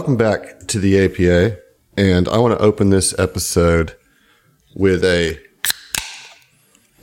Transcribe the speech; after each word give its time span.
welcome 0.00 0.16
back 0.16 0.60
to 0.66 0.78
the 0.78 0.98
APA. 0.98 1.58
And 1.94 2.26
I 2.26 2.38
want 2.38 2.58
to 2.58 2.64
open 2.64 2.88
this 2.88 3.14
episode 3.18 3.96
with 4.74 5.04
a 5.04 5.38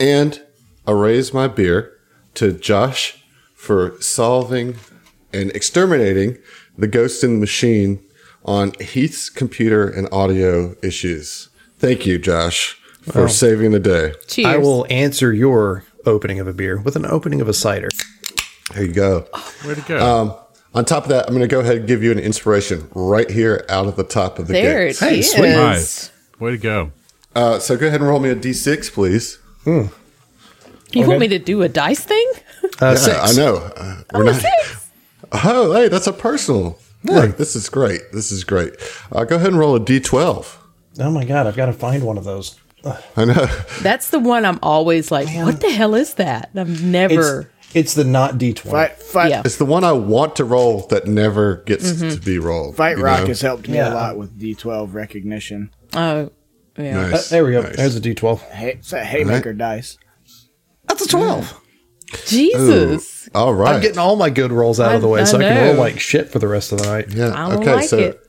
and 0.00 0.42
I 0.84 0.90
raise 0.90 1.32
my 1.32 1.46
beer 1.46 1.96
to 2.34 2.50
Josh 2.52 3.22
for 3.54 3.94
solving 4.00 4.78
and 5.32 5.52
exterminating 5.52 6.38
the 6.76 6.88
ghost 6.88 7.22
in 7.22 7.34
the 7.34 7.38
machine 7.38 8.04
on 8.44 8.72
Heath's 8.80 9.30
computer 9.30 9.88
and 9.88 10.08
audio 10.10 10.74
issues. 10.82 11.50
Thank 11.78 12.04
you, 12.04 12.18
Josh, 12.18 12.74
for 13.02 13.28
saving 13.28 13.70
the 13.70 13.78
day. 13.78 14.14
Cheers. 14.26 14.46
I 14.46 14.56
will 14.56 14.88
answer 14.90 15.32
your 15.32 15.84
opening 16.04 16.40
of 16.40 16.48
a 16.48 16.52
beer 16.52 16.80
with 16.80 16.96
an 16.96 17.06
opening 17.06 17.40
of 17.40 17.48
a 17.48 17.54
cider. 17.54 17.90
There 18.74 18.82
you 18.82 18.92
go. 18.92 19.28
Way 19.64 19.76
to 19.76 19.80
go. 19.82 19.98
Um, 20.22 20.36
on 20.74 20.84
top 20.84 21.04
of 21.04 21.08
that, 21.10 21.26
I'm 21.26 21.30
going 21.34 21.40
to 21.40 21.48
go 21.48 21.60
ahead 21.60 21.76
and 21.78 21.86
give 21.88 22.02
you 22.02 22.12
an 22.12 22.18
inspiration 22.18 22.88
right 22.94 23.30
here 23.30 23.64
out 23.68 23.86
of 23.86 23.96
the 23.96 24.04
top 24.04 24.38
of 24.38 24.46
the 24.46 24.52
There 24.52 24.86
gate. 24.86 24.90
it 24.90 24.98
Hey, 24.98 25.18
is. 25.20 25.32
sweet. 25.32 25.50
nice. 25.50 26.10
Way 26.38 26.52
to 26.52 26.58
go. 26.58 26.92
Uh, 27.34 27.58
so 27.58 27.76
go 27.76 27.86
ahead 27.86 28.00
and 28.00 28.08
roll 28.08 28.20
me 28.20 28.30
a 28.30 28.36
d6, 28.36 28.92
please. 28.92 29.38
You 29.66 31.06
want 31.06 31.20
me 31.20 31.28
to 31.28 31.38
do 31.38 31.62
a 31.62 31.68
dice 31.68 32.00
thing? 32.04 32.32
Uh, 32.64 32.68
Yeah, 32.90 32.94
six. 32.96 33.16
I 33.18 33.32
know. 33.32 33.56
Uh, 33.76 34.02
we're 34.14 34.24
not. 34.24 34.42
Oh, 35.32 35.72
hey, 35.74 35.88
that's 35.88 36.06
a 36.06 36.12
personal. 36.12 36.78
Look, 37.04 37.36
this 37.36 37.54
is 37.54 37.68
great. 37.68 38.00
This 38.12 38.32
is 38.32 38.44
great. 38.44 38.72
Uh, 39.12 39.24
go 39.24 39.36
ahead 39.36 39.48
and 39.48 39.58
roll 39.58 39.76
a 39.76 39.80
d12. 39.80 40.56
Oh 41.00 41.10
my 41.10 41.24
god, 41.24 41.46
I've 41.46 41.56
got 41.56 41.66
to 41.66 41.72
find 41.72 42.02
one 42.02 42.18
of 42.18 42.24
those. 42.24 42.56
I 43.16 43.24
know. 43.24 43.46
That's 43.82 44.10
the 44.10 44.18
one 44.18 44.44
I'm 44.44 44.58
always 44.62 45.10
like, 45.10 45.28
what 45.44 45.60
the 45.60 45.70
hell 45.70 45.94
is 45.94 46.14
that? 46.14 46.50
I've 46.56 46.82
never. 46.82 47.40
it's 47.42 47.57
the 47.72 48.04
not 48.04 48.34
D20. 48.38 48.70
Fight, 48.70 49.02
fight, 49.02 49.30
Yeah. 49.30 49.42
It's 49.44 49.56
the 49.56 49.64
one 49.64 49.84
I 49.84 49.92
want 49.92 50.36
to 50.36 50.44
roll 50.44 50.86
that 50.88 51.06
never 51.06 51.56
gets 51.66 52.00
to 52.00 52.16
be 52.18 52.38
rolled. 52.38 52.76
Fight 52.76 52.96
you 52.98 53.04
Rock 53.04 53.20
know? 53.20 53.26
has 53.26 53.40
helped 53.40 53.68
me 53.68 53.76
Yeah. 53.76 53.92
a 53.92 53.94
lot 53.94 54.16
with 54.18 54.38
D12 54.38 54.94
recognition. 54.94 55.70
Oh, 55.94 56.30
yeah. 56.78 57.06
Uh, 57.06 57.08
Nice. 57.10 57.28
there 57.30 57.44
we 57.44 57.52
go. 57.52 57.62
Nice. 57.62 57.76
There's 57.76 57.96
a 57.96 58.00
D12. 58.00 58.40
Hey, 58.50 58.72
it's 58.78 58.92
a 58.92 59.04
haymaker 59.04 59.52
dice. 59.52 59.98
That's 60.86 61.02
a 61.04 61.08
12. 61.08 61.60
Jesus. 62.26 63.28
All 63.34 63.52
right. 63.54 63.74
I'm 63.74 63.82
getting 63.82 63.98
all 63.98 64.16
my 64.16 64.30
good 64.30 64.52
rolls 64.52 64.80
out 64.80 64.94
of 64.94 65.02
the 65.02 65.08
way 65.08 65.20
I- 65.20 65.24
so 65.24 65.38
I, 65.38 65.40
I 65.40 65.48
can 65.48 65.64
roll 65.64 65.74
know. 65.74 65.80
like 65.80 66.00
shit 66.00 66.30
for 66.30 66.38
the 66.38 66.48
rest 66.48 66.72
of 66.72 66.78
the 66.78 66.86
night. 66.86 67.12
Yeah. 67.12 67.32
I 67.34 67.50
don't 67.50 67.60
okay. 67.62 67.74
like 67.76 67.88
so 67.88 67.98
it. 67.98 68.20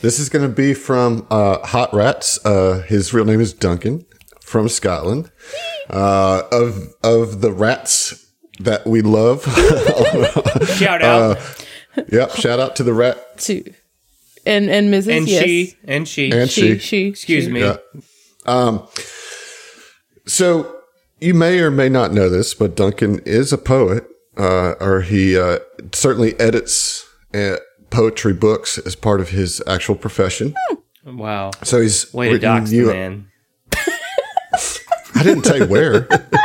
this 0.00 0.18
is 0.20 0.28
going 0.28 0.48
to 0.48 0.54
be 0.54 0.74
from 0.74 1.26
uh, 1.30 1.58
Hot 1.66 1.92
Rats. 1.92 2.44
Uh, 2.44 2.82
his 2.86 3.12
real 3.12 3.24
name 3.24 3.40
is 3.40 3.52
Duncan 3.52 4.06
from 4.40 4.68
Scotland. 4.68 5.30
Uh, 5.90 6.42
of 6.52 6.88
of 7.02 7.40
the 7.40 7.52
rats 7.52 8.23
that 8.60 8.86
we 8.86 9.02
love. 9.02 9.42
Shout 10.76 11.02
out. 11.02 11.38
yep. 12.10 12.30
Shout 12.32 12.60
out 12.60 12.76
to 12.76 12.82
the 12.82 12.92
rat 12.94 13.38
Two. 13.38 13.64
And 14.46 14.68
and 14.70 14.92
Mrs. 14.92 15.16
and 15.18 15.28
yes. 15.28 15.44
she 15.44 15.74
and 15.84 16.06
she. 16.08 16.30
and 16.32 16.50
She, 16.50 16.72
she. 16.74 16.78
she, 16.78 17.06
Excuse 17.08 17.44
she. 17.44 17.50
me. 17.50 17.60
Yeah. 17.60 17.76
Um, 18.46 18.86
so 20.26 20.76
you 21.20 21.34
may 21.34 21.60
or 21.60 21.70
may 21.70 21.88
not 21.88 22.12
know 22.12 22.28
this, 22.28 22.54
but 22.54 22.76
Duncan 22.76 23.20
is 23.20 23.52
a 23.52 23.58
poet, 23.58 24.06
uh, 24.36 24.72
or 24.80 25.00
he 25.02 25.38
uh, 25.38 25.60
certainly 25.92 26.38
edits 26.38 27.06
uh, 27.32 27.56
poetry 27.90 28.32
books 28.34 28.76
as 28.78 28.94
part 28.96 29.20
of 29.20 29.30
his 29.30 29.62
actual 29.66 29.94
profession. 29.94 30.54
Wow. 31.06 31.52
So 31.62 31.80
he's 31.80 32.12
Way 32.12 32.26
to 32.28 32.32
written 32.34 32.50
dox 32.50 32.70
the 32.70 32.76
you- 32.76 32.86
man. 32.88 33.28
I 35.14 35.22
didn't 35.22 35.42
tell 35.44 35.58
you 35.58 35.66
where. 35.66 36.08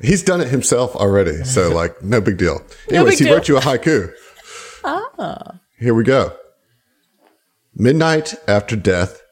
He's 0.00 0.22
done 0.22 0.40
it 0.40 0.48
himself 0.48 0.96
already, 0.96 1.44
so 1.44 1.70
like 1.74 2.02
no 2.02 2.20
big 2.20 2.38
deal. 2.38 2.62
Anyways, 2.88 3.14
big 3.14 3.18
he 3.18 3.24
deal. 3.26 3.34
wrote 3.34 3.48
you 3.48 3.56
a 3.56 3.60
haiku. 3.60 4.12
Ah. 4.84 5.60
Here 5.78 5.94
we 5.94 6.04
go. 6.04 6.36
Midnight 7.74 8.34
after 8.48 8.76
death, 8.76 9.22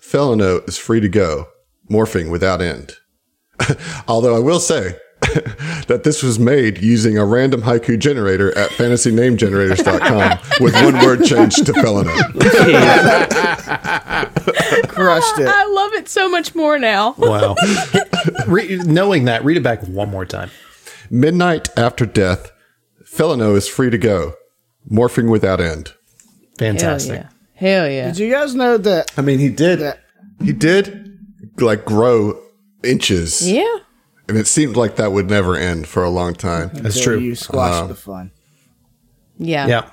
Felino 0.00 0.66
is 0.68 0.78
free 0.78 1.00
to 1.00 1.08
go, 1.08 1.48
morphing 1.90 2.30
without 2.30 2.60
end. 2.62 2.94
Although 4.08 4.36
I 4.36 4.38
will 4.38 4.60
say 4.60 4.96
that 5.88 6.02
this 6.04 6.22
was 6.22 6.38
made 6.38 6.78
using 6.82 7.18
a 7.18 7.24
random 7.24 7.62
haiku 7.62 7.98
generator 7.98 8.56
at 8.56 8.70
fantasynamegenerators.com 8.70 10.38
with 10.60 10.74
one 10.74 10.94
word 11.04 11.24
changed 11.24 11.66
to 11.66 11.72
Felino. 11.72 12.08
Crushed 14.88 15.38
it. 15.38 15.48
I 15.48 15.64
love 15.66 15.92
it 15.94 16.08
so 16.08 16.28
much 16.28 16.54
more 16.54 16.78
now. 16.78 17.14
Wow. 17.18 17.56
Re- 18.46 18.76
knowing 18.84 19.24
that, 19.26 19.44
read 19.44 19.56
it 19.56 19.62
back 19.62 19.82
one 19.84 20.10
more 20.10 20.24
time. 20.24 20.50
Midnight 21.10 21.68
after 21.76 22.06
death, 22.06 22.50
Felino 23.04 23.56
is 23.56 23.68
free 23.68 23.90
to 23.90 23.98
go, 23.98 24.34
morphing 24.90 25.30
without 25.30 25.60
end. 25.60 25.88
Hell 26.58 26.70
Fantastic. 26.70 27.14
yeah. 27.22 27.28
Hell 27.54 27.88
yeah. 27.90 28.06
Did 28.08 28.18
you 28.18 28.30
guys 28.30 28.54
know 28.54 28.76
that? 28.78 29.10
I 29.16 29.22
mean, 29.22 29.38
he 29.38 29.48
did. 29.48 29.80
that 29.80 30.00
He 30.42 30.52
did 30.52 31.18
like 31.58 31.84
grow 31.84 32.40
inches, 32.84 33.48
Yeah. 33.50 33.78
And 34.28 34.36
it 34.36 34.46
seemed 34.46 34.76
like 34.76 34.96
that 34.96 35.12
would 35.12 35.28
never 35.28 35.56
end 35.56 35.86
for 35.86 36.04
a 36.04 36.10
long 36.10 36.34
time. 36.34 36.70
That's 36.74 36.96
until 36.96 37.02
true. 37.02 37.18
You 37.18 37.34
squashed 37.34 37.88
the 37.88 37.94
fun. 37.94 38.30
Yeah. 39.38 39.66
Yeah. 39.66 39.90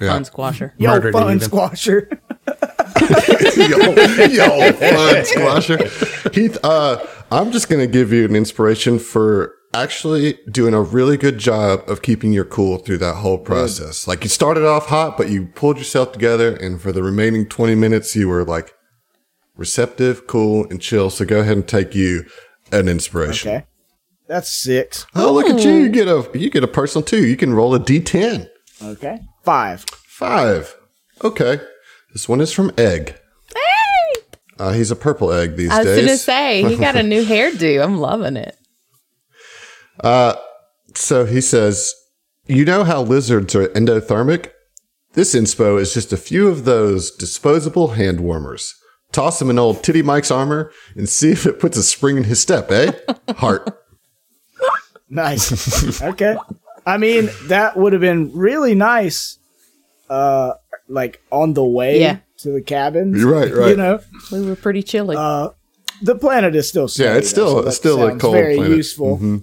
Yeah. 0.00 0.12
Fun 0.12 0.24
squasher. 0.24 0.74
Yo, 0.76 0.90
Murdered 0.90 1.12
fun 1.12 1.36
even. 1.36 1.48
squasher. 1.48 2.20
yo, 3.56 4.26
yo, 4.26 4.72
fun 4.72 5.24
squasher. 5.24 6.34
Heath, 6.34 6.58
uh, 6.62 7.04
I'm 7.30 7.52
just 7.52 7.68
gonna 7.68 7.86
give 7.86 8.12
you 8.12 8.24
an 8.24 8.36
inspiration 8.36 8.98
for 8.98 9.54
actually 9.74 10.38
doing 10.50 10.74
a 10.74 10.82
really 10.82 11.16
good 11.16 11.38
job 11.38 11.88
of 11.88 12.02
keeping 12.02 12.32
your 12.32 12.44
cool 12.44 12.78
through 12.78 12.98
that 12.98 13.16
whole 13.16 13.38
process. 13.38 14.06
Like 14.06 14.24
you 14.24 14.28
started 14.28 14.64
off 14.64 14.86
hot, 14.86 15.16
but 15.16 15.30
you 15.30 15.46
pulled 15.46 15.78
yourself 15.78 16.12
together, 16.12 16.54
and 16.54 16.80
for 16.80 16.92
the 16.92 17.02
remaining 17.02 17.46
20 17.46 17.74
minutes, 17.74 18.14
you 18.14 18.28
were 18.28 18.44
like 18.44 18.74
receptive, 19.56 20.26
cool, 20.26 20.66
and 20.70 20.80
chill. 20.80 21.10
So 21.10 21.24
go 21.24 21.40
ahead 21.40 21.56
and 21.56 21.68
take 21.68 21.94
you 21.94 22.24
an 22.72 22.88
inspiration. 22.88 23.50
Okay, 23.50 23.64
that's 24.26 24.52
six. 24.52 25.06
Oh, 25.14 25.32
look 25.32 25.46
at 25.46 25.64
you! 25.64 25.72
You 25.72 25.88
get 25.88 26.08
a 26.08 26.28
you 26.34 26.50
get 26.50 26.64
a 26.64 26.68
personal 26.68 27.04
too. 27.04 27.26
You 27.26 27.36
can 27.36 27.54
roll 27.54 27.74
a 27.74 27.80
d10. 27.80 28.48
Okay, 28.82 29.20
five. 29.44 29.84
Five. 30.06 30.74
Okay. 31.22 31.60
This 32.12 32.28
one 32.28 32.40
is 32.40 32.52
from 32.52 32.72
Egg. 32.76 33.16
Hey! 33.54 34.20
Uh, 34.58 34.72
he's 34.72 34.90
a 34.90 34.96
purple 34.96 35.32
egg 35.32 35.56
these 35.56 35.68
days. 35.68 35.78
I 35.78 35.78
was 35.78 35.86
days. 35.86 35.96
going 35.96 36.08
to 36.08 36.16
say, 36.16 36.62
he 36.64 36.76
got 36.76 36.96
a 36.96 37.02
new 37.02 37.24
hairdo. 37.24 37.84
I'm 37.84 37.98
loving 37.98 38.36
it. 38.36 38.56
So 40.94 41.26
he 41.26 41.40
says, 41.40 41.94
You 42.46 42.64
know 42.64 42.84
how 42.84 43.02
lizards 43.02 43.54
are 43.54 43.68
endothermic? 43.68 44.50
This 45.12 45.34
inspo 45.34 45.80
is 45.80 45.94
just 45.94 46.12
a 46.12 46.16
few 46.16 46.48
of 46.48 46.64
those 46.64 47.10
disposable 47.10 47.88
hand 47.88 48.20
warmers. 48.20 48.74
Toss 49.18 49.42
him 49.42 49.50
in 49.50 49.58
old 49.58 49.82
Titty 49.82 50.02
Mike's 50.02 50.30
armor 50.30 50.70
and 50.94 51.08
see 51.08 51.32
if 51.32 51.44
it 51.44 51.58
puts 51.58 51.76
a 51.76 51.82
spring 51.82 52.16
in 52.18 52.22
his 52.22 52.40
step, 52.40 52.70
eh? 52.70 52.92
Heart. 53.30 53.76
Nice. 55.10 56.00
okay. 56.02 56.36
I 56.86 56.98
mean, 56.98 57.28
that 57.48 57.76
would 57.76 57.92
have 57.94 58.00
been 58.00 58.30
really 58.32 58.76
nice. 58.76 59.38
Uh, 60.08 60.52
like 60.88 61.20
on 61.32 61.54
the 61.54 61.64
way 61.64 61.98
Yeah. 62.00 62.18
to 62.38 62.52
the 62.52 62.62
cabin. 62.62 63.12
You're 63.12 63.32
right, 63.32 63.52
right. 63.52 63.70
You 63.70 63.76
know, 63.76 63.98
We 64.30 64.46
were 64.46 64.54
pretty 64.54 64.84
chilly. 64.84 65.16
uh, 65.18 65.48
the 66.00 66.14
planet 66.14 66.54
is 66.54 66.68
still. 66.68 66.88
Yeah, 66.94 67.16
it's 67.16 67.28
still- 67.28 67.56
though, 67.56 67.62
so 67.62 67.66
it's 67.68 67.76
still 67.76 68.06
a 68.06 68.16
cold 68.18 68.34
Very 68.34 68.54
planet. 68.56 68.76
useful. 68.76 69.40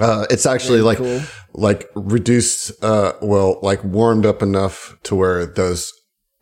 Uh, 0.00 0.26
it's 0.30 0.46
actually 0.46 0.80
like 0.80 0.98
cool. 0.98 1.20
like 1.52 1.88
reduced, 1.94 2.72
uh, 2.82 3.12
well, 3.22 3.60
like 3.62 3.84
warmed 3.84 4.26
up 4.26 4.42
enough 4.42 4.96
to 5.04 5.14
where 5.14 5.46
those 5.46 5.92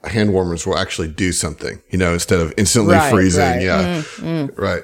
hand 0.05 0.33
warmers 0.33 0.67
will 0.67 0.77
actually 0.79 1.09
do 1.09 1.33
something, 1.33 1.81
you 1.91 1.99
know, 1.99 2.13
instead 2.15 2.41
of 2.41 2.53
instantly 2.57 2.95
Right, 2.97 3.11
freezing. 3.11 3.43
right. 3.43 3.63
Yeah, 3.63 4.47
right. 4.57 4.83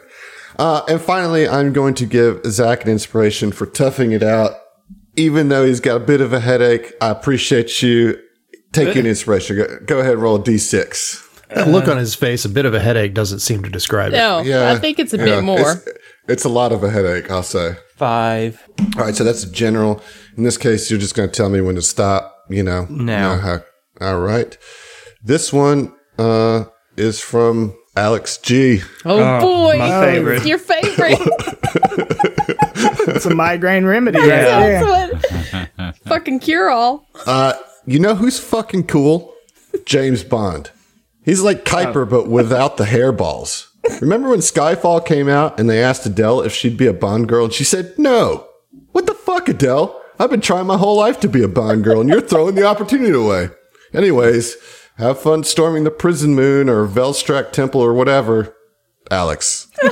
Uh, 0.59 0.83
and 0.89 1.01
finally, 1.01 1.47
I'm 1.49 1.73
going 1.73 1.95
to 1.95 2.07
give 2.07 2.41
Zach 2.47 2.85
an 2.85 2.91
inspiration 2.91 3.53
for 3.53 3.67
toughing 3.67 4.13
it 4.13 4.23
out, 4.23 4.53
even 5.17 5.49
though 5.49 5.65
he's 5.65 5.81
got 5.81 5.97
a 5.97 6.01
bit 6.05 6.21
of 6.21 6.33
a 6.33 6.41
headache. 6.41 6.93
I 7.01 7.11
appreciate 7.11 7.81
you 7.83 8.19
taking 8.73 9.07
inspiration. 9.07 9.57
Go, 9.57 9.79
go 9.87 9.99
ahead, 10.01 10.19
roll 10.19 10.37
a 10.37 10.41
d6. 10.41 11.25
That 11.55 11.69
look 11.69 11.89
on 11.89 11.97
his 11.97 12.15
face, 12.15 12.45
a 12.45 12.49
bit 12.49 12.67
of 12.67 12.75
a 12.75 12.81
headache 12.81 13.15
doesn't 13.15 13.39
seem 13.39 13.63
to 13.63 13.71
describe 13.71 14.13
it. 14.13 14.17
no, 14.17 14.41
Yeah, 14.41 14.71
I 14.71 14.79
think 14.79 14.99
it's 14.99 15.15
a 15.15 15.17
yeah, 15.17 15.25
bit 15.25 15.45
more. 15.45 15.73
It's, 15.73 15.89
it's 16.29 16.45
a 16.45 16.49
lot 16.51 16.73
of 16.73 16.85
a 16.85 16.91
headache, 16.91 17.31
I'll 17.31 17.43
say. 17.43 17.77
Five. 17.97 18.63
All 18.97 19.05
right, 19.05 19.15
so 19.15 19.25
that's 19.25 19.45
general. 19.45 20.03
In 20.37 20.43
this 20.45 20.59
case, 20.59 20.91
you're 20.91 21.01
just 21.01 21.15
going 21.15 21.29
to 21.29 21.35
tell 21.35 21.49
me 21.49 21.61
when 21.63 21.75
to 21.77 21.83
stop. 21.83 22.35
You 22.51 22.63
know, 22.63 22.87
Now. 22.91 23.35
know 23.37 23.41
how- 23.41 23.61
all 24.01 24.21
right. 24.21 24.57
This 25.23 25.53
one 25.53 25.93
uh, 26.19 26.65
is 26.97 27.21
from 27.21 27.75
Alex 27.97 28.39
G. 28.39 28.81
oh, 29.05 29.19
Oh, 29.19 29.41
boy. 29.41 29.79
my 29.79 30.01
favorite. 30.05 30.47
Your 30.47 30.59
favorite. 30.59 31.19
It's 33.11 33.27
a 33.27 33.35
migraine 33.35 33.85
remedy 33.85 34.19
right 34.19 34.29
Yeah. 34.29 34.61
there. 34.61 34.85
That's 34.85 35.19
what. 35.79 35.97
Fucking 36.07 36.41
cure 36.41 36.71
all. 36.71 37.07
Uh, 37.27 37.55
you 37.87 37.99
know 37.99 38.15
who's 38.15 38.39
fucking 38.39 38.85
cool? 38.87 39.35
James 39.85 40.23
Bond. 40.23 40.71
He's 41.25 41.41
like 41.41 41.65
Kuiper, 41.65 42.09
but 42.09 42.29
without 42.29 42.77
the 42.77 42.85
hairballs. 42.85 43.67
Remember 44.01 44.29
when 44.31 44.41
Skyfall 44.41 45.05
came 45.05 45.29
out 45.29 45.59
and 45.59 45.69
they 45.69 45.83
asked 45.83 46.07
Adele 46.07 46.43
if 46.43 46.53
she'd 46.53 46.77
be 46.77 46.87
a 46.87 46.93
Bond 46.93 47.29
girl, 47.29 47.47
and 47.47 47.53
she 47.55 47.65
said 47.65 47.95
no. 47.99 48.47
What 48.93 49.07
the 49.07 49.15
fuck, 49.15 49.49
Adele? 49.49 50.01
I've 50.19 50.31
been 50.31 50.41
trying 50.41 50.67
my 50.67 50.77
whole 50.77 50.97
life 50.97 51.19
to 51.21 51.29
be 51.29 51.43
a 51.43 51.49
Bond 51.49 51.83
girl, 51.85 52.01
and 52.01 52.09
you're 52.09 52.21
throwing 52.21 52.55
the 52.55 52.65
opportunity 52.67 53.13
away. 53.13 53.49
Anyways, 53.95 54.57
have 54.99 55.21
fun 55.21 55.45
storming 55.45 55.85
the 55.85 55.91
prison 55.91 56.35
moon 56.35 56.69
or 56.69 56.87
Velstrak 56.87 57.53
temple 57.53 57.81
or 57.81 57.93
whatever. 57.95 58.55
Alex. 59.11 59.69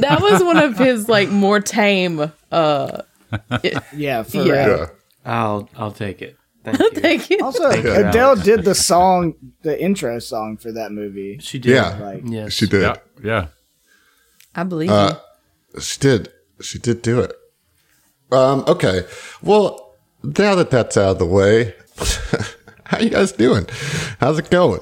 That 0.00 0.18
was 0.22 0.42
one 0.42 0.56
of 0.56 0.78
his 0.78 1.08
like 1.08 1.28
more 1.30 1.60
tame. 1.60 2.32
Uh, 2.52 3.02
Yeah, 3.94 4.22
for 4.22 4.38
Yeah. 4.38 4.66
real. 4.66 4.78
Yeah. 4.78 4.86
I'll 5.24 5.68
I'll 5.76 5.92
take 5.92 6.22
it. 6.22 6.36
Thank 6.64 6.78
you. 6.80 6.90
thank 6.90 7.30
you. 7.30 7.38
Also, 7.42 7.68
Adele 7.70 8.36
did 8.36 8.64
the 8.64 8.74
song, 8.74 9.34
the 9.62 9.80
intro 9.82 10.18
song 10.18 10.56
for 10.58 10.70
that 10.72 10.92
movie. 10.92 11.38
She 11.40 11.58
did. 11.58 11.72
Yeah. 11.74 11.98
Like, 11.98 12.22
Yes. 12.24 12.52
She 12.52 12.66
did. 12.66 12.82
Yeah, 12.82 12.96
yeah. 13.22 13.46
I 14.54 14.62
believe 14.64 14.90
Uh, 14.90 15.18
She 15.80 15.98
did. 16.00 16.28
She 16.60 16.78
did 16.78 17.02
do 17.02 17.20
it. 17.20 17.32
Um, 18.32 18.64
okay. 18.68 19.06
Well, 19.42 19.94
now 20.22 20.54
that 20.54 20.70
that's 20.70 20.96
out 20.96 21.10
of 21.12 21.18
the 21.18 21.26
way, 21.26 21.74
how 22.90 22.98
you 22.98 23.10
guys 23.10 23.32
doing? 23.32 23.66
How's 24.18 24.38
it 24.38 24.50
going? 24.50 24.80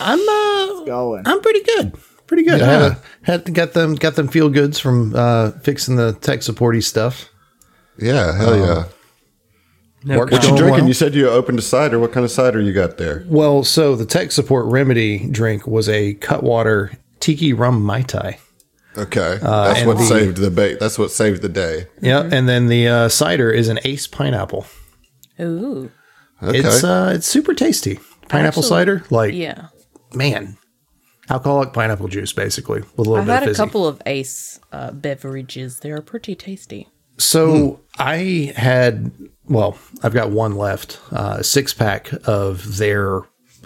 I'm 0.00 0.20
uh, 0.20 0.84
going. 0.84 1.22
I'm 1.26 1.40
pretty 1.40 1.62
good. 1.62 1.94
Pretty 2.26 2.42
good. 2.44 2.62
I 2.62 2.66
had, 2.66 2.82
a, 2.82 2.98
had 3.22 3.54
got 3.54 3.72
them 3.74 3.94
got 3.96 4.14
them 4.16 4.28
feel 4.28 4.48
goods 4.48 4.78
from 4.78 5.14
uh, 5.14 5.50
fixing 5.62 5.96
the 5.96 6.12
tech 6.14 6.40
supporty 6.40 6.82
stuff. 6.82 7.28
Yeah, 7.98 8.36
hell 8.36 8.56
yeah. 8.56 8.84
No, 10.04 10.18
Work- 10.18 10.32
What 10.32 10.42
you 10.42 10.50
drinking? 10.56 10.70
well. 10.80 10.86
You 10.88 10.94
said 10.94 11.14
you 11.14 11.28
opened 11.28 11.58
a 11.58 11.62
cider. 11.62 11.98
What 11.98 12.12
kind 12.12 12.24
of 12.24 12.30
cider 12.30 12.60
you 12.60 12.72
got 12.72 12.98
there? 12.98 13.24
Well, 13.28 13.62
so 13.64 13.94
the 13.96 14.04
tech 14.04 14.32
support 14.32 14.66
remedy 14.66 15.28
drink 15.30 15.66
was 15.66 15.88
a 15.88 16.14
Cutwater 16.14 16.92
Tiki 17.20 17.52
Rum 17.52 17.82
Mai 17.82 18.02
Tai. 18.02 18.38
Okay, 18.96 19.38
that's 19.40 19.42
Uh, 19.44 19.74
and 19.76 19.86
what 19.88 19.98
the- 19.98 20.04
saved 20.04 20.36
the 20.38 20.50
bait. 20.50 20.78
That's 20.80 20.98
what 20.98 21.10
saved 21.10 21.42
the 21.42 21.48
day. 21.48 21.86
Yeah, 22.00 22.20
and 22.30 22.48
then 22.48 22.66
the 22.68 22.86
uh, 22.88 23.08
cider 23.08 23.50
is 23.50 23.68
an 23.68 23.78
Ace 23.84 24.06
pineapple. 24.06 24.66
Ooh, 25.40 25.90
Okay, 26.48 26.58
It's 26.58 26.84
uh, 26.84 27.12
it's 27.14 27.26
super 27.26 27.54
tasty. 27.54 27.98
Pineapple 28.28 28.62
Actually, 28.62 28.68
cider, 28.68 29.04
like 29.10 29.34
yeah. 29.34 29.68
man, 30.14 30.56
alcoholic 31.30 31.72
pineapple 31.72 32.08
juice, 32.08 32.32
basically 32.32 32.80
with 32.96 33.06
a 33.06 33.10
little 33.10 33.16
I've 33.18 33.26
bit 33.26 33.32
had 33.34 33.42
of 33.48 33.50
a 33.50 33.54
couple 33.54 33.86
of 33.86 34.00
Ace 34.06 34.60
uh, 34.72 34.90
beverages. 34.92 35.80
They're 35.80 36.00
pretty 36.02 36.34
tasty. 36.34 36.88
So 37.18 37.80
I 37.98 38.52
had, 38.56 39.12
well, 39.44 39.78
I've 40.02 40.14
got 40.14 40.30
one 40.30 40.56
left, 40.56 40.98
uh, 41.12 41.36
a 41.38 41.44
six 41.44 41.72
pack 41.72 42.10
of 42.26 42.76
their 42.78 43.20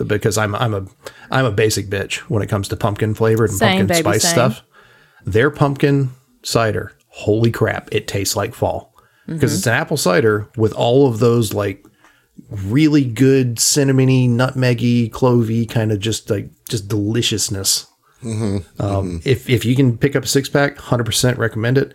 because 0.06 0.36
I'm 0.36 0.54
I'm 0.54 0.74
a 0.74 0.86
I'm 1.30 1.44
a 1.46 1.50
basic 1.52 1.86
bitch 1.88 2.16
when 2.28 2.42
it 2.42 2.48
comes 2.48 2.68
to 2.68 2.76
pumpkin 2.76 3.14
flavored 3.14 3.50
and 3.50 3.58
Same, 3.58 3.68
pumpkin 3.78 3.86
baby, 3.86 4.00
spice 4.02 4.22
same. 4.22 4.32
stuff. 4.32 4.62
Their 5.24 5.50
pumpkin 5.50 6.10
cider, 6.42 6.92
holy 7.08 7.50
crap, 7.50 7.88
it 7.92 8.06
tastes 8.08 8.36
like 8.36 8.54
fall 8.54 8.92
because 9.26 9.50
Mm-hmm. 9.50 9.56
it's 9.58 9.66
an 9.66 9.74
apple 9.74 9.96
cider 9.98 10.48
with 10.56 10.72
all 10.72 11.06
of 11.06 11.18
those 11.18 11.52
like 11.52 11.84
really 12.50 13.04
good 13.04 13.56
cinnamony, 13.56 14.28
nutmeggy, 14.28 15.10
clovey 15.10 15.68
kind 15.68 15.92
of 15.92 16.00
just 16.00 16.30
like 16.30 16.48
just 16.68 16.88
deliciousness. 16.88 17.86
Mm-hmm. 18.22 18.82
Um, 18.82 19.20
If 19.24 19.48
if 19.48 19.64
you 19.64 19.76
can 19.76 19.96
pick 19.98 20.16
up 20.16 20.24
a 20.24 20.26
six 20.28 20.48
pack, 20.48 20.76
hundred 20.78 21.04
percent 21.04 21.38
recommend 21.38 21.78
it. 21.78 21.94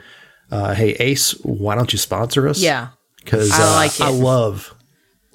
Uh, 0.51 0.73
hey 0.73 0.91
Ace, 0.99 1.31
why 1.43 1.75
don't 1.75 1.91
you 1.91 1.99
sponsor 1.99 2.47
us? 2.47 2.59
Yeah, 2.61 2.89
because 3.17 3.51
I 3.51 3.63
uh, 3.63 3.75
like 3.75 3.99
it. 3.99 4.03
I 4.03 4.09
love 4.09 4.73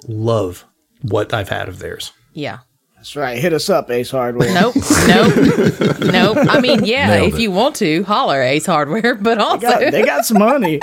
love 0.07 0.65
what 1.01 1.33
I've 1.33 1.49
had 1.49 1.67
of 1.69 1.79
theirs. 1.79 2.11
yeah. 2.33 2.59
That's 2.95 3.15
right. 3.15 3.37
Hit 3.39 3.53
us 3.53 3.69
up, 3.69 3.89
Ace 3.89 4.11
Hardware. 4.11 4.53
Nope, 4.53 4.75
nope, 5.07 5.33
nope. 6.01 6.37
I 6.49 6.59
mean, 6.59 6.83
yeah, 6.83 7.07
Nailed 7.07 7.29
if 7.29 7.35
it. 7.35 7.41
you 7.41 7.49
want 7.49 7.77
to, 7.77 8.03
holler 8.03 8.41
Ace 8.41 8.65
Hardware, 8.65 9.15
but 9.21 9.35
They 9.37 9.41
also 9.41 9.61
got, 9.61 9.79
they 9.93 10.03
got 10.03 10.25
some 10.25 10.39
money. 10.39 10.81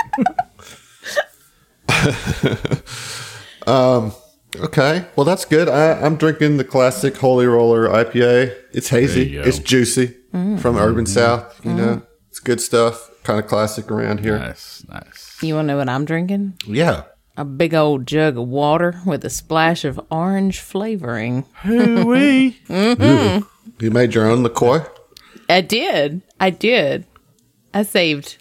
Um, 3.67 4.13
okay. 4.55 5.05
Well, 5.15 5.25
that's 5.25 5.45
good. 5.45 5.67
I, 5.69 5.93
I'm 6.01 6.15
drinking 6.15 6.57
the 6.57 6.63
classic 6.63 7.17
Holy 7.17 7.45
Roller 7.45 7.87
IPA. 7.87 8.55
It's 8.71 8.89
hazy. 8.89 9.25
There 9.25 9.33
you 9.33 9.41
go. 9.43 9.47
It's 9.47 9.59
juicy 9.59 10.15
Mm. 10.33 10.59
from 10.59 10.77
Urban 10.77 11.05
mm-hmm. 11.05 11.13
South. 11.13 11.65
You 11.65 11.73
know, 11.73 11.87
mm. 11.97 12.07
it's 12.29 12.39
good 12.39 12.59
stuff. 12.61 13.09
Kind 13.23 13.39
of 13.39 13.47
classic 13.47 13.89
around 13.89 14.19
here. 14.19 14.37
Nice, 14.37 14.85
nice. 14.89 15.37
you 15.41 15.55
want 15.55 15.65
to 15.65 15.73
know 15.73 15.77
what 15.77 15.89
I'm 15.89 16.05
drinking? 16.05 16.53
Yeah. 16.67 17.03
A 17.37 17.45
big 17.45 17.73
old 17.73 18.05
jug 18.07 18.37
of 18.37 18.47
water 18.47 18.99
with 19.05 19.23
a 19.23 19.29
splash 19.29 19.85
of 19.85 19.99
orange 20.11 20.59
flavoring. 20.59 21.45
Hooey. 21.63 22.57
Mm-hmm. 22.67 23.45
You 23.79 23.91
made 23.91 24.15
your 24.15 24.29
own 24.29 24.43
liqueur. 24.43 24.89
I 25.49 25.61
did. 25.61 26.21
I 26.39 26.49
did. 26.49 27.05
I 27.73 27.83
saved 27.83 28.37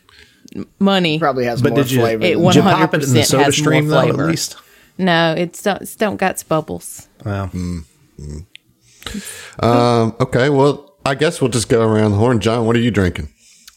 money. 0.78 1.19
Probably 1.19 1.44
has 1.44 1.61
But 1.62 1.70
more 1.70 1.82
did 1.82 1.90
you, 1.90 2.00
flavor. 2.00 2.25
It 2.25 2.34
than- 2.34 2.43
one- 2.43 2.55
did 2.55 2.64
you 2.64 2.70
pop 2.70 2.94
it 2.94 3.05
in 3.05 3.12
the 3.12 3.20
100% 3.20 3.25
soda 3.25 3.44
has 3.44 3.58
more 3.58 3.64
stream 3.64 3.88
though? 3.88 4.08
At 4.08 4.17
least. 4.17 4.56
No, 4.99 5.35
it's 5.37 5.63
don't, 5.63 5.83
it's 5.83 5.95
don't 5.97 6.17
got 6.17 6.43
bubbles. 6.49 7.09
Wow. 7.25 7.51
Um, 9.61 10.17
okay. 10.21 10.49
Well, 10.51 10.95
I 11.05 11.15
guess 11.15 11.41
we'll 11.41 11.51
just 11.51 11.69
go 11.69 11.83
around 11.87 12.13
the 12.13 12.17
horn. 12.19 12.41
John, 12.41 12.67
what 12.67 12.77
are 12.77 12.81
you 12.81 12.91
drinking? 12.91 13.29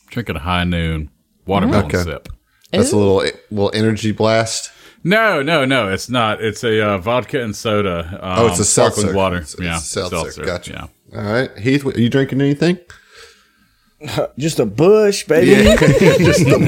Drinking 0.07 0.37
a 0.37 0.39
high 0.39 0.63
noon 0.63 1.09
watermelon 1.45 1.85
Okay. 1.85 2.03
sip. 2.03 2.29
That's 2.71 2.91
a 2.91 2.97
little 2.97 3.23
little 3.51 3.71
energy 3.73 4.11
blast. 4.11 4.71
No, 5.03 5.41
no, 5.41 5.65
no. 5.65 5.89
It's 5.89 6.09
not. 6.09 6.41
It's 6.43 6.63
a 6.63 6.81
uh, 6.85 6.97
vodka 6.97 7.41
and 7.41 7.55
soda. 7.55 8.19
Um, 8.21 8.39
Oh, 8.39 8.47
it's 8.47 8.59
a 8.59 8.65
sparkling 8.65 9.01
seltzer. 9.07 9.15
water. 9.17 9.35
It's- 9.37 9.53
it's 9.53 9.63
yeah, 9.63 9.77
a 9.77 9.79
seltzer. 9.79 10.43
Gotcha. 10.45 10.89
Yeah. 11.11 11.17
All 11.19 11.23
right, 11.31 11.57
Heath, 11.57 11.85
are 11.85 11.99
you 11.99 12.09
drinking 12.09 12.41
anything? 12.41 12.77
just 14.37 14.59
a 14.59 14.65
Busch, 14.65 15.23
baby. 15.25 15.47
just 15.79 16.45
the 16.45 16.59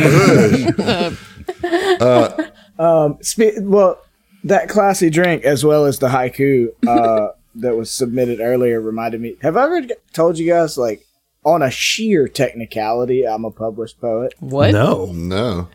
Busch. 2.77 3.21
Spe- 3.21 3.59
well, 3.61 3.99
that 4.43 4.69
classy 4.69 5.09
drink 5.09 5.43
as 5.43 5.63
well 5.63 5.85
as 5.85 5.99
the 5.99 6.09
haiku 6.09 6.67
uh, 6.87 7.29
that 7.55 7.75
was 7.75 7.91
submitted 7.91 8.39
earlier 8.39 8.79
reminded 8.81 9.21
me. 9.21 9.35
Have 9.41 9.57
I 9.57 9.65
ever 9.65 9.81
told 10.13 10.37
you 10.37 10.47
guys 10.51 10.77
like 10.77 11.05
on 11.43 11.61
a 11.61 11.71
sheer 11.71 12.27
technicality, 12.27 13.27
I'm 13.27 13.45
a 13.45 13.51
published 13.51 13.99
poet. 13.99 14.33
What? 14.39 14.71
No. 14.71 15.07
No. 15.07 15.69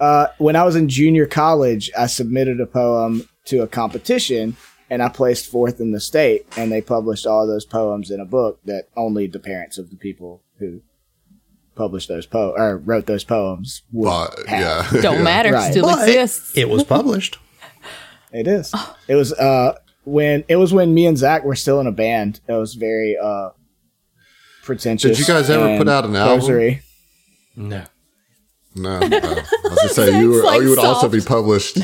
Uh, 0.00 0.28
when 0.38 0.56
I 0.56 0.62
was 0.64 0.76
in 0.76 0.88
junior 0.88 1.26
college, 1.26 1.90
I 1.98 2.06
submitted 2.06 2.60
a 2.60 2.66
poem 2.66 3.28
to 3.46 3.62
a 3.62 3.66
competition 3.66 4.56
and 4.90 5.02
I 5.02 5.08
placed 5.08 5.50
fourth 5.50 5.80
in 5.80 5.90
the 5.92 6.00
state. 6.00 6.46
And 6.56 6.70
they 6.72 6.80
published 6.80 7.26
all 7.26 7.46
those 7.46 7.64
poems 7.66 8.10
in 8.10 8.20
a 8.20 8.24
book 8.24 8.60
that 8.64 8.88
only 8.96 9.26
the 9.26 9.38
parents 9.40 9.76
of 9.76 9.90
the 9.90 9.96
people 9.96 10.42
who 10.58 10.80
published 11.74 12.08
those 12.08 12.26
po 12.26 12.54
or 12.56 12.78
wrote 12.78 13.06
those 13.06 13.24
poems 13.24 13.82
would 13.92 14.06
But, 14.06 14.46
have. 14.48 14.92
yeah. 14.94 15.00
Don't 15.00 15.22
matter. 15.32 15.52
Right. 15.52 15.70
Still 15.70 15.84
But 15.86 16.08
exists. 16.08 16.56
It 16.56 16.68
was 16.68 16.84
published. 16.84 17.38
It 18.38 18.46
is. 18.46 18.74
It 19.08 19.14
was 19.14 19.32
uh 19.32 19.76
when 20.04 20.44
it 20.48 20.56
was 20.56 20.72
when 20.72 20.94
me 20.94 21.06
and 21.06 21.18
Zach 21.18 21.44
were 21.44 21.56
still 21.56 21.80
in 21.80 21.86
a 21.86 21.92
band. 21.92 22.40
It 22.48 22.52
was 22.52 22.74
very 22.74 23.16
uh 23.20 23.50
pretentious. 24.62 25.16
Did 25.16 25.26
you 25.26 25.34
guys 25.34 25.50
ever 25.50 25.76
put 25.76 25.88
out 25.88 26.04
an 26.04 26.14
album? 26.14 26.40
cursory. 26.40 26.82
No. 27.56 27.84
No. 28.74 29.00
no. 29.00 29.16
I 29.18 29.44
was 29.64 29.78
gonna 29.78 29.88
say 29.88 30.20
you 30.20 30.30
were. 30.30 30.42
like 30.42 30.62
you 30.62 30.70
would 30.70 30.78
also 30.78 31.08
be 31.08 31.20
published 31.20 31.78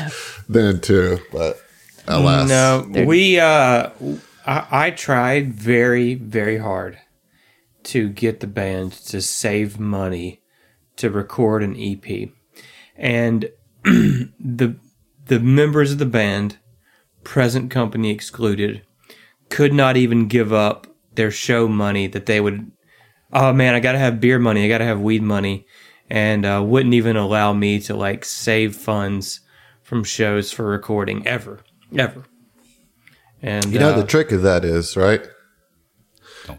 then 0.47 0.79
too, 0.79 1.19
but 1.31 1.59
alas. 2.07 2.47
No, 2.47 2.87
we 3.05 3.39
uh, 3.39 3.89
I, 4.45 4.67
I 4.71 4.91
tried 4.91 5.53
very, 5.53 6.15
very 6.15 6.57
hard 6.57 6.97
to 7.83 8.09
get 8.09 8.39
the 8.39 8.47
band 8.47 8.93
to 8.93 9.21
save 9.21 9.79
money 9.79 10.41
to 10.97 11.09
record 11.09 11.63
an 11.63 11.75
EP, 11.77 12.29
and 12.95 13.49
the 13.83 14.77
the 15.27 15.39
members 15.39 15.91
of 15.91 15.97
the 15.97 16.05
band, 16.05 16.57
present 17.23 17.71
company 17.71 18.11
excluded, 18.11 18.83
could 19.49 19.73
not 19.73 19.97
even 19.97 20.27
give 20.27 20.53
up 20.53 20.87
their 21.13 21.31
show 21.31 21.67
money 21.67 22.07
that 22.07 22.25
they 22.25 22.39
would. 22.39 22.71
Oh 23.33 23.53
man, 23.53 23.73
I 23.73 23.79
gotta 23.79 23.99
have 23.99 24.19
beer 24.19 24.39
money. 24.39 24.65
I 24.65 24.67
gotta 24.67 24.85
have 24.85 25.01
weed 25.01 25.23
money, 25.23 25.65
and 26.09 26.45
uh, 26.45 26.63
wouldn't 26.65 26.93
even 26.93 27.15
allow 27.15 27.53
me 27.53 27.79
to 27.81 27.95
like 27.95 28.25
save 28.25 28.75
funds 28.75 29.41
from 29.81 30.03
shows 30.03 30.51
for 30.51 30.65
recording 30.65 31.25
ever, 31.27 31.59
ever. 31.95 32.25
And 33.41 33.65
You 33.65 33.79
know 33.79 33.91
uh, 33.91 33.97
the 33.97 34.07
trick 34.07 34.31
of 34.31 34.41
that 34.41 34.65
is 34.65 34.97
right. 34.97 35.25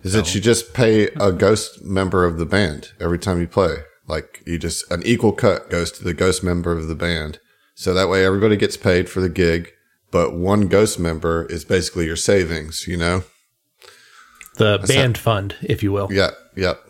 Is 0.03 0.13
that 0.15 0.35
you 0.35 0.41
just 0.41 0.75
pay 0.75 1.09
a 1.21 1.33
ghost 1.33 1.85
member 1.85 2.25
of 2.25 2.39
the 2.39 2.47
band 2.47 2.93
every 3.01 3.19
time 3.19 3.41
you 3.41 3.47
play? 3.47 3.79
Like 4.07 4.43
you 4.47 4.59
just 4.59 4.91
an 4.91 5.03
equal 5.05 5.33
cut 5.33 5.71
goes 5.71 5.91
to 5.93 6.05
the 6.05 6.15
ghost 6.15 6.43
member 6.43 6.73
of 6.73 6.89
the 6.89 6.95
band, 6.95 7.41
so 7.77 7.95
that 7.95 8.09
way 8.09 8.25
everybody 8.25 8.57
gets 8.57 8.77
paid 8.77 9.09
for 9.09 9.21
the 9.21 9.29
gig, 9.29 9.73
but 10.11 10.35
one 10.35 10.67
ghost 10.67 10.99
member 10.99 11.47
is 11.47 11.65
basically 11.65 12.07
your 12.07 12.17
savings. 12.17 12.89
You 12.89 12.97
know? 12.97 13.23
The 14.57 14.85
band 14.89 15.19
fund, 15.19 15.55
if 15.63 15.83
you 15.83 15.93
will. 15.93 16.09
Yeah. 16.11 16.31
Yep. 16.57 16.81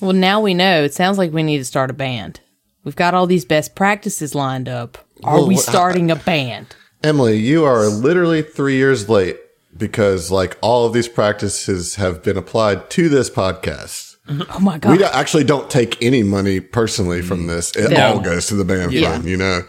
Well, 0.00 0.12
now 0.12 0.40
we 0.40 0.54
know. 0.54 0.82
It 0.84 0.94
sounds 0.94 1.18
like 1.18 1.32
we 1.32 1.42
need 1.42 1.58
to 1.58 1.64
start 1.64 1.90
a 1.90 1.94
band. 1.94 2.40
We've 2.84 2.96
got 2.96 3.12
all 3.12 3.26
these 3.26 3.44
best 3.44 3.74
practices 3.74 4.34
lined 4.34 4.68
up. 4.68 4.96
Are 5.22 5.38
Well, 5.38 5.48
we 5.48 5.56
starting 5.56 6.10
a 6.10 6.16
band? 6.16 6.74
Emily, 7.02 7.36
you 7.36 7.64
are 7.64 7.86
literally 7.88 8.42
three 8.42 8.76
years 8.76 9.08
late 9.08 9.36
because 9.76 10.30
like 10.30 10.56
all 10.62 10.86
of 10.86 10.92
these 10.92 11.08
practices 11.08 11.96
have 11.96 12.22
been 12.22 12.36
applied 12.36 12.88
to 12.90 13.08
this 13.08 13.28
podcast. 13.28 14.06
Oh 14.28 14.60
my 14.60 14.74
We 14.74 14.78
god! 14.80 14.98
don't- 14.98 15.14
actually 15.14 15.42
don't 15.44 15.68
take 15.68 16.00
any 16.00 16.22
money 16.22 16.60
personally 16.60 17.20
from 17.20 17.44
mm. 17.44 17.46
this. 17.48 17.74
It 17.74 17.90
No. 17.90 18.12
all 18.14 18.20
goes 18.20 18.46
to 18.46 18.54
the 18.54 18.64
band 18.64 18.92
Yeah. 18.92 19.10
fund, 19.12 19.24
you 19.24 19.36
know. 19.36 19.62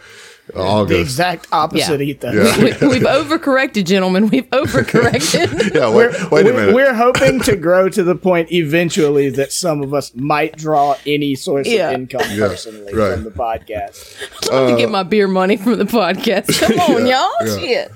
All 0.56 0.86
The 0.86 1.00
exact 1.00 1.48
opposite 1.52 2.00
Yeah. 2.00 2.06
ethos. 2.08 2.34
Yeah. 2.58 2.58
we, 2.82 2.88
we've 2.88 3.02
overcorrected, 3.04 3.86
gentlemen. 3.86 4.30
We've 4.30 4.50
overcorrected. 4.52 5.74
Yeah, 5.74 5.90
We're, 5.94 6.12
wait, 6.12 6.32
wait 6.32 6.42
a 6.42 6.44
we're- 6.46 6.54
minute. 6.58 6.76
We're 6.76 6.94
hoping 6.94 7.40
to 7.42 7.56
grow 7.68 7.90
to 7.90 8.04
the 8.04 8.16
point 8.16 8.52
eventually 8.52 9.30
that 9.30 9.52
some 9.52 9.82
of 9.82 9.94
us 9.94 10.14
might 10.16 10.58
draw 10.58 10.96
any 11.06 11.36
source 11.36 11.68
Yeah. 11.68 11.90
of 11.90 11.96
income 11.96 12.22
Yeah, 12.32 12.48
personally 12.50 12.94
right. 12.94 13.14
from 13.14 13.24
the 13.24 13.32
podcast. 13.32 14.50
Let 14.52 14.72
to 14.72 14.78
get 14.78 14.90
uh, 14.90 14.92
my 14.92 15.04
beer 15.04 15.28
money 15.28 15.58
from 15.58 15.78
the 15.78 15.86
podcast. 15.86 16.60
Come 16.60 16.80
on, 16.80 17.06
Yeah, 17.08 17.22
y'all. 17.42 17.48
yeah. 17.48 17.60
Shit. 17.60 17.92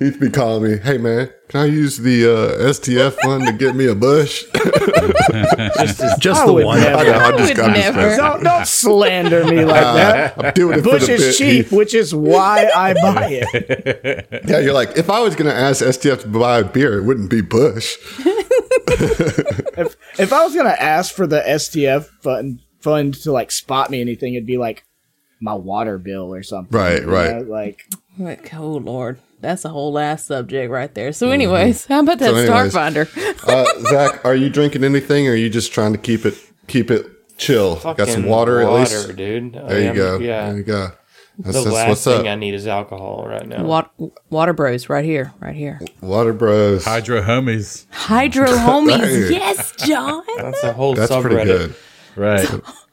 He'd 0.00 0.18
be 0.18 0.28
calling 0.28 0.64
me, 0.72 0.78
hey 0.78 0.98
man, 0.98 1.30
can 1.48 1.60
I 1.60 1.64
use 1.66 1.98
the 1.98 2.24
uh, 2.26 2.58
STF 2.72 3.12
fund 3.22 3.46
to 3.46 3.52
get 3.52 3.76
me 3.76 3.86
a 3.86 3.94
Busch? 3.94 4.44
Just 6.18 6.42
I 6.42 6.46
the 6.46 6.52
one. 6.52 6.80
never. 6.80 6.96
I 6.98 7.04
know, 7.04 7.12
I 7.12 7.24
I 7.28 7.30
just 7.36 7.48
would 7.50 7.56
got 7.56 7.70
never. 7.70 8.16
Don't, 8.16 8.42
don't 8.42 8.66
slander 8.66 9.44
me 9.44 9.64
like 9.64 9.82
that. 9.82 10.44
I'm 10.44 10.52
doing 10.54 10.78
it 10.80 10.84
Busch 10.84 11.02
for 11.02 11.06
the 11.06 11.12
is 11.14 11.20
bit. 11.20 11.34
cheap, 11.36 11.66
Heath. 11.66 11.72
which 11.72 11.94
is 11.94 12.12
why 12.14 12.68
I 12.74 12.94
buy 12.94 13.28
it. 13.42 14.44
Yeah, 14.48 14.58
you're 14.58 14.74
like, 14.74 14.96
if 14.96 15.08
I 15.10 15.20
was 15.20 15.34
going 15.36 15.48
to 15.50 15.56
ask 15.56 15.82
STF 15.84 16.22
to 16.22 16.28
buy 16.28 16.58
a 16.58 16.64
beer, 16.64 16.98
it 16.98 17.04
wouldn't 17.04 17.30
be 17.30 17.40
Busch. 17.40 17.96
If 19.76 19.96
if 20.20 20.32
I 20.32 20.44
was 20.44 20.54
gonna 20.54 20.76
ask 20.78 21.12
for 21.14 21.26
the 21.26 21.40
STF 21.40 22.06
fund 22.22 22.60
fund 22.80 23.14
to 23.22 23.32
like 23.32 23.50
spot 23.50 23.90
me 23.90 24.00
anything, 24.00 24.34
it'd 24.34 24.46
be 24.46 24.56
like 24.58 24.84
my 25.40 25.54
water 25.54 25.98
bill 25.98 26.32
or 26.32 26.42
something. 26.44 26.76
Right, 26.78 27.04
right. 27.04 27.36
know? 27.38 27.42
Like 27.42 27.80
Like, 28.18 28.54
oh 28.54 28.72
Lord, 28.74 29.18
that's 29.40 29.64
a 29.64 29.68
whole 29.68 29.92
last 29.92 30.26
subject 30.26 30.70
right 30.70 30.92
there. 30.94 31.12
So, 31.12 31.30
anyways, 31.30 31.86
how 31.86 32.00
about 32.00 32.18
that 32.20 32.30
So 32.30 32.36
anyways. 32.36 32.72
Starfinder? 32.74 33.40
Uh, 33.48 33.66
Zach, 33.90 34.24
are 34.24 34.34
you 34.34 34.48
drinking 34.48 34.84
anything, 34.84 35.28
or 35.28 35.32
are 35.32 35.36
you 35.36 35.50
just 35.50 35.72
trying 35.72 35.92
to 35.92 35.98
keep 35.98 36.24
it 36.24 36.34
keep 36.66 36.90
it 36.90 37.06
chill? 37.36 37.76
Got 37.76 37.96
some 37.98 38.06
Fucking 38.06 38.26
water, 38.26 38.60
at 38.62 38.72
least. 38.72 39.16
dude. 39.16 39.52
There 39.52 39.80
you 39.82 39.92
go. 39.94 40.18
Yeah. 40.18 40.48
There 40.48 40.56
you 40.58 40.62
go. 40.64 40.88
That's, 41.38 41.56
the 41.58 41.64
that's 41.64 41.74
last 41.74 41.88
what's 41.88 42.04
thing 42.04 42.20
up. 42.20 42.26
I 42.32 42.34
need 42.36 42.54
is 42.54 42.66
alcohol 42.68 43.26
right 43.28 43.46
now. 43.46 43.64
Water, 43.64 43.90
water 44.30 44.52
Bros, 44.52 44.88
right 44.88 45.04
here, 45.04 45.32
right 45.40 45.54
here. 45.56 45.80
Water 46.00 46.32
Bros. 46.32 46.84
Hydro 46.84 47.22
homies. 47.22 47.86
Hydro 47.90 48.46
homies, 48.50 49.30
yes, 49.30 49.72
John. 49.84 50.22
That's 50.36 50.62
a 50.62 50.72
whole 50.72 50.94
That's 50.94 51.10
subreddit. 51.10 51.22
pretty 51.22 51.44
good. 51.44 51.74
Right. 52.16 52.48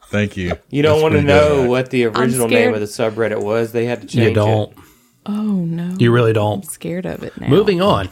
Thank 0.08 0.36
you. 0.36 0.54
You 0.70 0.82
don't 0.82 0.96
That's 0.96 1.02
want 1.02 1.14
to 1.14 1.22
know 1.22 1.62
good. 1.62 1.70
what 1.70 1.90
the 1.90 2.04
original 2.06 2.48
name 2.48 2.74
of 2.74 2.80
the 2.80 2.86
subreddit 2.86 3.40
was. 3.40 3.70
They 3.72 3.86
had 3.86 4.00
to 4.02 4.06
change 4.08 4.28
You 4.30 4.34
don't. 4.34 4.72
it. 4.72 4.78
Oh 5.26 5.64
no, 5.64 5.94
You 5.98 6.12
really 6.12 6.32
don't. 6.32 6.64
I'm 6.64 6.68
scared 6.68 7.06
of 7.06 7.22
it 7.22 7.38
now. 7.40 7.48
Moving 7.48 7.80
on. 7.80 8.08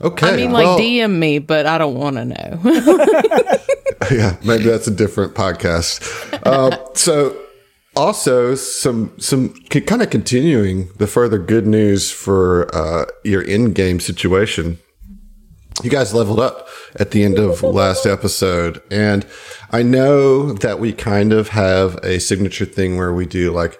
Okay. 0.00 0.28
I 0.28 0.36
mean, 0.36 0.52
like 0.52 0.64
well, 0.64 0.78
DM 0.78 1.18
me, 1.18 1.38
but 1.38 1.66
I 1.66 1.78
don't 1.78 1.94
want 1.94 2.16
to 2.16 2.24
know. 2.24 2.60
yeah, 4.10 4.36
maybe 4.44 4.64
that's 4.64 4.88
a 4.88 4.90
different 4.90 5.34
podcast. 5.34 6.02
Uh, 6.44 6.76
so, 6.94 7.40
also 7.96 8.56
some 8.56 9.12
some 9.18 9.54
kind 9.70 10.02
of 10.02 10.10
continuing 10.10 10.90
the 10.96 11.06
further 11.06 11.38
good 11.38 11.66
news 11.66 12.10
for 12.10 12.74
uh, 12.74 13.06
your 13.22 13.42
in-game 13.42 14.00
situation. 14.00 14.78
You 15.82 15.90
guys 15.90 16.12
leveled 16.14 16.40
up 16.40 16.68
at 16.96 17.12
the 17.12 17.24
end 17.24 17.38
of 17.38 17.62
last 17.62 18.06
episode, 18.06 18.82
and 18.90 19.26
I 19.70 19.82
know 19.82 20.52
that 20.54 20.78
we 20.80 20.92
kind 20.92 21.32
of 21.32 21.48
have 21.48 21.96
a 22.04 22.18
signature 22.18 22.64
thing 22.64 22.96
where 22.96 23.12
we 23.12 23.26
do 23.26 23.52
like 23.52 23.78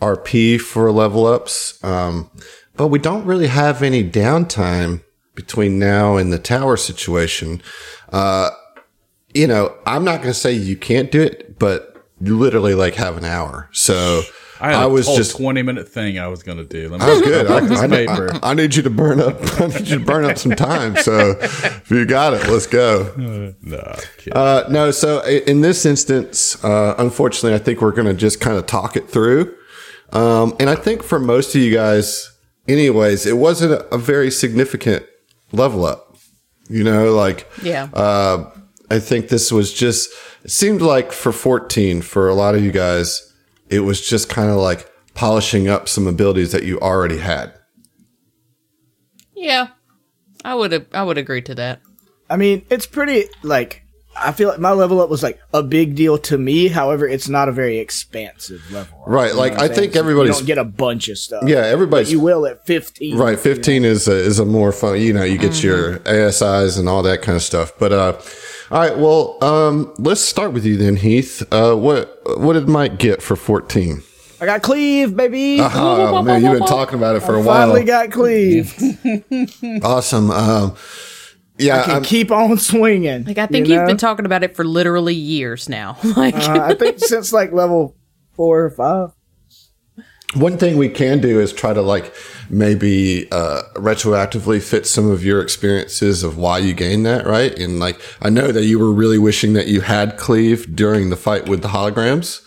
RP 0.00 0.60
for 0.60 0.90
level 0.92 1.26
ups, 1.26 1.82
um, 1.84 2.30
but 2.76 2.88
we 2.88 2.98
don't 2.98 3.24
really 3.24 3.46
have 3.46 3.82
any 3.82 4.08
downtime 4.08 5.02
between 5.34 5.78
now 5.78 6.16
and 6.16 6.32
the 6.32 6.38
tower 6.38 6.76
situation. 6.76 7.62
Uh, 8.12 8.50
you 9.34 9.46
know, 9.46 9.76
I'm 9.86 10.04
not 10.04 10.16
going 10.16 10.32
to 10.32 10.34
say 10.34 10.52
you 10.52 10.76
can't 10.76 11.10
do 11.10 11.20
it, 11.20 11.58
but 11.58 12.06
you 12.20 12.38
literally 12.38 12.74
like 12.74 12.94
have 12.94 13.16
an 13.16 13.24
hour. 13.24 13.68
So 13.72 14.22
I, 14.60 14.72
I 14.72 14.82
a 14.84 14.88
was 14.88 15.06
whole 15.06 15.16
just. 15.16 15.36
twenty 15.36 15.62
minute 15.62 15.88
thing 15.88 16.18
I 16.18 16.28
was 16.28 16.42
gonna 16.42 16.64
do. 16.64 16.88
Let 16.88 17.00
me 17.00 17.06
I 17.06 17.10
was 17.10 17.22
good. 17.22 17.46
I, 17.50 17.84
I, 17.84 17.88
paper. 17.88 18.30
I, 18.42 18.50
I 18.50 18.54
need 18.54 18.74
you 18.74 18.82
to 18.82 18.90
burn 18.90 19.20
up. 19.20 19.36
I 19.60 19.66
need 19.66 19.88
you 19.88 19.98
to 19.98 20.04
burn 20.04 20.24
up 20.24 20.38
some 20.38 20.52
time. 20.52 20.96
So 20.96 21.36
if 21.40 21.90
you 21.90 22.06
got 22.06 22.34
it, 22.34 22.48
let's 22.48 22.66
go. 22.66 23.12
no. 23.62 23.96
Uh, 24.32 24.64
no, 24.70 24.90
so 24.90 25.22
in 25.24 25.60
this 25.60 25.84
instance, 25.84 26.62
uh, 26.64 26.94
unfortunately, 26.98 27.54
I 27.54 27.58
think 27.58 27.82
we're 27.82 27.92
going 27.92 28.06
to 28.08 28.14
just 28.14 28.40
kind 28.40 28.56
of 28.56 28.66
talk 28.66 28.96
it 28.96 29.10
through. 29.10 29.54
Um, 30.12 30.54
and 30.60 30.70
I 30.70 30.74
think 30.76 31.02
for 31.02 31.18
most 31.18 31.54
of 31.54 31.60
you 31.60 31.72
guys, 31.74 32.30
anyways, 32.68 33.26
it 33.26 33.36
wasn't 33.36 33.72
a, 33.72 33.94
a 33.94 33.98
very 33.98 34.30
significant 34.30 35.04
level 35.52 35.84
up. 35.84 36.16
You 36.68 36.82
know, 36.84 37.12
like 37.14 37.48
yeah, 37.62 37.88
uh, 37.94 38.50
I 38.90 38.98
think 38.98 39.28
this 39.28 39.52
was 39.52 39.72
just, 39.72 40.10
it 40.42 40.50
seemed 40.50 40.82
like 40.82 41.12
for 41.12 41.30
14, 41.32 42.02
for 42.02 42.28
a 42.28 42.34
lot 42.34 42.54
of 42.56 42.64
you 42.64 42.72
guys, 42.72 43.32
it 43.68 43.80
was 43.80 44.00
just 44.06 44.28
kind 44.28 44.50
of 44.50 44.56
like 44.56 44.90
polishing 45.14 45.68
up 45.68 45.88
some 45.88 46.06
abilities 46.06 46.50
that 46.52 46.64
you 46.64 46.80
already 46.80 47.18
had. 47.18 47.52
yeah. 49.34 49.68
I 50.44 50.54
would 50.54 50.86
I 50.92 51.02
would 51.02 51.18
agree 51.18 51.42
to 51.42 51.54
that. 51.56 51.80
I 52.30 52.36
mean, 52.36 52.64
it's 52.70 52.86
pretty 52.86 53.24
like 53.42 53.84
I 54.18 54.32
feel 54.32 54.48
like 54.48 54.58
my 54.58 54.72
level 54.72 55.00
up 55.00 55.10
was 55.10 55.22
like 55.22 55.38
a 55.52 55.62
big 55.62 55.94
deal 55.94 56.16
to 56.18 56.38
me. 56.38 56.68
However, 56.68 57.06
it's 57.06 57.28
not 57.28 57.48
a 57.48 57.52
very 57.52 57.78
expansive 57.78 58.62
level. 58.72 59.02
Right, 59.06 59.32
You 59.32 59.38
like, 59.38 59.52
I'm 59.52 59.58
I 59.60 59.66
saying? 59.66 59.74
think 59.78 59.92
So 59.94 60.00
everybody's- 60.00 60.36
you 60.36 60.40
don't 60.40 60.46
get 60.46 60.58
a 60.58 60.64
bunch 60.64 61.08
of 61.08 61.18
stuff. 61.18 61.44
Yeah, 61.46 61.58
everybody's 61.58 62.10
you 62.10 62.20
will 62.20 62.46
at 62.46 62.64
fifteen. 62.66 63.16
Right, 63.18 63.38
fifteen 63.38 63.84
is 63.84 64.08
a, 64.08 64.16
is 64.16 64.38
a 64.38 64.44
more 64.44 64.72
fun. 64.72 65.00
You 65.00 65.12
know, 65.12 65.24
you 65.24 65.38
get 65.38 65.62
your 65.62 66.00
ASIs 66.06 66.78
and 66.78 66.88
all 66.88 67.02
that 67.02 67.22
kind 67.22 67.36
of 67.36 67.42
stuff. 67.42 67.72
But 67.78 67.92
uh, 67.92 68.18
all 68.70 68.78
right, 68.80 68.96
well, 68.98 69.36
um, 69.44 69.94
let's 69.98 70.20
start 70.22 70.52
with 70.52 70.64
you 70.64 70.76
then, 70.76 70.96
Heath. 70.96 71.42
Uh, 71.52 71.74
what 71.74 72.18
what 72.38 72.54
did 72.54 72.68
Mike 72.68 72.98
get 72.98 73.22
for 73.22 73.36
fourteen? 73.36 74.02
I 74.40 74.44
got 74.44 74.60
cleave, 74.62 75.16
baby. 75.16 75.58
Oh 75.62 76.22
man, 76.22 76.42
you've 76.42 76.58
been 76.58 76.66
talking 76.68 76.96
about 76.98 77.16
it 77.16 77.20
for 77.20 77.34
a 77.36 77.42
while. 77.42 77.68
Finally 77.68 77.84
got 77.84 78.10
cleave. 78.10 78.74
Awesome. 79.82 80.30
Um, 80.30 80.74
yeah, 81.58 81.84
Can 81.84 81.94
I'm- 81.94 82.04
keep 82.04 82.30
on 82.30 82.58
swinging. 82.58 83.24
Like 83.24 83.38
I 83.38 83.46
think 83.46 83.66
you 83.66 83.74
you 83.74 83.78
have 83.78 83.88
been 83.88 83.96
talking 83.96 84.26
about 84.26 84.42
it 84.42 84.54
for 84.56 84.64
literally 84.64 85.14
years 85.14 85.68
now. 85.68 85.96
like 86.16 86.34
Uh, 86.34 86.60
I 86.62 86.74
think 86.74 86.98
since 87.12 87.32
like 87.32 87.52
level 87.52 87.96
four 88.34 88.64
or 88.64 88.70
five. 88.70 89.10
One 90.34 90.58
thing 90.58 90.76
we 90.76 90.88
can 90.90 91.20
do 91.20 91.40
is 91.40 91.52
try 91.52 91.72
to 91.72 91.80
like 91.80 92.12
maybe 92.50 93.30
uh, 93.30 93.62
retroactively 93.76 94.60
fit 94.62 94.86
some 94.86 95.08
of 95.08 95.24
your 95.24 95.40
experiences 95.40 96.22
of 96.22 96.36
why 96.36 96.58
you 96.58 96.74
gained 96.74 97.06
that, 97.06 97.26
right? 97.26 97.56
And 97.58 97.78
like, 97.78 97.98
I 98.20 98.28
know 98.28 98.52
that 98.52 98.64
you 98.64 98.78
were 98.78 98.92
really 98.92 99.18
wishing 99.18 99.54
that 99.54 99.68
you 99.68 99.80
had 99.82 100.18
cleave 100.18 100.74
during 100.76 101.08
the 101.10 101.16
fight 101.16 101.48
with 101.48 101.62
the 101.62 101.68
holograms. 101.68 102.42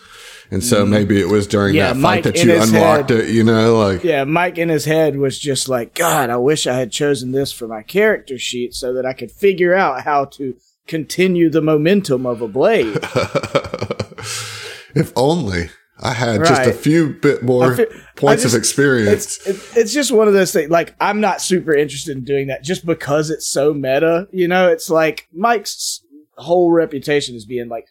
And 0.52 0.64
so 0.64 0.84
maybe 0.84 1.20
it 1.20 1.28
was 1.28 1.46
during 1.46 1.74
Mm. 1.74 1.76
Yeah, 1.76 1.86
that 1.92 1.94
fight 1.94 2.00
Mike 2.02 2.24
that 2.24 2.44
you 2.44 2.60
unlocked 2.60 3.10
head- 3.10 3.20
it, 3.20 3.28
you 3.30 3.44
know, 3.44 3.78
like, 3.78 4.02
Yeah, 4.02 4.24
Mike 4.24 4.58
in 4.58 4.68
his 4.68 4.84
head 4.84 5.16
was 5.16 5.38
just 5.38 5.68
like, 5.68 5.94
God, 5.94 6.28
I 6.28 6.36
wish 6.38 6.66
I 6.66 6.74
had 6.76 6.90
chosen 6.90 7.30
this 7.32 7.52
for 7.52 7.68
my 7.68 7.82
character 7.82 8.36
sheet 8.38 8.74
so 8.74 8.92
that 8.94 9.06
I 9.06 9.12
could 9.12 9.30
figure 9.30 9.74
out 9.74 10.02
how 10.02 10.24
to 10.24 10.54
continue 10.88 11.50
the 11.50 11.60
momentum 11.62 12.26
of 12.26 12.42
a 12.42 12.48
blade. 12.48 12.96
if 14.94 15.12
only 15.16 15.70
I 16.02 16.14
had 16.14 16.44
just 16.44 16.62
a 16.66 16.72
few 16.72 17.10
bit 17.10 17.42
more 17.42 17.76
points 18.16 18.42
just- 18.42 18.54
of 18.54 18.58
experience. 18.58 19.38
It's 19.46 19.46
it, 19.46 19.78
it's 19.78 19.92
just 19.92 20.10
one 20.10 20.28
of 20.28 20.34
those 20.34 20.52
things. 20.52 20.70
Like 20.70 20.94
I'm 21.00 21.20
not 21.20 21.40
super 21.42 21.74
interested 21.74 22.16
in 22.16 22.24
doing 22.24 22.46
that 22.48 22.64
just 22.64 22.84
because 22.86 23.30
it's 23.30 23.46
so 23.46 23.74
meta. 23.74 24.26
You 24.32 24.48
know, 24.48 24.68
it's 24.68 24.88
like 24.90 25.28
Mike's 25.32 26.02
whole 26.36 26.72
reputation 26.72 27.36
is 27.36 27.44
being 27.44 27.68
like 27.68 27.86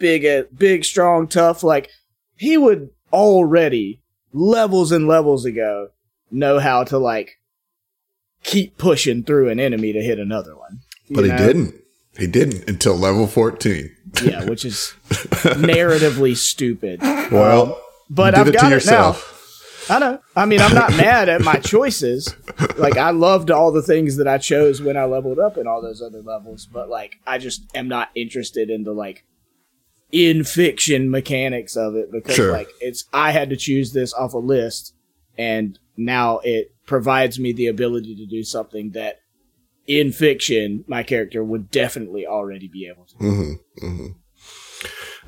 big, 0.00 0.26
uh, 0.26 0.42
big, 0.56 0.84
strong, 0.84 1.28
tough. 1.28 1.62
Like 1.62 1.88
he 2.36 2.56
would 2.58 2.90
already 3.12 4.02
levels 4.32 4.90
and 4.90 5.06
levels 5.06 5.44
ago 5.44 5.90
know 6.32 6.58
how 6.58 6.82
to 6.84 6.98
like 6.98 7.38
keep 8.42 8.76
pushing 8.78 9.22
through 9.22 9.48
an 9.50 9.60
enemy 9.60 9.92
to 9.92 10.02
hit 10.02 10.18
another 10.18 10.56
one. 10.56 10.80
but 11.10 11.24
he 11.24 11.30
didn't. 11.30 11.74
He 12.18 12.26
didn't 12.26 12.68
until 12.68 12.96
level 12.96 13.26
14. 13.28 13.96
Yeah, 14.24 14.44
which 14.46 14.64
is 14.64 14.92
narratively 15.54 16.36
stupid. 16.36 17.00
Well, 17.30 17.80
But 18.08 18.34
you 18.34 18.40
I've 18.40 18.48
it 18.48 18.52
got 18.54 18.60
to 18.62 18.66
it 18.66 18.70
now. 18.70 18.74
yourself. 18.74 19.36
I 19.88 19.98
know. 19.98 20.20
I 20.36 20.46
mean, 20.46 20.60
I'm 20.60 20.74
not 20.74 20.90
mad 20.96 21.28
at 21.28 21.40
my 21.42 21.54
choices. 21.56 22.34
Like, 22.76 22.96
I 22.96 23.10
loved 23.10 23.50
all 23.50 23.72
the 23.72 23.82
things 23.82 24.16
that 24.16 24.28
I 24.28 24.38
chose 24.38 24.80
when 24.82 24.96
I 24.96 25.04
leveled 25.04 25.38
up 25.38 25.56
in 25.56 25.66
all 25.66 25.80
those 25.82 26.02
other 26.02 26.20
levels, 26.22 26.66
but 26.66 26.88
like, 26.88 27.16
I 27.26 27.38
just 27.38 27.62
am 27.74 27.88
not 27.88 28.10
interested 28.14 28.70
in 28.70 28.84
the 28.84 28.92
like 28.92 29.24
in 30.12 30.44
fiction 30.44 31.10
mechanics 31.10 31.76
of 31.76 31.94
it 31.94 32.10
because 32.10 32.34
Sure. 32.36 32.52
like 32.52 32.68
it's 32.80 33.04
I 33.12 33.30
had 33.32 33.50
to 33.50 33.56
choose 33.56 33.92
this 33.92 34.12
off 34.14 34.34
a 34.34 34.38
list, 34.38 34.94
and 35.38 35.78
now 35.96 36.40
it 36.44 36.74
provides 36.86 37.38
me 37.38 37.52
the 37.52 37.66
ability 37.68 38.16
to 38.16 38.26
do 38.26 38.42
something 38.42 38.90
that 38.92 39.20
in 39.86 40.12
fiction 40.12 40.84
my 40.88 41.02
character 41.02 41.42
would 41.44 41.70
definitely 41.70 42.26
already 42.26 42.68
be 42.68 42.86
able 42.88 43.04
to. 43.06 43.16
Mm-hmm, 43.16 44.06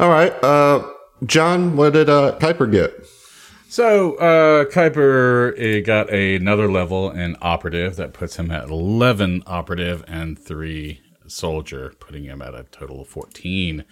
All 0.00 0.08
right. 0.08 0.32
Uh, 0.42 0.88
John, 1.24 1.76
what 1.76 1.92
did 1.92 2.08
uh, 2.08 2.36
Kuiper 2.40 2.70
get? 2.70 2.92
So 3.68 4.16
uh 4.16 4.66
Kuiper 4.66 5.84
got 5.86 6.10
another 6.12 6.70
level 6.70 7.10
in 7.10 7.36
operative 7.40 7.96
that 7.96 8.12
puts 8.12 8.36
him 8.36 8.50
at 8.50 8.68
eleven 8.68 9.42
operative 9.46 10.04
and 10.06 10.38
three 10.38 11.00
soldier, 11.26 11.94
putting 11.98 12.24
him 12.24 12.42
at 12.42 12.54
a 12.54 12.64
total 12.64 13.00
of 13.00 13.08
fourteen. 13.08 13.84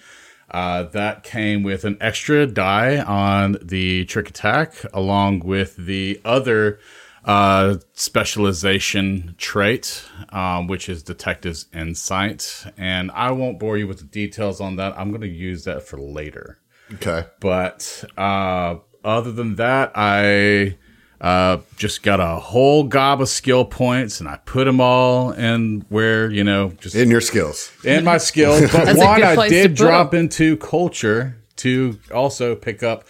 Uh, 0.50 0.84
that 0.84 1.22
came 1.22 1.62
with 1.62 1.84
an 1.84 1.96
extra 2.00 2.46
die 2.46 2.98
on 3.00 3.56
the 3.62 4.04
trick 4.06 4.28
attack, 4.28 4.74
along 4.92 5.40
with 5.40 5.76
the 5.76 6.20
other 6.24 6.78
uh, 7.24 7.76
specialization 7.92 9.34
trait, 9.38 10.04
um, 10.30 10.66
which 10.66 10.88
is 10.88 11.02
Detective's 11.02 11.66
Insight. 11.72 12.64
And 12.76 13.10
I 13.12 13.30
won't 13.30 13.58
bore 13.58 13.76
you 13.76 13.86
with 13.86 13.98
the 13.98 14.04
details 14.04 14.60
on 14.60 14.76
that. 14.76 14.98
I'm 14.98 15.10
going 15.10 15.20
to 15.20 15.28
use 15.28 15.64
that 15.64 15.82
for 15.82 15.98
later. 15.98 16.58
Okay. 16.94 17.26
But 17.38 18.04
uh, 18.16 18.76
other 19.04 19.32
than 19.32 19.56
that, 19.56 19.92
I 19.94 20.76
uh, 21.20 21.58
just 21.76 22.02
got 22.02 22.18
a 22.20 22.36
whole 22.40 22.84
gob 22.84 23.20
of 23.20 23.28
skill 23.28 23.64
points, 23.64 24.20
and 24.20 24.28
I 24.28 24.36
put 24.44 24.64
them 24.64 24.80
all 24.80 25.32
in 25.32 25.84
where 25.88 26.30
you 26.30 26.44
know 26.44 26.70
just 26.80 26.94
In 26.96 27.10
your 27.10 27.20
skills. 27.20 27.70
in 27.84 28.04
my 28.04 28.18
skills. 28.18 28.60
But 28.72 28.84
That's 28.86 28.98
one, 28.98 29.22
I 29.22 29.48
did 29.48 29.70
put 29.76 29.80
'em. 29.82 29.86
drop 29.86 30.14
into 30.14 30.56
culture 30.56 31.36
to 31.56 31.98
also 32.12 32.54
pick 32.56 32.82
up 32.82 33.04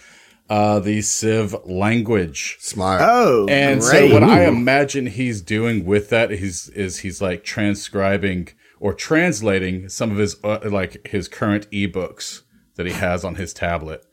uh, 0.49 0.79
the 0.79 1.01
Civ 1.01 1.55
language. 1.65 2.57
Smart. 2.59 2.99
Oh, 3.01 3.47
And 3.49 3.79
great. 3.79 4.09
so 4.09 4.13
what 4.13 4.23
I 4.23 4.45
imagine 4.45 5.07
he's 5.07 5.41
doing 5.41 5.85
with 5.85 6.09
that 6.09 6.31
is 6.33 6.67
is 6.69 6.99
he's 6.99 7.21
like 7.21 7.45
transcribing 7.45 8.49
or 8.81 8.93
translating 8.93 9.87
some 9.87 10.11
of 10.11 10.17
his 10.17 10.35
uh, 10.43 10.59
like 10.69 11.07
his 11.07 11.29
current 11.29 11.69
ebooks 11.71 12.41
that 12.75 12.85
he 12.85 12.91
has 12.91 13.23
on 13.23 13.35
his 13.35 13.53
tablet 13.53 14.03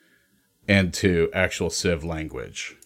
into 0.69 1.28
actual 1.35 1.71
Civ 1.71 2.05
language. 2.05 2.76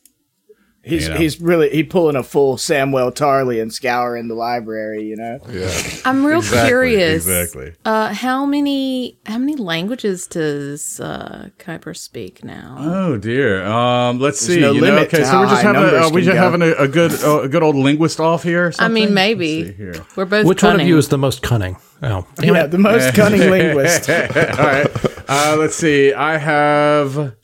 He's 0.84 1.04
you 1.04 1.10
know. 1.10 1.16
he's 1.16 1.40
really 1.40 1.70
he 1.70 1.84
pulling 1.84 2.16
a 2.16 2.24
full 2.24 2.56
Samwell 2.56 3.14
Tarly 3.14 3.62
and 3.62 3.72
scouring 3.72 4.26
the 4.26 4.34
library. 4.34 5.04
You 5.04 5.14
know, 5.16 5.38
Yeah. 5.48 5.70
I'm 6.04 6.26
real 6.26 6.38
Exactly, 6.40 6.68
curious. 6.68 7.24
Exactly. 7.24 7.72
Uh, 7.84 8.12
how 8.12 8.44
many 8.44 9.16
how 9.26 9.38
many 9.38 9.54
languages 9.54 10.26
does 10.26 10.98
uh, 10.98 11.50
Kuiper 11.60 11.96
speak 11.96 12.42
now? 12.42 12.76
Oh 12.80 13.16
dear. 13.16 13.64
Um, 13.64 14.18
let's 14.18 14.40
see. 14.40 14.58
no 14.60 14.72
you 14.72 14.80
know, 14.80 14.86
limit 14.88 15.08
okay, 15.08 15.18
to 15.18 15.26
so 15.26 15.38
we're 15.40 15.46
just 15.50 15.62
having 15.62 15.82
a, 15.82 15.86
uh, 15.86 16.10
we 16.10 16.22
can 16.22 16.24
just 16.24 16.34
go. 16.34 16.40
having 16.40 16.62
a, 16.62 16.72
a 16.72 16.88
good 16.88 17.12
uh, 17.22 17.42
a 17.42 17.48
good 17.48 17.62
old 17.62 17.76
linguist 17.76 18.18
off 18.18 18.42
here. 18.42 18.66
or 18.66 18.72
I 18.80 18.88
mean, 18.88 19.14
maybe 19.14 19.72
here. 19.72 19.94
we're 20.16 20.24
both. 20.24 20.46
Which 20.46 20.64
one 20.64 20.80
of 20.80 20.86
you 20.86 20.98
is 20.98 21.08
the 21.10 21.18
most 21.18 21.42
cunning? 21.42 21.76
Oh, 22.02 22.26
yeah, 22.42 22.66
the 22.66 22.78
most 22.78 23.14
cunning 23.14 23.48
linguist. 23.48 24.10
All 24.10 24.16
right. 24.16 24.86
Uh, 25.28 25.56
let's 25.60 25.76
see. 25.76 26.12
I 26.12 26.38
have 26.38 27.36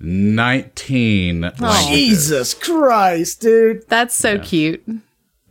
19 0.00 1.52
oh. 1.60 1.86
Jesus 1.88 2.54
Christ, 2.54 3.40
dude. 3.40 3.86
That's 3.88 4.14
so 4.14 4.34
yeah. 4.34 4.42
cute. 4.42 4.84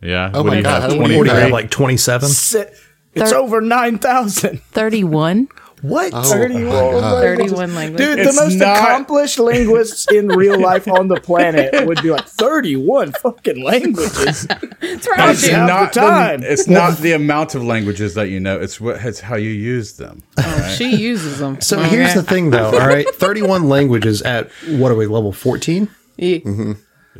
Yeah. 0.02 0.30
Oh 0.34 0.42
what 0.42 0.54
my 0.54 0.62
God. 0.62 0.82
Have, 0.90 0.94
20, 0.94 1.14
40, 1.14 1.50
like 1.50 1.70
27? 1.70 2.28
It's 2.28 3.30
Thir- 3.30 3.36
over 3.36 3.60
9,000. 3.60 4.60
31? 4.60 5.48
What? 5.82 6.12
Oh, 6.14 6.22
Thirty-one. 6.22 6.64
my 6.64 6.70
God. 6.70 6.94
languages. 6.94 7.20
Thirty-one 7.52 7.74
languages. 7.74 8.06
Dude, 8.06 8.18
It's 8.18 8.36
the 8.36 8.42
most 8.44 8.54
not- 8.56 8.76
accomplished 8.76 9.38
linguists 9.50 10.10
in 10.12 10.28
real 10.28 10.60
life 10.60 10.86
on 10.88 11.08
the 11.08 11.20
planet 11.20 11.86
would 11.86 12.02
be 12.02 12.10
like 12.10 12.26
31 12.26 13.12
fucking 13.12 13.62
languages. 13.64 14.46
That's 14.46 14.80
right. 15.08 15.30
It's 15.30 15.46
Half 15.46 15.50
the 15.50 15.66
not 15.66 15.92
the, 15.94 16.00
time. 16.00 16.42
it's 16.42 16.66
not 16.68 16.98
the 16.98 17.12
amount 17.12 17.54
of 17.54 17.64
languages 17.64 18.14
that 18.14 18.28
you 18.28 18.40
know. 18.40 18.60
It's 18.60 18.80
what 18.80 19.04
it's 19.04 19.20
how 19.20 19.36
you 19.36 19.50
use 19.50 19.96
them. 19.96 20.22
Oh, 20.38 20.74
she 20.76 20.94
uses 20.96 21.38
them. 21.38 21.60
So 21.60 21.78
oh, 21.78 21.82
here's 21.84 22.14
the 22.14 22.22
thing, 22.22 22.50
though. 22.50 22.66
All 22.78 22.86
right, 22.86 23.08
31 23.14 23.68
languages 23.68 24.22
at 24.22 24.50
what 24.68 24.92
are 24.92 24.96
we 24.96 25.06
level 25.06 25.32
14? 25.32 25.86
thing. 25.86 26.40
Mm-hmm. 26.42 26.72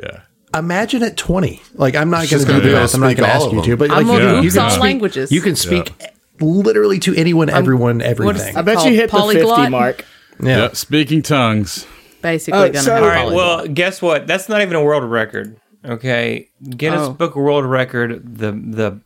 Yeah. 0.02 0.20
Imagine 0.54 1.02
at 1.04 1.16
20. 1.16 1.62
Like 1.74 1.94
I'm 1.94 2.10
not 2.10 2.28
going 2.28 2.44
to 2.44 2.52
do 2.54 2.60
this. 2.60 2.94
I'm 2.94 3.00
not 3.00 3.16
going 3.16 3.28
to 3.28 3.34
ask 3.34 3.46
you 3.46 3.56
them. 3.56 3.62
to. 3.62 3.76
But 3.76 3.90
I'm 3.90 4.06
like 4.06 4.18
gonna 4.18 4.32
you, 4.32 4.38
oops 4.38 4.44
you 4.44 4.50
can 4.50 4.60
all 4.60 4.70
speak, 4.70 4.82
languages. 4.82 5.32
You 5.32 5.40
can 5.40 5.56
speak 5.56 5.92
literally 6.40 6.98
to 7.00 7.14
anyone, 7.14 7.48
everyone, 7.50 8.00
everything. 8.02 8.56
I 8.56 8.62
bet 8.62 8.76
Called 8.76 8.88
you 8.88 8.94
hit 8.96 9.10
the 9.10 9.18
50 9.18 9.68
mark. 9.70 10.04
yeah. 10.40 10.46
Yeah. 10.58 10.68
Speaking 10.72 11.22
tongues. 11.22 11.86
Basically, 12.22 12.58
Oh, 12.60 12.66
gonna 12.68 12.82
so- 12.82 12.96
All 12.96 13.02
All 13.02 13.08
right. 13.08 13.18
polyglot. 13.22 13.34
Well, 13.58 13.66
guess 13.68 14.02
what? 14.02 14.26
That's 14.26 14.48
not 14.48 14.60
even 14.62 14.76
a 14.76 14.82
world 14.84 15.04
record. 15.04 15.56
Okay, 15.84 16.48
Guinness 16.76 17.00
Oh. 17.08 17.12
Book 17.12 17.30
of 17.36 17.42
World 17.42 17.64
Record. 17.64 18.36
The 18.38 18.52
the 18.52 19.00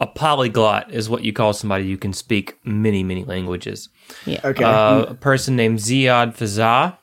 a 0.00 0.06
polyglot 0.08 0.90
is 0.92 1.08
what 1.08 1.22
you 1.24 1.32
call 1.32 1.52
somebody 1.52 1.88
who 1.88 1.96
can 1.96 2.12
speak 2.12 2.58
many 2.64 3.04
many 3.04 3.22
languages. 3.24 3.88
Yeah. 4.24 4.40
Okay. 4.44 4.64
Uh, 4.64 5.02
a 5.04 5.14
person 5.14 5.54
named 5.54 5.78
Ziad 5.78 6.36
Fazah 6.36 6.96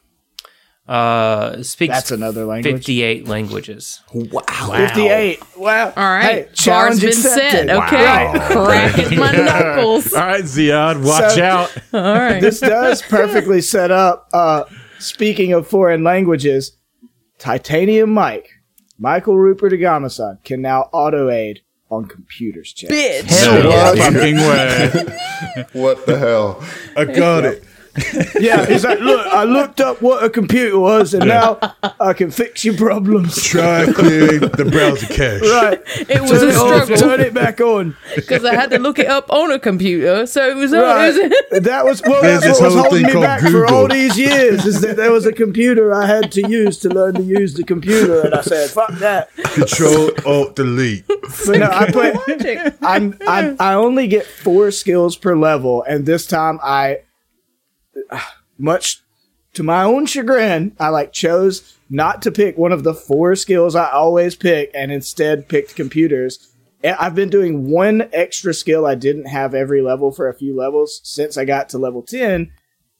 uh, 0.88 1.63
speaks 1.63 1.93
That's 1.93 2.12
another 2.12 2.46
language. 2.46 2.74
58 2.74 3.28
languages. 3.28 4.02
Wow. 4.13 4.41
58. 4.72 5.58
Wow. 5.58 5.93
All 5.96 6.04
right, 6.04 6.24
Hey, 6.24 6.41
bar's 6.43 6.58
challenge 6.58 7.00
been 7.02 7.10
accepted. 7.10 7.67
set. 7.67 7.69
Okay, 7.69 8.54
cracking 8.54 9.19
my 9.19 9.32
knuckles. 9.32 10.13
All 10.13 10.19
right, 10.26 10.43
Ziad, 10.43 11.06
watch 11.06 11.36
So- 11.36 11.43
out. 11.43 11.78
All 11.93 12.02
right. 12.19 12.39
This 12.41 12.60
does 12.60 13.02
perfectly 13.02 13.62
set 13.62 13.91
up. 13.91 14.28
Uh, 14.34 14.65
speaking 15.00 15.54
of 15.54 15.67
foreign 15.67 16.04
languages, 16.04 16.78
Titanium 17.39 18.10
Mike, 18.13 18.50
Michael 19.00 19.38
Rupert 19.38 19.74
Agamasan, 19.74 20.43
can 20.43 20.62
now 20.62 20.89
auto 20.91 21.30
aid 21.30 21.62
on 21.89 22.06
computers. 22.06 22.74
Chat. 22.74 22.89
No 22.91 23.93
fucking 23.98 24.36
way. 24.36 25.19
What 25.74 26.06
the 26.06 26.17
hell? 26.17 26.63
I 26.98 27.06
got 27.06 27.46
it. 27.46 27.63
Yeah, 28.39 28.65
he's 28.65 28.84
like, 28.84 28.99
look, 28.99 29.25
I 29.27 29.43
looked 29.43 29.79
up 29.79 30.01
what 30.01 30.23
a 30.23 30.29
computer 30.29 30.77
was, 30.77 31.13
and 31.13 31.27
now 31.27 31.60
I 31.99 32.13
can 32.13 32.29
fix 32.32 32.65
your 32.65 32.75
problems. 32.75 33.41
Try 33.41 33.86
clearing 33.93 34.39
the 34.41 34.65
browser 34.69 35.06
cache. 35.08 35.41
Right. 35.41 35.82
It 36.10 36.21
was 36.21 36.32
Turn 36.32 36.43
a 36.43 36.51
it 36.51 36.56
off, 36.56 36.84
struggle 36.86 36.97
turn 36.97 37.19
it 37.21 37.34
back 37.34 37.62
on. 37.62 37.95
because 38.15 38.43
I 38.43 38.56
had 38.56 38.71
to 38.71 38.79
look 38.79 38.99
it 38.99 39.08
up 39.08 39.32
on 39.32 39.51
a 39.51 39.60
computer. 39.60 40.25
So 40.25 40.49
it 40.49 40.56
was. 40.58 40.71
Right. 40.73 41.13
It 41.15 41.32
was 41.51 41.62
That 41.63 41.86
was 41.86 42.01
well. 42.01 42.21
There's 42.21 42.41
That's 42.41 42.60
what 42.60 42.73
was 42.73 42.82
holding 42.82 43.03
me 43.03 43.12
called 43.12 43.23
back 43.23 43.41
for 43.41 43.65
all 43.67 43.88
these 43.88 44.17
years. 44.17 44.65
Is 44.65 44.82
that 44.82 44.95
there 44.97 45.12
was 45.12 45.25
a 45.25 45.32
computer 45.34 45.93
I 45.93 46.06
had 46.08 46.32
to 46.34 46.47
use 46.49 46.77
to 46.79 46.89
learn 46.89 47.13
to 47.15 47.23
use 47.23 47.53
the 47.53 47.63
computer, 47.63 48.21
and 48.21 48.34
I 48.34 48.41
said, 48.41 48.69
"Fuck 48.71 48.91
that." 48.99 49.34
Control 49.53 50.10
Alt 50.25 50.56
Delete. 50.56 51.06
But 51.08 51.60
no, 51.60 51.69
I 51.71 51.91
play. 51.91 52.71
I'm, 52.82 53.17
I'm 53.27 53.56
I 53.60 53.75
only 53.75 54.08
get 54.08 54.25
four 54.25 54.71
skills 54.71 55.15
per 55.15 55.36
level, 55.38 55.84
and 55.84 56.06
this 56.06 56.25
time 56.27 56.60
I, 56.63 56.99
much 58.58 59.01
to 59.53 59.63
my 59.63 59.84
own 59.84 60.06
chagrin, 60.06 60.75
I 60.79 60.89
like 60.89 61.13
chose 61.13 61.77
not 61.89 62.21
to 62.23 62.32
pick 62.32 62.58
one 62.58 62.71
of 62.71 62.84
the 62.84 62.93
four 62.93 63.36
skills 63.36 63.75
I 63.75 63.91
always 63.91 64.36
pick, 64.36 64.71
and 64.73 64.91
instead 64.91 65.47
picked 65.47 65.75
computers. 65.75 66.49
I've 66.84 67.15
been 67.15 67.29
doing 67.29 67.69
one 67.69 68.10
extra 68.12 68.53
skill 68.53 68.86
I 68.86 68.95
didn't 68.95 69.25
have 69.25 69.53
every 69.53 69.82
level 69.82 70.12
for 70.12 70.27
a 70.27 70.34
few 70.34 70.56
levels 70.56 70.99
since 71.03 71.38
I 71.38 71.45
got 71.45 71.69
to 71.69 71.77
level 71.77 72.01
ten, 72.01 72.51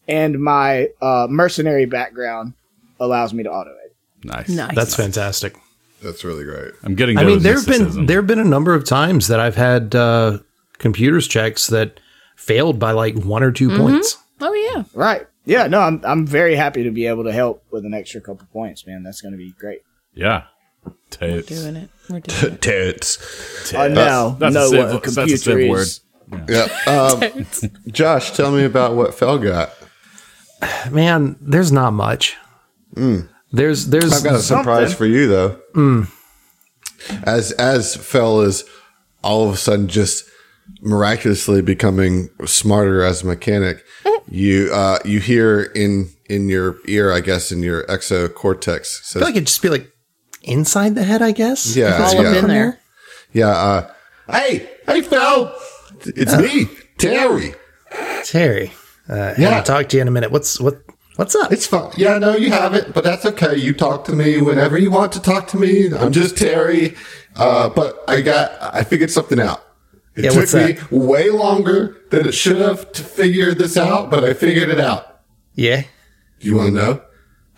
and 0.08 0.39
my 0.39 0.89
uh, 1.01 1.27
mercenary 1.29 1.86
background 1.86 2.53
allows 2.99 3.34
me 3.34 3.43
to 3.43 3.51
auto 3.51 3.71
it. 3.71 3.95
Nice. 4.23 4.49
nice. 4.49 4.75
That's 4.75 4.95
fantastic. 4.95 5.56
That's 6.01 6.23
really 6.23 6.43
great. 6.43 6.73
I'm 6.84 6.95
getting. 6.95 7.17
I 7.17 7.23
mean, 7.23 7.39
there've 7.39 7.65
been 7.65 8.06
there've 8.06 8.27
been 8.27 8.39
a 8.39 8.45
number 8.45 8.73
of 8.73 8.86
times 8.86 9.27
that 9.29 9.39
I've 9.39 9.56
had 9.56 9.95
uh, 9.95 10.39
computers 10.77 11.27
checks 11.27 11.67
that 11.67 11.99
failed 12.36 12.77
by 12.79 12.91
like 12.91 13.15
one 13.15 13.43
or 13.43 13.51
2 13.51 13.77
points. 13.77 14.17
Oh 14.43 14.53
yeah. 14.53 14.84
Right. 14.93 15.27
Yeah, 15.45 15.67
no, 15.67 15.79
I'm 15.82 16.01
I'm 16.03 16.25
very 16.25 16.56
happy 16.56 16.84
to 16.84 16.91
be 16.91 17.06
able 17.08 17.23
to 17.25 17.32
help 17.32 17.63
with 17.71 17.86
an 17.86 17.93
extra 17.93 18.21
couple 18.21 18.47
points, 18.53 18.86
man. 18.88 19.03
That's 19.03 19.21
going 19.21 19.34
to 19.34 19.38
be 19.38 19.51
great. 19.51 19.82
Yeah. 20.13 20.43
Tits. 21.10 21.49
We're 21.49 21.58
doing 21.58 21.75
it. 21.75 21.89
We're 22.10 22.19
doing 22.19 22.53
it. 22.53 22.62
Tits. 22.62 23.73
Uh, 23.73 23.79
I 23.79 23.88
now 23.88 24.29
that's 24.29 24.56
a 24.56 24.60
know 24.60 24.69
civ- 24.69 24.79
what 24.79 24.88
a 24.89 24.99
that's 24.99 25.17
a 25.17 25.21
computer 25.21 25.38
civ 25.38 25.60
is. 25.60 25.99
Yeah. 26.49 26.67
Um, 26.88 27.45
Josh, 27.91 28.32
tell 28.32 28.51
me 28.51 28.63
about 28.63 28.95
what 28.95 29.13
Fell 29.13 29.38
got. 29.38 29.71
Man, 30.91 31.36
there's 31.41 31.71
not 31.71 31.91
much. 31.91 32.38
Hmm. 32.93 33.21
There's 33.51 33.88
there's 33.88 34.13
I've 34.13 34.23
got 34.23 34.36
a 34.36 34.39
surprise 34.39 34.93
for 34.93 35.06
you 35.06 35.27
though. 35.27 35.60
Hmm. 35.73 36.03
As 37.23 37.51
as 37.53 37.95
Fell 37.95 38.41
is 38.41 38.63
all 39.23 39.47
of 39.47 39.53
a 39.53 39.58
sudden 39.58 39.88
just 39.88 40.25
miraculously 40.82 41.62
becoming 41.62 42.29
smarter 42.45 43.03
as 43.03 43.23
a 43.23 43.25
mechanic, 43.27 43.84
you 44.34 44.69
uh, 44.74 45.00
you 45.06 45.19
hear 45.19 45.62
in 45.62 46.10
in 46.30 46.50
your 46.50 46.78
ear, 46.88 47.12
I 47.12 47.19
guess, 47.22 47.52
in 47.52 47.62
your 47.62 47.84
exocortex 47.86 49.15
I 49.15 49.19
feel 49.19 49.28
like 49.28 49.36
it'd 49.36 49.48
just 49.48 49.62
be 49.62 49.69
like 49.69 49.91
inside 50.41 50.96
the 50.96 51.04
head, 51.04 51.22
I 51.22 51.32
guess. 51.32 51.76
Yeah, 51.76 52.04
it's 52.04 52.13
All 52.15 52.24
yeah. 52.24 52.30
up 52.32 52.36
in 52.38 52.48
there. 52.48 52.80
"Yeah, 53.32 53.48
uh, 53.50 53.91
hey, 54.30 54.69
hey, 54.86 55.02
Fell, 55.02 55.56
it's 56.06 56.36
me, 56.38 56.67
Terry. 56.98 57.54
Terry. 58.26 58.72
Uh, 59.10 59.15
Yeah. 59.15 59.36
yeah, 59.38 59.50
I'll 59.58 59.63
talk 59.63 59.89
to 59.89 59.98
you 59.98 60.02
in 60.02 60.08
a 60.08 60.12
minute. 60.12 60.32
What's 60.32 60.60
what? 60.60 60.82
What's 61.15 61.36
up? 61.36 61.52
It's 61.52 61.67
fine. 61.67 61.91
Yeah, 61.96 62.17
no, 62.17 62.36
you 62.36 62.50
haven't, 62.50 62.91
but 62.96 63.04
that's 63.04 63.24
okay. 63.26 63.56
You 63.56 63.74
talk 63.74 64.04
to 64.06 64.13
me 64.13 64.41
whenever 64.41 64.80
you 64.80 64.89
want 64.89 65.12
to 65.12 65.22
talk 65.22 65.48
to 65.50 65.58
me. 65.58 65.93
I'm 65.93 66.12
just 66.12 66.36
Terry. 66.38 66.96
Uh, 67.36 67.69
but 67.69 68.04
I 68.08 68.22
got, 68.22 68.52
I 68.60 68.84
figured 68.84 69.12
something 69.12 69.39
out. 69.39 69.63
It 70.15 70.26
Yeah, 70.26 70.30
took 70.32 70.54
me 70.54 70.73
that? 70.73 70.91
way 70.91 71.30
longer 71.30 71.97
than 72.12 72.28
it 72.28 72.34
should 72.34 72.58
have 72.58 72.91
to 72.93 73.02
figure 73.04 73.54
this 73.54 73.78
out, 73.78 74.12
but 74.12 74.23
I 74.23 74.34
figured 74.34 74.69
it 74.69 74.80
out. 74.80 75.21
yeah. 75.56 75.84
Do 76.39 76.49
you 76.49 76.58
want 76.58 76.69
to 76.69 76.76
know? 76.76 77.02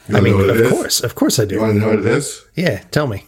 You 0.07 0.17
I 0.17 0.21
mean, 0.21 0.33
know 0.33 0.45
what 0.45 0.49
of 0.51 0.57
it 0.57 0.65
is? 0.67 0.71
course, 0.71 0.99
of 1.03 1.15
course 1.15 1.39
I 1.39 1.45
do. 1.45 1.55
You 1.55 1.59
do. 1.61 1.65
want 1.65 1.73
to 1.75 1.79
know 1.79 1.89
what 1.89 1.99
it 1.99 2.05
is? 2.05 2.45
Yeah, 2.55 2.79
tell 2.91 3.07
me. 3.07 3.25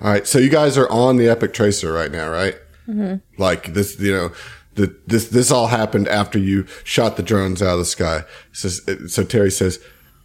All 0.00 0.10
right. 0.10 0.26
So 0.26 0.38
you 0.40 0.50
guys 0.50 0.76
are 0.76 0.88
on 0.90 1.16
the 1.16 1.28
Epic 1.28 1.54
Tracer 1.54 1.92
right 1.92 2.10
now, 2.10 2.28
right? 2.28 2.56
Mm-hmm. 2.88 3.16
Like 3.40 3.72
this, 3.74 3.98
you 4.00 4.12
know, 4.12 4.32
the, 4.74 4.94
this 5.06 5.28
this 5.28 5.52
all 5.52 5.68
happened 5.68 6.08
after 6.08 6.38
you 6.40 6.66
shot 6.82 7.16
the 7.16 7.22
drones 7.22 7.62
out 7.62 7.74
of 7.74 7.78
the 7.78 7.84
sky. 7.84 8.24
Says 8.52 8.82
so 9.06 9.22
Terry 9.22 9.52
says, 9.52 9.78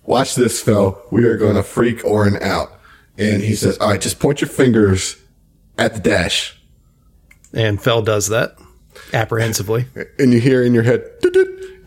"Watch 0.04 0.34
this, 0.34 0.60
Phil. 0.62 1.00
We 1.12 1.26
are 1.26 1.38
going 1.38 1.56
to 1.56 1.64
freak 1.64 2.04
Orin 2.04 2.38
out." 2.42 2.72
And 3.20 3.44
he 3.44 3.54
says, 3.56 3.78
"All 3.78 3.90
right, 3.92 4.02
just 4.02 4.20
point 4.20 4.42
your 4.42 4.50
fingers 4.50 5.16
at 5.78 5.94
the 5.94 6.00
dash." 6.00 6.59
And 7.54 7.82
Fell 7.82 8.02
does 8.02 8.28
that 8.30 8.56
apprehensively. 9.14 9.86
and 10.18 10.32
you 10.34 10.40
hear 10.40 10.64
in 10.64 10.74
your 10.74 10.84
head, 10.84 11.02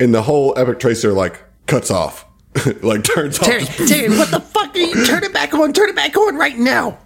and 0.00 0.14
the 0.14 0.22
whole 0.22 0.54
epic 0.58 0.80
tracer 0.80 1.12
like 1.12 1.40
cuts 1.66 1.90
off, 1.90 2.24
like 2.82 3.04
turns 3.04 3.38
Terry, 3.38 3.62
off. 3.62 3.76
Terry, 3.86 4.08
what 4.08 4.30
the 4.30 4.40
fuck 4.40 4.74
are 4.74 4.78
you? 4.78 5.04
Turn 5.06 5.22
it 5.24 5.32
back 5.32 5.54
on. 5.54 5.72
Turn 5.72 5.88
it 5.88 5.96
back 5.96 6.16
on 6.16 6.36
right 6.36 6.58
now. 6.58 6.98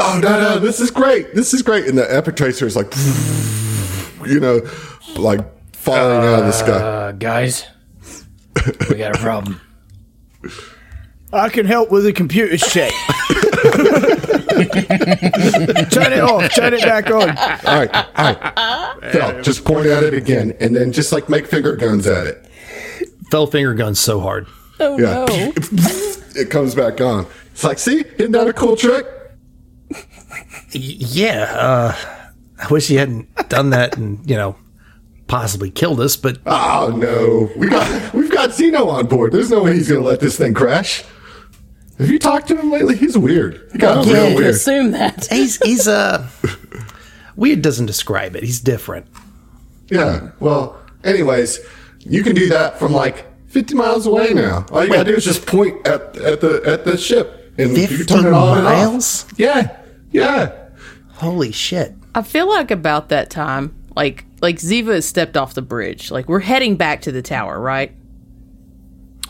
Oh 0.00 0.18
no, 0.20 0.40
no, 0.40 0.58
this 0.58 0.80
is 0.80 0.90
great. 0.90 1.34
This 1.34 1.54
is 1.54 1.62
great. 1.62 1.86
And 1.86 1.96
the 1.96 2.12
epic 2.12 2.34
tracer 2.36 2.66
is 2.66 2.74
like, 2.74 2.92
you 4.28 4.40
know, 4.40 4.60
like 5.16 5.40
falling 5.76 6.16
out 6.26 6.40
of 6.40 6.46
the 6.46 6.52
sky. 6.52 6.72
Uh, 6.72 7.12
guys, 7.12 7.66
we 8.90 8.96
got 8.96 9.14
a 9.14 9.18
problem. 9.20 9.60
I 11.32 11.48
can 11.48 11.66
help 11.66 11.90
with 11.92 12.04
the 12.04 12.12
computer 12.12 12.56
check. 12.56 12.92
turn 15.90 16.12
it 16.12 16.20
off. 16.20 16.54
Turn 16.54 16.74
it 16.74 16.82
back 16.82 17.10
on. 17.10 17.30
All 17.30 17.86
right, 17.86 17.94
all 17.94 18.34
right. 18.34 19.12
Phil, 19.12 19.42
just 19.42 19.64
point 19.64 19.86
at 19.86 20.02
it 20.02 20.14
again, 20.14 20.54
and 20.60 20.74
then 20.74 20.92
just 20.92 21.12
like 21.12 21.28
make 21.28 21.46
finger 21.46 21.76
guns 21.76 22.06
at 22.06 22.26
it. 22.26 22.46
Fell 23.30 23.46
finger 23.46 23.74
guns 23.74 23.98
so 24.00 24.20
hard. 24.20 24.46
Oh 24.80 24.98
Yeah, 24.98 25.24
no. 25.26 25.52
it 26.40 26.50
comes 26.50 26.74
back 26.74 27.00
on. 27.00 27.26
It's 27.52 27.64
like, 27.64 27.78
see, 27.78 28.04
isn't 28.18 28.32
that 28.32 28.48
a 28.48 28.52
cool 28.52 28.76
trick? 28.76 29.06
Yeah. 30.72 31.44
Uh, 31.56 31.96
I 32.58 32.68
wish 32.68 32.88
he 32.88 32.96
hadn't 32.96 33.28
done 33.48 33.70
that 33.70 33.96
and 33.96 34.28
you 34.28 34.36
know 34.36 34.56
possibly 35.26 35.70
killed 35.70 36.00
us. 36.00 36.16
But 36.16 36.38
Oh 36.46 36.92
no, 36.96 37.50
we 37.56 37.68
got 37.68 38.14
we've 38.14 38.30
got 38.30 38.52
Zeno 38.52 38.88
on 38.88 39.06
board. 39.06 39.32
There's 39.32 39.50
no 39.50 39.62
way 39.62 39.74
he's 39.74 39.88
gonna 39.88 40.00
let 40.00 40.20
this 40.20 40.36
thing 40.36 40.54
crash. 40.54 41.04
Have 41.98 42.10
you 42.10 42.18
talked 42.18 42.48
to 42.48 42.56
him 42.56 42.70
lately? 42.70 42.96
He's 42.96 43.16
weird. 43.16 43.68
He 43.72 43.78
got 43.78 44.06
Yeah, 44.06 44.12
real 44.14 44.30
you 44.30 44.36
weird. 44.36 44.50
assume 44.54 44.90
that. 44.92 45.26
he's 45.30 45.56
he's 45.62 45.86
uh 45.88 46.28
weird. 47.36 47.62
Doesn't 47.62 47.86
describe 47.86 48.34
it. 48.36 48.42
He's 48.42 48.60
different. 48.60 49.06
Yeah. 49.88 50.30
Well, 50.40 50.80
anyways, 51.04 51.60
you 52.00 52.22
can 52.22 52.34
do 52.34 52.48
that 52.48 52.78
from 52.78 52.92
like 52.92 53.26
50 53.48 53.74
miles 53.74 54.06
away 54.06 54.34
now. 54.34 54.66
All 54.72 54.82
you 54.84 54.90
gotta 54.90 55.10
do 55.10 55.16
is 55.16 55.24
just 55.24 55.46
point 55.46 55.86
at 55.86 56.16
at 56.16 56.40
the 56.40 56.62
at 56.66 56.84
the 56.84 56.96
ship, 56.96 57.54
and 57.58 57.76
you 57.76 57.86
can 57.86 57.96
50 57.98 58.04
turn 58.14 58.26
it 58.26 58.32
on 58.32 58.58
and 58.58 58.66
off. 58.66 58.72
miles. 58.72 59.26
Yeah. 59.36 59.76
Yeah. 60.10 60.52
Holy 61.14 61.52
shit. 61.52 61.94
I 62.14 62.22
feel 62.22 62.48
like 62.48 62.70
about 62.72 63.08
that 63.10 63.30
time, 63.30 63.74
like 63.94 64.24
like 64.40 64.56
Ziva 64.56 64.94
has 64.94 65.06
stepped 65.06 65.36
off 65.36 65.54
the 65.54 65.62
bridge. 65.62 66.10
Like 66.10 66.28
we're 66.28 66.40
heading 66.40 66.76
back 66.76 67.02
to 67.02 67.12
the 67.12 67.22
tower, 67.22 67.60
right? 67.60 67.92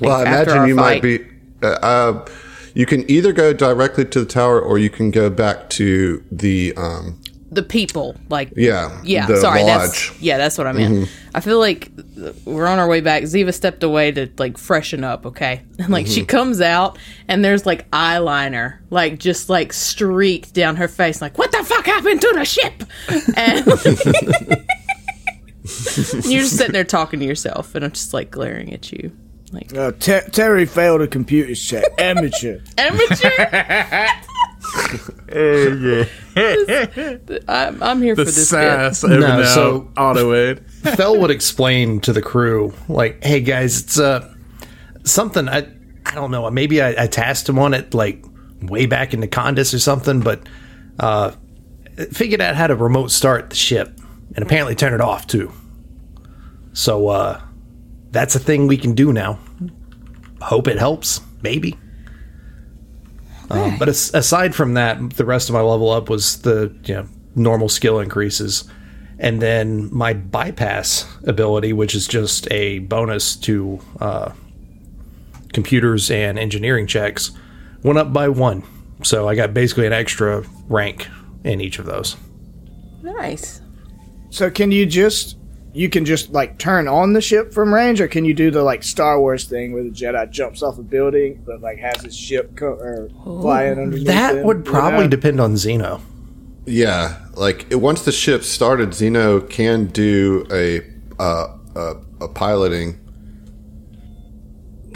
Well, 0.01 0.13
I 0.17 0.23
imagine 0.23 0.67
you 0.67 0.77
fight. 0.77 0.95
might 0.95 1.03
be. 1.03 1.27
Uh, 1.63 1.67
uh, 1.67 2.27
you 2.75 2.87
can 2.87 3.09
either 3.11 3.33
go 3.33 3.53
directly 3.53 4.05
to 4.05 4.21
the 4.21 4.27
tower, 4.27 4.61
or 4.61 4.79
you 4.79 4.91
can 4.91 5.11
go 5.11 5.31
back 5.31 5.71
to 5.71 6.23
the. 6.31 6.73
Um, 6.77 7.21
The 7.51 7.63
people, 7.63 8.17
like 8.29 8.53
yeah. 8.57 9.01
yeah. 9.05 9.27
sorry, 9.37 9.63
lodge. 9.63 10.11
that's 10.11 10.21
yeah, 10.21 10.39
that's 10.39 10.59
what 10.59 10.67
I 10.67 10.73
meant. 10.73 11.09
I 11.35 11.41
feel 11.41 11.61
like 11.61 11.93
we're 12.45 12.67
on 12.67 12.81
our 12.81 12.89
way 12.89 13.01
back. 13.01 13.23
Ziva 13.25 13.55
stepped 13.55 13.85
away 13.85 14.11
to 14.11 14.29
like 14.39 14.59
freshen 14.59 15.05
up. 15.05 15.25
Okay, 15.25 15.63
and 15.79 15.89
like 15.91 16.09
she 16.09 16.25
comes 16.25 16.61
out, 16.61 16.99
and 17.29 17.45
there's 17.45 17.65
like 17.65 17.89
eyeliner, 17.93 18.79
like 18.91 19.21
just 19.21 19.49
like 19.49 19.73
streaked 19.73 20.53
down 20.53 20.75
her 20.77 20.89
face. 20.89 21.23
Like 21.23 21.39
what 21.39 21.53
the 21.53 21.63
fuck 21.63 21.87
happened 21.87 22.21
to 22.23 22.33
the 22.35 22.45
ship? 22.45 22.83
And 23.37 23.65
you're 26.27 26.43
just 26.43 26.57
sitting 26.57 26.73
there 26.73 26.85
talking 26.85 27.21
to 27.21 27.27
yourself, 27.27 27.75
and 27.75 27.85
I'm 27.85 27.93
just 27.93 28.13
like 28.13 28.31
glaring 28.31 28.73
at 28.73 28.93
you, 28.93 29.13
like 29.55 29.75
Uh, 29.77 29.93
Ter- 29.93 30.29
Terry 30.31 30.67
failed 30.67 31.01
a 31.03 31.07
computer 31.09 31.55
check. 31.55 31.85
Amateur. 31.99 32.61
amateur. 32.77 33.31
I'm, 37.49 37.83
I'm 37.83 38.03
here 38.03 38.15
The 38.15 38.23
for 38.25 38.31
this 38.31 38.37
bit. 38.37 38.45
sass 38.47 39.05
over 39.05 39.19
No, 39.21 39.41
now. 39.41 39.45
so- 39.55 39.91
auto 39.97 40.35
aid. 40.35 40.61
Fell 40.97 41.19
would 41.21 41.31
explain 41.31 42.01
to 42.01 42.13
the 42.13 42.23
crew, 42.23 42.73
like, 42.89 43.23
"Hey 43.25 43.41
guys, 43.41 43.81
it's 43.81 43.99
uh 43.99 44.33
something 45.05 45.49
I 45.49 45.67
I 46.07 46.15
don't 46.15 46.31
know. 46.31 46.51
Maybe 46.51 46.83
I, 46.83 47.05
I 47.05 47.07
tasked 47.07 47.49
him 47.49 47.59
on 47.59 47.73
it 47.75 47.95
like 47.95 48.25
way 48.63 48.87
back 48.87 49.15
in 49.15 49.21
the 49.21 49.29
Condis 49.29 49.73
or 49.75 49.79
something, 49.79 50.21
but 50.21 50.41
uh 50.99 51.33
figured 52.13 52.41
out 52.41 52.55
how 52.57 52.67
to 52.67 52.75
remote 52.77 53.11
start 53.11 53.51
the 53.51 53.57
ship 53.57 53.99
and 54.35 54.45
apparently 54.45 54.75
turn 54.75 54.93
it 54.93 55.01
off 55.01 55.27
too. 55.27 55.53
So 56.73 57.09
uh 57.09 57.41
that's 58.11 58.35
a 58.35 58.39
thing 58.39 58.67
we 58.67 58.77
can 58.77 58.95
do 58.95 59.13
now. 59.13 59.39
Hope 60.45 60.69
it 60.69 60.79
helps. 60.79 61.21
Maybe. 61.43 61.79
Um, 63.51 63.79
but 63.79 63.89
as, 63.89 64.13
aside 64.15 64.55
from 64.55 64.75
that, 64.75 65.15
the 65.15 65.25
rest 65.25 65.49
of 65.49 65.55
my 65.55 65.61
level 65.61 65.91
up 65.91 66.09
was 66.09 66.43
the 66.43 66.75
you 66.85 66.95
know 66.95 67.07
normal 67.35 67.69
skill 67.69 67.99
increases, 67.99 68.65
and 69.19 69.41
then 69.41 69.89
my 69.95 70.13
bypass 70.13 71.07
ability, 71.25 71.73
which 71.73 71.95
is 71.95 72.07
just 72.07 72.51
a 72.51 72.81
bonus 72.81 73.37
to 73.37 73.81
uh, 74.01 74.33
computers 75.53 76.11
and 76.11 76.39
engineering 76.39 76.87
checks, 76.87 77.31
went 77.83 77.99
up 77.99 78.13
by 78.13 78.29
one. 78.29 78.63
So 79.03 79.29
I 79.29 79.35
got 79.35 79.55
basically 79.55 79.87
an 79.87 79.93
extra 79.93 80.45
rank 80.69 81.09
in 81.43 81.61
each 81.61 81.79
of 81.79 81.87
those. 81.87 82.17
Nice. 83.03 83.61
So 84.31 84.51
can 84.51 84.73
you 84.73 84.85
just 84.87 85.37
you 85.75 85.89
can 85.89 86.05
just 86.05 86.31
like 86.31 86.57
turn 86.57 86.87
on 86.87 87.13
the 87.13 87.21
ship 87.21 87.53
from 87.53 87.75
range, 87.75 88.01
or 88.01 88.07
can 88.07 88.25
you 88.25 88.33
do 88.33 88.51
the 88.53 88.63
like 88.63 88.85
Star 88.85 89.19
Wars 89.19 89.45
thing 89.45 89.73
where 89.73 89.83
the 89.83 89.91
Jedi 89.91 90.31
jumps 90.31 90.63
off 90.63 90.79
a 90.79 90.83
building 90.83 91.43
but 91.45 91.61
like 91.61 91.79
has 91.79 92.01
his 92.01 92.17
ship 92.17 92.57
co- 92.57 92.79
or 92.79 93.11
flying 93.25 93.73
underneath? 93.79 94.07
That 94.07 94.37
him, 94.37 94.47
would 94.47 94.59
you 94.59 94.63
probably 94.63 95.05
know? 95.05 95.09
depend 95.09 95.41
on 95.41 95.55
Xeno. 95.55 96.01
Yeah, 96.65 97.21
like 97.35 97.67
it, 97.71 97.77
once 97.77 98.05
the 98.05 98.13
ship 98.13 98.45
started, 98.45 98.95
Zeno 98.95 99.41
can 99.41 99.87
do 99.87 100.47
a 100.53 100.81
uh, 101.21 101.59
a, 101.75 101.97
a 102.21 102.29
piloting. 102.29 103.01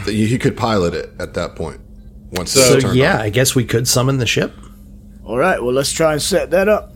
He 0.05 0.27
he 0.27 0.37
could 0.37 0.55
pilot 0.55 0.93
it 0.93 1.11
at 1.19 1.33
that 1.33 1.57
point. 1.57 1.81
Once 2.31 2.51
So 2.51 2.77
it's 2.77 2.95
yeah, 2.95 3.15
on. 3.15 3.21
I 3.21 3.29
guess 3.29 3.53
we 3.53 3.65
could 3.65 3.85
summon 3.85 4.17
the 4.17 4.25
ship. 4.25 4.53
All 5.25 5.37
right, 5.37 5.61
well 5.61 5.73
let's 5.73 5.91
try 5.91 6.13
and 6.13 6.21
set 6.21 6.51
that 6.51 6.69
up. 6.69 6.93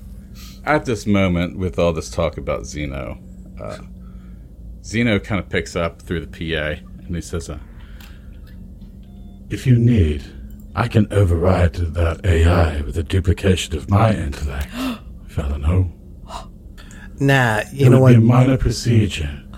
At 0.65 0.85
this 0.85 1.05
moment, 1.05 1.57
with 1.57 1.77
all 1.77 1.91
this 1.91 2.09
talk 2.09 2.37
about 2.37 2.65
Zeno, 2.65 3.19
uh, 3.61 3.77
Zeno 4.83 5.19
kind 5.19 5.39
of 5.39 5.49
picks 5.49 5.75
up 5.75 6.01
through 6.01 6.25
the 6.25 6.27
PA 6.27 6.81
and 7.05 7.15
he 7.15 7.21
says, 7.21 7.49
uh, 7.49 7.59
If 9.49 9.65
you 9.65 9.77
need, 9.77 10.23
I 10.75 10.87
can 10.87 11.11
override 11.11 11.73
that 11.73 12.25
AI 12.25 12.81
with 12.81 12.97
a 12.97 13.03
duplication 13.03 13.75
of 13.77 13.89
my 13.89 14.13
intellect. 14.13 14.67
Fellow, 15.27 15.57
no. 15.57 15.91
Nah, 17.19 17.61
you 17.71 17.87
it 17.87 17.89
know 17.89 18.01
would 18.01 18.01
what, 18.01 18.09
be 18.09 18.15
a 18.15 18.19
minor 18.19 18.57
procedure. 18.57 19.43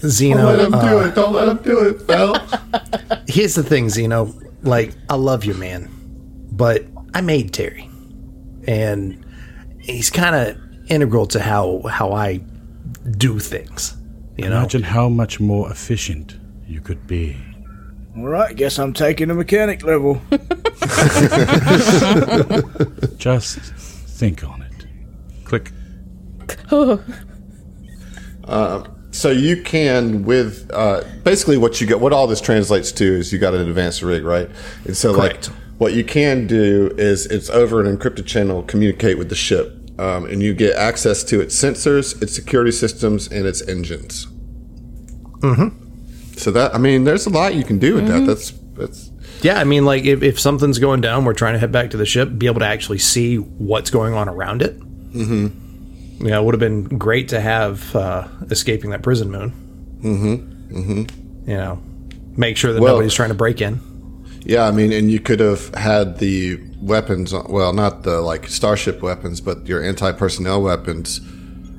Xeno. 0.00 0.36
Don't 0.36 0.44
let 0.44 0.60
him 0.60 0.74
uh, 0.74 0.90
do 0.90 0.98
it. 1.00 1.14
Don't 1.14 1.32
let 1.32 1.48
him 1.48 1.56
do 1.58 1.88
it, 1.88 2.02
Phil. 2.02 2.36
here's 3.28 3.54
the 3.54 3.62
thing, 3.62 3.88
Zeno. 3.88 4.34
Like, 4.62 4.94
I 5.08 5.14
love 5.14 5.44
you, 5.44 5.54
man, 5.54 5.88
but 6.52 6.84
I 7.14 7.20
made 7.20 7.52
Terry, 7.52 7.88
and 8.66 9.24
he's 9.80 10.10
kind 10.10 10.34
of 10.34 10.58
integral 10.90 11.26
to 11.26 11.40
how 11.40 11.82
how 11.88 12.12
I 12.12 12.40
do 13.16 13.38
things. 13.38 13.96
You 14.36 14.48
know, 14.48 14.58
Imagine 14.58 14.82
how 14.82 15.08
much 15.08 15.40
more 15.40 15.70
efficient 15.70 16.38
you 16.66 16.80
could 16.80 17.06
be. 17.06 17.36
All 18.16 18.26
right, 18.28 18.54
guess 18.54 18.78
I'm 18.78 18.92
taking 18.92 19.28
the 19.28 19.34
mechanic 19.34 19.82
level. 19.82 20.20
Just 23.18 23.58
think 23.58 24.44
on 24.44 24.62
it. 24.62 24.86
Click. 25.44 25.72
So 29.18 29.30
you 29.30 29.62
can 29.64 30.22
with 30.24 30.70
uh, 30.72 31.02
basically 31.24 31.56
what 31.56 31.80
you 31.80 31.88
get. 31.88 31.98
What 31.98 32.12
all 32.12 32.28
this 32.28 32.40
translates 32.40 32.92
to 32.92 33.04
is 33.04 33.32
you 33.32 33.40
got 33.40 33.52
an 33.52 33.68
advanced 33.68 34.00
rig, 34.02 34.22
right? 34.22 34.48
And 34.84 34.96
so 34.96 35.12
Correct. 35.12 35.48
like 35.48 35.58
what 35.78 35.92
you 35.92 36.04
can 36.04 36.46
do 36.46 36.94
is 36.96 37.26
it's 37.26 37.50
over 37.50 37.80
an 37.80 37.96
encrypted 37.96 38.26
channel 38.26 38.62
communicate 38.62 39.18
with 39.18 39.28
the 39.28 39.34
ship, 39.34 39.76
um, 39.98 40.26
and 40.26 40.42
you 40.42 40.54
get 40.54 40.76
access 40.76 41.24
to 41.24 41.40
its 41.40 41.60
sensors, 41.60 42.20
its 42.22 42.34
security 42.34 42.72
systems, 42.72 43.26
and 43.28 43.46
its 43.46 43.66
engines. 43.68 44.26
Mm-hmm. 45.40 46.34
So 46.36 46.50
that 46.52 46.74
I 46.74 46.78
mean, 46.78 47.04
there's 47.04 47.26
a 47.26 47.30
lot 47.30 47.54
you 47.54 47.64
can 47.64 47.78
do 47.78 47.96
with 47.96 48.06
that. 48.06 48.26
That's 48.26 48.52
that's 48.74 49.10
yeah. 49.42 49.58
I 49.58 49.64
mean, 49.64 49.84
like, 49.84 50.04
if, 50.04 50.22
if 50.22 50.38
something's 50.38 50.78
going 50.78 51.00
down, 51.00 51.24
we're 51.24 51.34
trying 51.34 51.54
to 51.54 51.58
head 51.58 51.72
back 51.72 51.90
to 51.90 51.96
the 51.96 52.06
ship, 52.06 52.38
be 52.38 52.46
able 52.46 52.60
to 52.60 52.66
actually 52.66 52.98
see 52.98 53.36
what's 53.36 53.90
going 53.90 54.14
on 54.14 54.28
around 54.28 54.62
it. 54.62 54.78
Mm-hmm. 54.78 56.24
You 56.24 56.30
know, 56.30 56.42
it 56.42 56.44
would 56.44 56.54
have 56.54 56.60
been 56.60 56.84
great 56.84 57.28
to 57.28 57.40
have 57.40 57.94
uh, 57.94 58.26
escaping 58.50 58.90
that 58.90 59.02
prison 59.02 59.30
moon. 59.30 59.50
Mm-hmm. 60.02 60.78
Mm-hmm. 60.78 61.50
You 61.50 61.56
know, 61.56 61.82
make 62.36 62.56
sure 62.56 62.72
that 62.72 62.80
Well- 62.80 62.94
nobody's 62.94 63.14
trying 63.14 63.30
to 63.30 63.34
break 63.34 63.60
in. 63.60 63.80
Yeah, 64.44 64.66
I 64.66 64.70
mean, 64.70 64.92
and 64.92 65.10
you 65.10 65.20
could 65.20 65.40
have 65.40 65.74
had 65.74 66.18
the 66.18 66.58
weapons, 66.80 67.32
well, 67.32 67.72
not 67.72 68.02
the 68.04 68.20
like 68.20 68.48
starship 68.48 69.02
weapons, 69.02 69.40
but 69.40 69.66
your 69.66 69.82
anti 69.84 70.12
personnel 70.12 70.62
weapons 70.62 71.20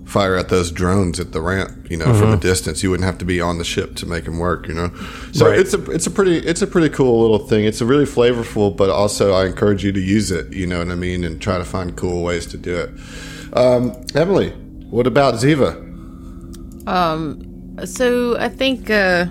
fire 0.05 0.35
at 0.35 0.49
those 0.49 0.71
drones 0.71 1.19
at 1.19 1.31
the 1.33 1.39
ramp, 1.41 1.89
you 1.91 1.95
know, 1.95 2.05
Mm-hmm. 2.07 2.19
from 2.19 2.33
a 2.33 2.37
distance. 2.37 2.81
You 2.81 2.89
wouldn't 2.89 3.05
have 3.05 3.19
to 3.19 3.25
be 3.25 3.39
on 3.41 3.59
the 3.59 3.63
ship 3.63 3.95
to 3.97 4.05
make 4.07 4.25
them 4.25 4.39
work, 4.39 4.67
you 4.67 4.73
know. 4.73 4.89
So 5.33 5.47
Right. 5.49 5.59
it's 5.59 5.73
a 5.75 5.91
it's 5.91 6.07
a 6.07 6.11
pretty 6.11 6.37
it's 6.37 6.61
a 6.63 6.67
pretty 6.67 6.89
cool 6.89 7.21
little 7.21 7.47
thing. 7.47 7.65
It's 7.65 7.79
a 7.81 7.85
really 7.85 8.05
flavorful, 8.05 8.75
but 8.75 8.89
also 8.89 9.33
I 9.33 9.45
encourage 9.45 9.83
you 9.83 9.91
to 9.91 9.99
use 9.99 10.31
it. 10.31 10.51
You 10.51 10.65
know 10.67 10.79
what 10.79 10.89
I 10.89 10.95
mean, 10.95 11.23
and 11.23 11.39
try 11.41 11.57
to 11.59 11.65
find 11.65 11.95
cool 11.95 12.23
ways 12.23 12.45
to 12.47 12.57
do 12.57 12.75
it. 12.75 12.89
Um, 13.53 13.93
Emily, 14.15 14.49
what 14.89 15.05
about 15.07 15.35
Ziva? 15.35 15.75
Um, 16.87 17.77
so 17.85 18.35
I 18.37 18.49
think 18.49 18.89
uh, 18.89 19.27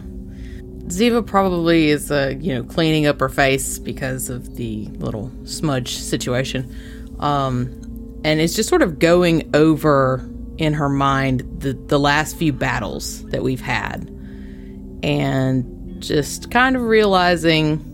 Ziva 0.88 1.24
probably 1.24 1.90
is, 1.90 2.11
uh, 2.11 2.35
you 2.38 2.55
know, 2.55 2.62
cleaning 2.62 3.07
up 3.07 3.20
her 3.20 3.29
face 3.29 3.79
because 3.79 4.31
of 4.31 4.57
the 4.57 4.87
little 4.98 5.31
smudge 5.44 5.94
situation, 5.96 6.74
um, 7.20 8.20
and 8.24 8.40
it's 8.40 8.55
just 8.55 8.68
sort 8.68 8.83
of 8.83 8.98
going 8.98 9.51
over 9.55 10.29
in 10.57 10.74
her 10.74 10.88
mind 10.88 11.42
the 11.61 11.72
the 11.72 11.98
last 11.98 12.37
few 12.37 12.53
battles 12.53 13.24
that 13.27 13.42
we've 13.42 13.61
had, 13.61 14.09
and 15.03 16.03
just 16.03 16.51
kind 16.51 16.77
of 16.77 16.83
realizing 16.83 17.85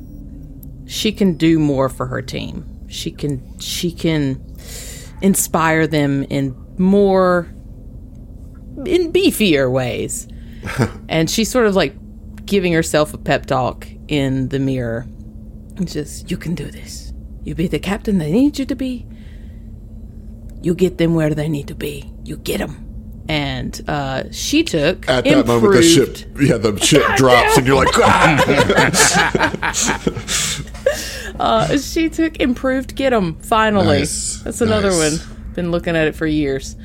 she 0.87 1.13
can 1.13 1.35
do 1.35 1.59
more 1.59 1.89
for 1.89 2.07
her 2.07 2.23
team. 2.23 2.65
She 2.89 3.11
can 3.11 3.59
she 3.59 3.91
can 3.91 4.41
inspire 5.21 5.87
them 5.87 6.25
in 6.25 6.55
more 6.79 7.49
in 8.87 9.13
beefier 9.13 9.71
ways. 9.71 10.29
and 11.09 11.29
she's 11.29 11.51
sort 11.51 11.67
of 11.67 11.75
like 11.77 11.95
giving 12.47 12.73
herself 12.73 13.15
a 13.15 13.19
pep 13.19 13.47
talk 13.47 13.87
in 14.09 14.49
the 14.49 14.59
mirror. 14.59 15.07
It's 15.77 15.93
just, 15.93 16.31
you 16.31 16.37
can 16.37 16.55
do 16.55 16.71
this. 16.71 17.13
You 17.43 17.55
be 17.55 17.67
the 17.69 17.79
captain 17.79 18.19
they 18.19 18.33
need 18.33 18.59
you 18.59 18.65
to 18.67 18.75
be. 18.75 19.07
You 20.63 20.75
get 20.75 20.99
them 20.99 21.15
where 21.15 21.35
they 21.35 21.49
need 21.49 21.69
to 21.69 21.75
be. 21.75 22.11
You 22.25 22.37
get 22.39 22.59
them. 22.59 22.81
And 23.29 23.81
uh, 23.89 24.25
she 24.33 24.63
took 24.65 25.09
At 25.09 25.25
that 25.25 25.47
moment, 25.47 25.73
the 25.73 25.83
ship, 25.83 26.19
yeah, 26.39 26.59
the 26.59 26.77
ship 26.83 27.03
drops, 27.17 27.57
and 27.57 27.67
you're 27.67 27.77
like, 27.77 27.89
"Ah!" 27.95 29.73
Uh, 31.41 31.77
she 31.79 32.09
took 32.09 32.37
improved 32.39 32.95
get 32.95 33.13
'em 33.13 33.35
finally. 33.41 33.99
Nice, 34.01 34.41
That's 34.45 34.61
another 34.61 34.91
nice. 34.91 35.27
one. 35.27 35.53
Been 35.55 35.71
looking 35.73 35.97
at 35.97 36.07
it 36.07 36.15
for 36.15 36.27
years. 36.27 36.77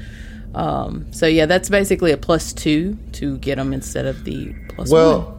Um, 0.55 1.11
so 1.13 1.27
yeah, 1.27 1.45
that's 1.45 1.69
basically 1.69 2.11
a 2.11 2.17
plus 2.17 2.51
two 2.53 2.97
to 3.13 3.37
get 3.37 3.57
them 3.57 3.73
instead 3.73 4.07
of 4.07 4.23
the 4.23 4.53
plus. 4.69 4.89
plus 4.89 5.25
one. 5.25 5.38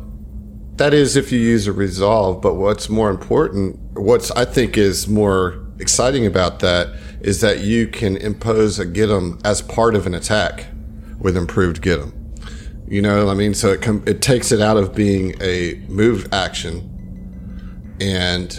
That 0.80 0.94
is 0.94 1.14
if 1.14 1.30
you 1.30 1.38
use 1.38 1.66
a 1.66 1.74
resolve. 1.74 2.40
But 2.40 2.54
what's 2.54 2.88
more 2.88 3.10
important, 3.10 3.78
what's 3.92 4.30
I 4.30 4.46
think 4.46 4.78
is 4.78 5.06
more 5.06 5.62
exciting 5.78 6.24
about 6.24 6.60
that 6.60 6.88
is 7.20 7.42
that 7.42 7.60
you 7.60 7.86
can 7.86 8.16
impose 8.16 8.78
a 8.78 8.86
get 8.86 9.10
'em 9.10 9.38
as 9.44 9.60
part 9.60 9.94
of 9.94 10.06
an 10.06 10.14
attack 10.14 10.68
with 11.18 11.36
improved 11.36 11.82
get 11.82 12.00
'em. 12.00 12.14
You 12.88 13.02
know 13.02 13.26
what 13.26 13.30
I 13.30 13.34
mean? 13.34 13.52
So 13.52 13.68
it 13.72 13.82
com- 13.82 14.02
it 14.06 14.22
takes 14.22 14.52
it 14.52 14.62
out 14.62 14.78
of 14.78 14.94
being 14.94 15.34
a 15.42 15.82
move 15.86 16.26
action, 16.32 16.88
and 18.00 18.58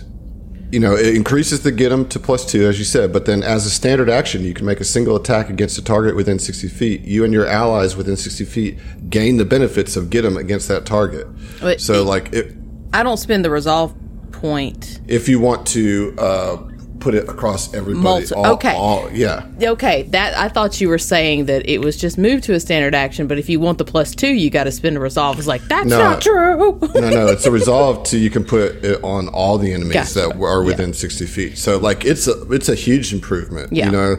you 0.72 0.80
know 0.80 0.96
it 0.96 1.16
increases 1.16 1.62
the 1.62 1.72
get 1.72 1.92
'em 1.92 2.06
to 2.10 2.20
plus 2.20 2.46
two, 2.46 2.66
as 2.68 2.80
you 2.80 2.86
said. 2.86 3.12
But 3.14 3.26
then, 3.26 3.44
as 3.44 3.66
a 3.66 3.70
standard 3.70 4.10
action, 4.10 4.44
you 4.44 4.54
can 4.54 4.66
make 4.66 4.80
a 4.80 4.84
single 4.86 5.16
attack 5.16 5.50
against 5.50 5.78
a 5.78 5.84
target 5.84 6.16
within 6.16 6.40
sixty 6.40 6.68
feet. 6.68 7.02
You 7.06 7.24
and 7.24 7.34
your 7.34 7.46
allies 7.46 7.96
within 7.96 8.16
sixty 8.18 8.46
feet 8.46 8.78
gain 9.10 9.38
the 9.38 9.46
benefits 9.46 9.96
of 9.96 10.10
get 10.10 10.26
'em 10.26 10.38
against 10.38 10.68
that 10.70 10.86
target. 10.86 11.28
But 11.62 11.82
so, 11.82 12.02
it- 12.02 12.06
like, 12.06 12.30
if, 12.34 12.48
I 12.94 13.04
don't 13.04 13.18
spend 13.18 13.44
the 13.46 13.50
resolve 13.50 13.94
point. 14.32 15.00
if 15.08 15.30
you 15.30 15.40
want 15.40 15.66
to 15.68 16.16
uh, 16.18 16.58
put 17.02 17.16
it 17.16 17.28
across 17.28 17.74
everybody, 17.74 18.04
Multi- 18.04 18.34
all, 18.36 18.46
okay. 18.54 18.74
all- 18.76 19.10
yeah, 19.12 19.46
Okay, 19.62 20.04
that 20.12 20.38
I 20.38 20.48
thought 20.48 20.80
you 20.80 20.88
were 20.88 20.98
saying 20.98 21.46
that 21.46 21.68
it 21.70 21.80
was 21.82 21.98
just 21.98 22.18
moved 22.18 22.44
to 22.46 22.54
a 22.54 22.60
standard 22.60 22.96
action, 22.96 23.28
but 23.28 23.38
if 23.38 23.50
you 23.50 23.60
want 23.60 23.78
the 23.80 23.84
plus 23.86 24.16
two, 24.16 24.34
you 24.34 24.50
got 24.50 24.64
to 24.66 24.72
spend 24.72 24.96
a 24.98 25.00
resolve. 25.00 25.38
It's 25.40 25.48
like 25.48 25.64
that's 25.68 25.88
No. 25.90 25.98
not 26.00 26.22
true. 26.22 26.80
no, 26.96 27.10
no, 27.10 27.28
it's 27.28 27.46
a 27.46 27.52
resolve 27.52 28.04
to 28.06 28.18
you 28.18 28.30
can 28.30 28.44
put 28.44 28.84
it 28.86 29.04
on 29.04 29.28
all 29.30 29.58
the 29.58 29.74
enemies 29.74 29.94
Gotcha. 29.94 30.14
that 30.30 30.42
are 30.42 30.64
within 30.64 30.94
sixty 30.94 31.26
feet. 31.26 31.58
So 31.58 31.78
like 31.78 32.06
it's 32.06 32.28
a 32.28 32.42
it's 32.52 32.70
a 32.70 32.76
huge 32.76 33.14
improvement. 33.14 33.74
Yeah. 33.74 33.88
You 33.88 33.92
know, 33.92 34.16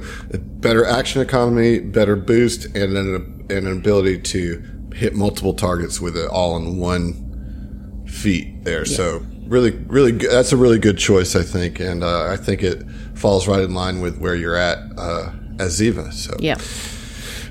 better 0.61 0.85
action 0.85 1.23
economy, 1.23 1.79
better 1.79 2.17
boost, 2.17 2.65
and 2.77 2.97
an 2.97 3.47
and 3.51 3.67
an 3.67 3.73
ability 3.79 4.19
to 4.21 4.63
hit 4.95 5.15
multiple 5.15 5.55
targets 5.55 6.01
with 6.01 6.17
it 6.17 6.29
all 6.29 6.57
in 6.57 6.77
one 6.79 8.05
feet 8.07 8.65
there. 8.65 8.85
So 8.85 9.25
really, 9.53 9.71
really, 9.87 10.13
good. 10.13 10.31
that's 10.31 10.53
a 10.53 10.57
really 10.57 10.79
good 10.79 10.99
choice, 10.99 11.37
I 11.37 11.43
think, 11.43 11.79
and 11.79 12.03
uh, 12.03 12.27
I 12.27 12.37
think 12.37 12.63
it 12.63 12.83
falls 13.15 13.47
right 13.47 13.61
in 13.61 13.75
line 13.75 14.01
with 14.01 14.19
where 14.19 14.35
you're 14.35 14.57
at 14.57 14.79
uh, 14.97 15.31
as 15.59 15.79
Ziva. 15.79 16.13
So 16.13 16.35
yeah, 16.41 16.57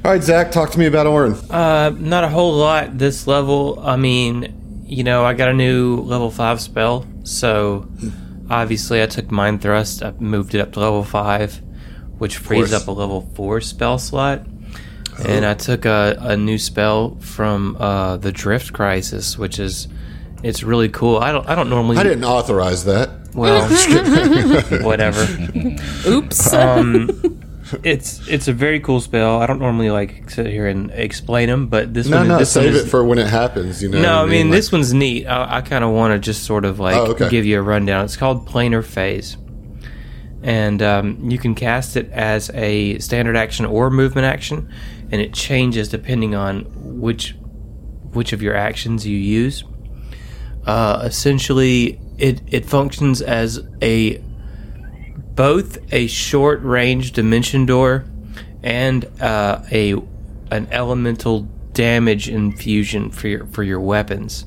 all 0.04 0.12
right, 0.12 0.24
Zach, 0.24 0.52
talk 0.52 0.72
to 0.72 0.80
me 0.80 0.88
about 0.88 1.06
Orin. 1.06 1.34
Uh, 1.50 1.94
not 1.96 2.24
a 2.24 2.28
whole 2.28 2.54
lot 2.54 2.98
this 2.98 3.28
level. 3.28 3.80
I 3.80 3.96
mean, 3.98 4.84
you 4.86 5.04
know, 5.04 5.24
I 5.24 5.34
got 5.34 5.50
a 5.50 5.54
new 5.54 5.98
level 5.98 6.32
five 6.32 6.60
spell, 6.60 7.06
so 7.24 7.88
obviously 8.50 9.04
I 9.04 9.06
took 9.06 9.30
Mind 9.30 9.62
Thrust. 9.62 10.02
I 10.02 10.12
moved 10.20 10.56
it 10.56 10.60
up 10.60 10.74
to 10.74 10.80
level 10.80 11.04
five, 11.04 11.62
which 12.18 12.38
frees 12.38 12.74
up 12.74 12.88
a 12.88 12.92
level 12.92 13.22
four 13.36 13.62
spell 13.62 14.00
slot. 14.00 14.48
And 15.24 15.46
I 15.46 15.54
took 15.54 15.86
a, 15.86 16.18
a 16.20 16.36
new 16.36 16.58
spell 16.58 17.16
from 17.20 17.76
uh, 17.78 18.18
the 18.18 18.32
Drift 18.32 18.74
Crisis, 18.74 19.38
which 19.38 19.60
is 19.60 19.88
it's 20.44 20.64
really 20.64 20.90
cool. 20.90 21.18
I 21.18 21.32
don't 21.32 21.48
I 21.48 21.56
don't 21.56 21.70
normally 21.70 21.98
I 21.98 22.04
didn't 22.04 22.24
authorize 22.26 22.86
that. 22.86 23.10
well 23.34 23.68
whatever. 24.84 25.22
oops. 26.08 26.54
It's 27.84 28.28
it's 28.28 28.48
a 28.50 28.54
very 28.54 28.82
cool 28.82 29.00
spell. 29.00 29.40
I 29.42 29.46
don't 29.48 29.60
normally 29.60 29.90
like 29.92 30.30
sit 30.30 30.46
here 30.46 30.68
and 30.68 30.92
explain 30.92 31.48
them, 31.48 31.68
but 31.68 31.94
this 31.94 32.06
No, 32.08 32.18
one 32.18 32.28
no, 32.28 32.38
this 32.38 32.54
one 32.54 32.66
save 32.66 32.76
is, 32.76 32.86
it 32.86 32.90
for 32.90 33.04
when 33.06 33.18
it 33.18 33.28
happens. 33.28 33.82
You 33.82 33.88
know. 33.90 34.02
No, 34.02 34.24
I 34.24 34.26
mean 34.26 34.50
Like- 34.50 34.58
this 34.58 34.72
one's 34.74 34.94
neat. 34.94 35.26
I, 35.26 35.58
I 35.58 35.62
kind 35.62 35.84
of 35.86 35.92
want 35.92 36.14
to 36.14 36.20
just 36.20 36.44
sort 36.44 36.66
of 36.66 36.80
like 36.80 36.96
Oh, 36.98 37.12
okay. 37.12 37.30
give 37.30 37.46
you 37.46 37.58
a 37.60 37.62
rundown. 37.62 38.04
It's 38.04 38.18
called 38.18 38.46
Planar 38.46 38.84
Phase, 38.84 39.38
and 40.44 40.82
um, 40.82 41.30
you 41.32 41.38
can 41.38 41.56
cast 41.56 41.96
it 41.96 42.10
as 42.12 42.50
a 42.54 43.00
standard 43.00 43.38
action 43.38 43.66
or 43.66 43.90
movement 43.90 44.26
action, 44.26 44.70
and 45.10 45.22
it 45.22 45.34
changes 45.34 45.88
depending 45.88 46.36
on 46.36 46.66
which 47.00 47.36
which 48.12 48.34
of 48.34 48.42
your 48.42 48.56
actions 48.56 49.08
you 49.08 49.18
use. 49.18 49.64
Uh, 50.66 51.02
essentially, 51.04 52.00
it 52.18 52.42
it 52.48 52.66
functions 52.66 53.22
as 53.22 53.60
a 53.82 54.22
both 55.36 55.80
a 55.94 56.08
short 56.08 56.62
range 56.62 57.14
dimension 57.14 57.66
door 57.66 58.06
and 58.64 59.06
uh, 59.22 59.64
a 59.72 59.94
an 60.52 60.68
elemental 60.72 61.48
damage 61.74 62.30
infusion 62.30 63.10
for 63.10 63.28
your 63.28 63.46
for 63.48 63.64
your 63.64 63.80
weapons. 63.80 64.46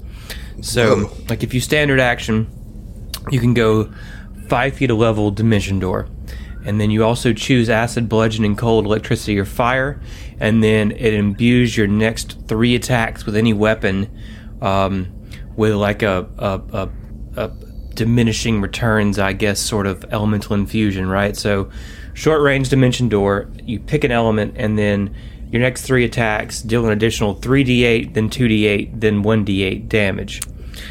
So, 0.61 1.07
Whoa. 1.07 1.16
like 1.29 1.42
if 1.42 1.53
you 1.53 1.61
standard 1.61 1.98
action, 1.98 2.46
you 3.31 3.40
can 3.40 3.55
go 3.55 3.92
five 4.48 4.74
feet 4.74 4.90
of 4.90 4.98
level 4.98 5.31
dimension 5.31 5.79
door, 5.79 6.09
and 6.64 6.81
then 6.81 6.90
you 6.90 7.05
also 7.05 7.33
choose 7.33 7.68
acid, 7.68 8.09
bludgeoning, 8.09 8.57
cold, 8.57 8.85
electricity, 8.85 9.38
or 9.38 9.44
fire, 9.44 10.00
and 10.38 10.62
then 10.62 10.92
it 10.92 11.14
imbues 11.14 11.77
your 11.77 11.87
next 11.87 12.46
three 12.46 12.74
attacks 12.74 13.27
with 13.27 13.37
any 13.37 13.53
weapon 13.53 14.09
um, 14.62 15.13
with 15.57 15.75
like 15.75 16.03
a, 16.03 16.27
a, 16.38 16.61
a, 16.73 16.90
a 17.37 17.49
diminishing 17.95 18.61
returns, 18.61 19.19
I 19.19 19.33
guess, 19.33 19.61
sort 19.61 19.87
of 19.87 20.05
elemental 20.12 20.55
infusion, 20.55 21.09
right? 21.09 21.37
So, 21.37 21.71
short 22.12 22.43
range 22.43 22.69
dimension 22.69 23.09
door, 23.09 23.49
you 23.62 23.81
pick 23.81 24.05
an 24.05 24.11
element, 24.11 24.55
and 24.57 24.79
then 24.79 25.14
your 25.51 25.62
next 25.62 25.83
three 25.83 26.05
attacks 26.05 26.62
deal 26.62 26.85
an 26.85 26.93
additional 26.93 27.37
3d8, 27.37 28.14
then 28.14 28.29
2d8, 28.29 29.01
then 29.01 29.23
1d8 29.23 29.88
damage. 29.88 30.40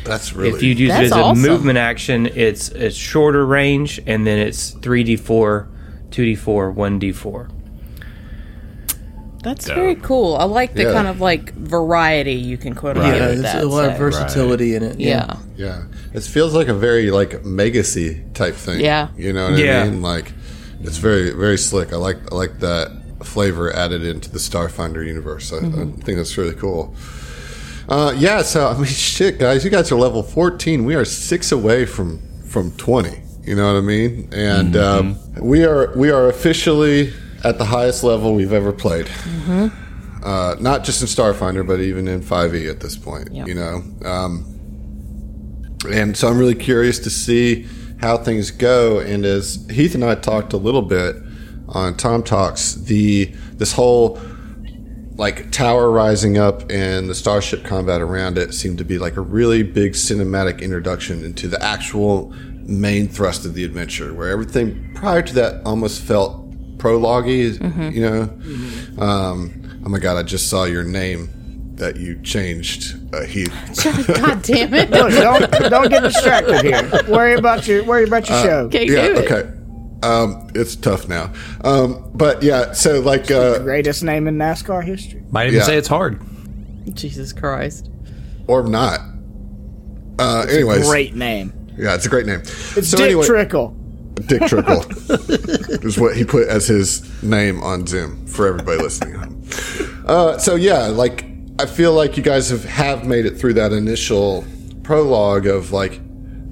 That's 0.06 0.34
really. 0.34 0.56
If 0.56 0.63
you 0.63 0.73
use 0.73 0.91
it 0.91 1.10
That's 1.10 1.12
as 1.12 1.12
a 1.12 1.36
movement 1.36 1.78
action, 1.78 2.28
it's 2.28 2.69
it's 2.69 2.95
shorter 2.95 3.45
range, 3.45 3.99
and 4.06 4.26
then 4.26 4.39
it's 4.39 4.73
3d4, 4.76 5.67
2d4, 6.10 6.76
1d4. 6.76 7.52
That's 9.43 9.67
very 9.67 9.95
cool. 9.95 10.36
I 10.36 10.45
like 10.45 10.73
the 10.73 10.84
Yeah. 10.84 10.93
kind 10.93 11.08
of 11.08 11.19
like 11.21 11.53
variety 11.53 12.34
you 12.34 12.58
can 12.58 12.73
quote 12.73 12.95
Right. 12.97 13.06
unquote 13.06 13.21
Yeah, 13.21 13.27
with 13.29 13.41
there's 13.41 13.53
that. 13.53 13.63
a 13.63 13.67
lot 13.67 13.86
of 13.86 13.93
so- 13.93 13.97
versatility 13.99 14.75
in 14.75 14.84
it. 14.84 14.99
yeah. 14.99 15.36
yeah, 15.58 15.84
it 16.13 16.23
feels 16.23 16.53
like 16.53 16.69
a 16.69 16.73
very 16.73 17.12
like 17.12 17.43
Megacy 17.43 18.34
type 18.34 18.56
thing. 18.56 18.79
Yeah. 18.79 19.10
you 19.17 19.34
know 19.34 19.51
what 19.51 19.60
Yeah. 19.60 19.82
I 19.84 19.89
mean. 19.89 20.01
Like 20.01 20.32
it's 20.82 20.97
very 20.97 21.32
very 21.32 21.58
slick. 21.58 21.93
I 21.93 21.97
like 21.97 22.17
I 22.32 22.36
like 22.36 22.60
that 22.62 22.91
flavor 23.23 23.73
added 23.75 24.03
into 24.03 24.29
the 24.32 24.39
Starfinder 24.39 25.06
universe. 25.06 25.53
I, 25.53 25.58
I 25.58 25.62
think 26.03 26.17
that's 26.17 26.38
really 26.38 26.56
cool. 26.56 26.93
Uh, 27.89 28.13
yeah, 28.17 28.41
so 28.41 28.67
I 28.67 28.73
mean, 28.75 28.86
shit, 29.15 29.39
guys, 29.39 29.63
you 29.65 29.69
guys 29.69 29.91
are 29.91 29.95
level 29.97 30.23
fourteen. 30.23 30.86
We 30.86 30.95
are 30.95 31.06
six 31.06 31.51
away 31.51 31.86
from 31.86 32.19
from 32.47 32.71
twenty. 32.71 33.19
You 33.45 33.56
know 33.56 33.67
what 33.73 33.77
I 33.77 33.82
mean? 33.82 34.29
And 34.32 34.75
um, 34.77 35.17
we 35.39 35.65
are 35.65 35.91
we 35.97 36.10
are 36.10 36.29
officially 36.29 37.12
at 37.43 37.58
the 37.58 37.65
highest 37.65 38.03
level 38.03 38.34
we've 38.34 38.53
ever 38.53 38.71
played. 38.71 39.10
Uh, 40.23 40.56
not 40.60 40.86
just 40.86 41.01
in 41.01 41.08
Starfinder, 41.08 41.67
but 41.67 41.82
even 41.82 42.08
in 42.08 42.21
5e 42.21 42.69
at 42.69 42.79
this 42.79 42.95
point. 42.95 43.29
Yep. 43.32 43.47
You 43.47 43.56
know, 43.56 43.84
um, 44.06 44.53
and 45.91 46.15
so 46.15 46.29
I'm 46.29 46.38
really 46.38 46.56
curious 46.56 46.99
to 46.99 47.10
see 47.10 47.67
how 47.99 48.17
things 48.17 48.51
go. 48.51 48.99
And 48.99 49.25
as 49.25 49.65
Heath 49.69 49.95
and 49.95 50.03
I 50.03 50.15
talked 50.15 50.53
a 50.53 50.58
little 50.58 50.82
bit 50.82 51.15
on 51.67 51.97
Tom 51.97 52.23
Talks, 52.23 52.75
the 52.75 53.34
this 53.53 53.73
whole 53.73 54.19
like 55.15 55.51
tower 55.51 55.91
rising 55.91 56.38
up 56.38 56.63
and 56.71 57.10
the 57.10 57.15
starship 57.15 57.63
combat 57.63 58.01
around 58.01 58.38
it 58.38 58.53
seemed 58.53 58.79
to 58.79 58.84
be 58.84 58.97
like 58.97 59.15
a 59.15 59.21
really 59.21 59.62
big 59.62 59.93
cinematic 59.93 60.62
introduction 60.62 61.23
into 61.23 61.47
the 61.47 61.62
actual 61.63 62.34
main 62.65 63.08
thrust 63.08 63.45
of 63.45 63.53
the 63.53 63.63
adventure, 63.63 64.13
where 64.13 64.29
everything 64.29 64.91
prior 64.95 65.21
to 65.21 65.34
that 65.34 65.62
almost 65.65 66.01
felt 66.01 66.42
prologue 66.77 67.27
you 67.27 68.01
know. 68.01 68.21
Um, 69.03 69.81
oh 69.86 69.89
my 69.89 69.99
god, 69.99 70.17
I 70.17 70.23
just 70.23 70.49
saw 70.49 70.65
your 70.65 70.83
name 70.83 71.29
that 71.75 71.95
you 71.97 72.21
changed, 72.21 72.95
uh, 73.15 73.21
Heath. 73.23 73.51
God 74.07 74.41
damn 74.43 74.73
it. 74.73 74.89
Look, 74.91 75.12
don't 75.12 75.51
don't 75.69 75.89
get 75.89 76.03
distracted 76.03 76.62
here. 76.63 76.89
Worry 77.09 77.33
about 77.36 77.67
your 77.67 77.83
worry 77.83 78.03
about 78.05 78.29
your 78.29 78.43
show. 78.43 78.59
Okay, 78.65 78.86
yeah, 78.88 79.07
do 79.07 79.15
it. 79.17 79.31
okay. 79.31 79.49
Um, 80.03 80.49
it's 80.53 80.75
tough 80.75 81.07
now. 81.07 81.31
Um, 81.63 82.12
but 82.13 82.43
yeah, 82.43 82.73
so 82.73 82.99
like, 82.99 83.31
uh, 83.31 83.59
Greatest 83.59 84.03
name 84.03 84.27
in 84.27 84.38
NASCAR 84.38 84.83
history. 84.83 85.23
Might 85.31 85.47
even 85.47 85.59
Yeah. 85.59 85.65
say 85.65 85.77
it's 85.77 85.88
hard. 85.88 86.21
Jesus 86.93 87.31
Christ. 87.31 87.89
or 88.47 88.63
not. 88.67 88.99
Uh, 90.19 90.45
anyways, 90.49 90.86
Great 90.88 91.15
name. 91.15 91.53
yeah, 91.77 91.95
it's 91.95 92.05
a 92.05 92.09
great 92.09 92.25
name. 92.25 92.41
It's 92.41 92.89
so 92.89 92.97
Dick 92.97 93.05
anyway, 93.07 93.25
Trickle. 93.25 93.75
Dick 94.15 94.43
Trickle 94.43 94.86
is 95.86 95.99
what 95.99 96.15
he 96.15 96.23
put 96.23 96.47
as 96.47 96.67
his 96.67 97.23
name 97.23 97.62
on 97.63 97.88
Zoom 97.88 98.26
for 98.28 98.47
everybody 98.47 98.82
listening. 98.82 99.15
Uh, 100.06 100.38
so 100.38 100.56
yeah, 100.56 100.88
like 100.88 101.26
I 101.60 101.65
feel 101.65 101.93
like 101.93 102.17
you 102.17 102.23
guys 102.23 102.49
have, 102.49 102.63
have 102.65 103.06
made 103.06 103.26
it 103.26 103.38
through 103.38 103.54
that 103.54 103.71
initial 103.71 104.45
prologue 104.84 105.47
of 105.47 105.71
like 105.71 106.02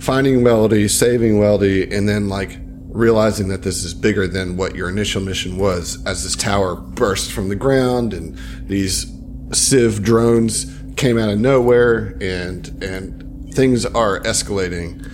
finding 0.01 0.41
Weldy, 0.41 0.89
saving 0.89 1.35
Weldy, 1.35 1.91
and 1.93 2.07
then 2.07 2.29
like 2.29 2.59
realizing 2.87 3.47
that 3.49 3.63
this 3.63 3.83
is 3.83 3.93
bigger 3.93 4.27
than 4.27 4.57
what 4.57 4.75
your 4.75 4.89
initial 4.89 5.21
mission 5.21 5.57
was 5.57 6.03
as 6.05 6.23
this 6.23 6.35
tower 6.35 6.75
burst 6.75 7.31
from 7.31 7.47
the 7.49 7.55
ground 7.55 8.13
and 8.13 8.37
these 8.67 9.11
Civ 9.53 10.01
drones 10.01 10.65
came 10.95 11.17
out 11.17 11.29
of 11.29 11.39
nowhere 11.39 12.17
and 12.21 12.67
and 12.83 13.53
things 13.53 13.85
are 13.85 14.19
escalating. 14.21 15.05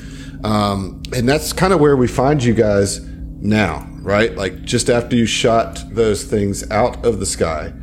Um, 0.43 1.02
and 1.15 1.28
that's 1.28 1.54
kind 1.54 1.73
of 1.73 1.80
where 1.80 1.95
we 1.95 2.08
find 2.08 2.43
you 2.43 2.54
guys 2.54 3.02
now, 3.02 3.88
right? 4.02 4.36
Like 4.36 4.63
just 4.63 4.89
after 4.89 5.15
you 5.15 5.26
shot 5.26 5.84
those 5.91 6.23
things 6.23 6.69
out 6.71 7.06
of 7.06 7.19
the 7.19 7.26
sky. 7.26 7.73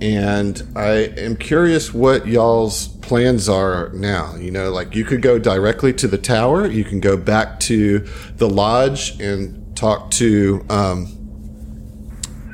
And 0.00 0.62
I 0.76 0.90
am 1.16 1.36
curious 1.36 1.94
what 1.94 2.26
y'all's 2.26 2.88
plans 2.98 3.48
are 3.48 3.90
now. 3.94 4.34
You 4.36 4.50
know, 4.50 4.70
like 4.70 4.94
you 4.94 5.04
could 5.04 5.22
go 5.22 5.38
directly 5.38 5.92
to 5.94 6.08
the 6.08 6.18
tower, 6.18 6.66
you 6.66 6.84
can 6.84 7.00
go 7.00 7.16
back 7.16 7.60
to 7.60 8.00
the 8.36 8.48
lodge 8.48 9.20
and 9.20 9.76
talk 9.76 10.10
to 10.12 10.64
um, 10.68 11.06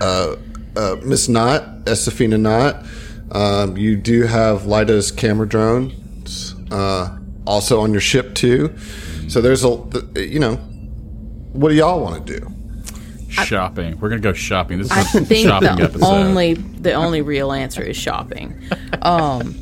uh, 0.00 0.36
uh, 0.76 0.96
Miss 1.02 1.28
Knott, 1.28 1.84
Estefina 1.86 2.38
Knott. 2.38 2.84
Um, 3.32 3.76
you 3.76 3.96
do 3.96 4.24
have 4.24 4.66
Lida's 4.66 5.10
camera 5.10 5.48
drones 5.48 6.54
uh, 6.70 7.16
also 7.46 7.80
on 7.80 7.92
your 7.92 8.00
ship 8.00 8.34
too. 8.34 8.76
So 9.30 9.40
there's 9.40 9.64
a, 9.64 9.68
you 10.16 10.40
know, 10.40 10.56
what 11.52 11.68
do 11.68 11.76
y'all 11.76 12.00
want 12.00 12.26
to 12.26 12.40
do? 12.40 12.46
shopping. 13.30 13.96
We're 14.00 14.08
gonna 14.08 14.20
go 14.20 14.32
shopping. 14.32 14.78
This 14.78 14.90
I 14.90 15.00
is 15.02 15.14
a 15.14 15.24
think 15.24 15.46
shopping 15.46 15.76
the 15.76 15.84
episode. 15.84 16.04
only 16.04 16.54
the 16.54 16.94
only 16.94 17.22
real 17.22 17.52
answer 17.52 17.80
is 17.80 17.96
shopping. 17.96 18.60
Um, 19.02 19.54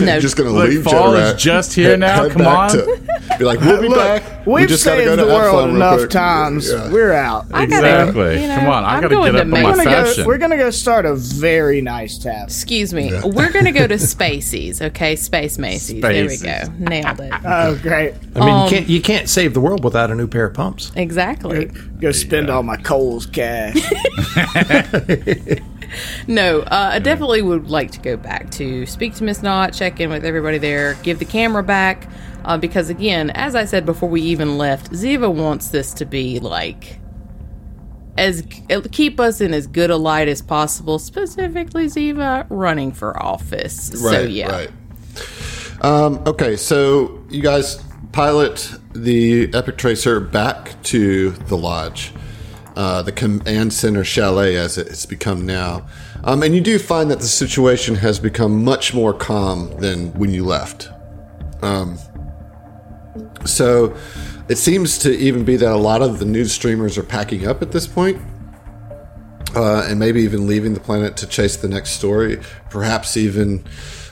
no, 0.00 0.12
You're 0.12 0.20
just 0.20 0.36
gonna 0.36 0.50
Look, 0.50 0.68
leave 0.68 0.84
fall 0.84 1.14
is 1.14 1.34
Jetrat, 1.34 1.38
just 1.38 1.74
here 1.74 1.90
head- 1.90 2.00
now, 2.00 2.22
head 2.24 2.32
come 2.32 2.46
on. 2.46 2.70
to- 2.70 3.00
be 3.38 3.44
like, 3.44 3.60
we'll 3.60 3.82
be 3.82 3.88
Look, 3.88 3.98
back. 3.98 4.46
We 4.46 4.54
we've 4.60 4.68
just 4.68 4.84
gotta 4.84 4.98
saved 5.00 5.10
go 5.10 5.16
to 5.16 5.24
the 5.24 5.32
world 5.34 5.70
enough 5.70 5.98
quick. 5.98 6.10
times. 6.10 6.70
Yeah. 6.70 6.90
We're 6.92 7.12
out. 7.12 7.48
Gotta, 7.50 7.64
Exactly. 7.64 8.42
you 8.42 8.48
know, 8.48 8.54
Come 8.56 8.68
on, 8.68 8.84
I 8.84 8.94
I'm 8.94 9.02
gotta 9.02 9.14
going 9.14 9.32
get 9.32 9.32
to 9.32 9.38
up 9.38 9.42
on 9.44 9.50
my 9.50 9.62
We're 9.64 9.70
gonna, 9.76 9.84
fashion. 9.84 10.22
go, 10.24 10.28
we're 10.28 10.38
gonna 10.38 10.56
go 10.56 10.70
start 10.70 11.06
a 11.06 11.14
very 11.16 11.80
nice 11.80 12.18
tavern. 12.18 12.44
Excuse 12.44 12.94
me. 12.94 13.10
We're 13.24 13.52
gonna 13.52 13.72
go 13.72 13.86
to 13.86 13.94
Spacey's, 13.96 14.80
okay? 14.80 15.16
Space 15.16 15.58
Macy's. 15.58 16.00
There 16.00 16.26
we 16.26 16.36
go. 16.38 16.62
Nailed 16.78 17.20
it. 17.20 17.32
Oh, 17.44 17.78
great! 17.82 18.14
I 18.34 18.40
mean, 18.40 18.48
Um, 18.54 18.64
you 18.64 18.70
can't 18.70 18.88
you 18.88 19.02
can't 19.02 19.28
save 19.28 19.54
the 19.54 19.60
world 19.60 19.84
without 19.84 20.10
a 20.10 20.14
new 20.14 20.26
pair 20.28 20.46
of 20.46 20.54
pumps. 20.54 20.92
Exactly. 20.96 21.66
Go 22.00 22.12
spend 22.12 22.48
all 22.50 22.62
my 22.62 22.76
Coles 22.76 23.26
cash. 23.26 23.76
No, 26.26 26.60
uh, 26.60 26.90
I 26.94 26.98
definitely 26.98 27.42
would 27.42 27.70
like 27.70 27.92
to 27.92 28.00
go 28.00 28.16
back 28.16 28.50
to 28.52 28.84
speak 28.86 29.14
to 29.16 29.24
Miss 29.24 29.42
Knott, 29.42 29.72
check 29.72 30.00
in 30.00 30.10
with 30.10 30.24
everybody 30.24 30.58
there, 30.58 30.94
give 31.02 31.18
the 31.20 31.24
camera 31.24 31.62
back, 31.62 32.08
uh, 32.44 32.56
because 32.58 32.90
again, 32.90 33.30
as 33.30 33.54
I 33.54 33.64
said 33.64 33.86
before 33.86 34.08
we 34.08 34.22
even 34.22 34.58
left, 34.58 34.90
Ziva 34.92 35.32
wants 35.32 35.68
this 35.68 35.92
to 35.94 36.04
be 36.04 36.40
like 36.40 36.98
as 38.18 38.46
keep 38.92 39.20
us 39.20 39.40
in 39.40 39.52
as 39.52 39.66
good 39.66 39.90
a 39.90 39.96
light 39.96 40.28
as 40.28 40.42
possible. 40.42 40.98
Specifically, 40.98 41.86
Ziva 41.86 42.46
running 42.48 42.92
for 42.92 43.20
office. 43.22 43.88
so 43.88 44.10
Right, 44.10 44.30
yeah, 44.30 44.50
right. 44.50 44.70
Um, 45.82 46.22
okay, 46.26 46.56
so 46.56 47.24
you 47.28 47.42
guys 47.42 47.82
pilot 48.12 48.72
the 48.94 49.52
Epic 49.52 49.76
Tracer 49.76 50.20
back 50.20 50.80
to 50.84 51.30
the 51.30 51.56
lodge, 51.56 52.12
uh, 52.76 53.02
the 53.02 53.12
command 53.12 53.72
center 53.72 54.04
chalet 54.04 54.56
as 54.56 54.76
it's 54.78 55.06
become 55.06 55.46
now. 55.46 55.86
Um, 56.24 56.42
and 56.42 56.54
you 56.54 56.60
do 56.60 56.78
find 56.78 57.10
that 57.10 57.20
the 57.20 57.26
situation 57.26 57.94
has 57.96 58.20
become 58.20 58.62
much 58.62 58.92
more 58.92 59.14
calm 59.14 59.70
than 59.78 60.12
when 60.12 60.32
you 60.32 60.44
left. 60.44 60.90
Um, 61.62 61.98
so 63.46 63.96
it 64.48 64.56
seems 64.56 64.98
to 64.98 65.10
even 65.16 65.44
be 65.44 65.56
that 65.56 65.72
a 65.72 65.76
lot 65.76 66.02
of 66.02 66.18
the 66.18 66.26
news 66.26 66.52
streamers 66.52 66.98
are 66.98 67.02
packing 67.02 67.46
up 67.46 67.62
at 67.62 67.72
this 67.72 67.86
point 67.86 68.20
uh, 69.54 69.86
and 69.88 69.98
maybe 69.98 70.20
even 70.22 70.46
leaving 70.46 70.74
the 70.74 70.80
planet 70.80 71.16
to 71.16 71.26
chase 71.26 71.56
the 71.56 71.68
next 71.68 71.92
story. 71.92 72.38
Perhaps 72.68 73.16
even 73.16 73.64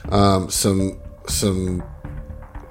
um, 0.09 0.49
some 0.49 0.99
some 1.27 1.83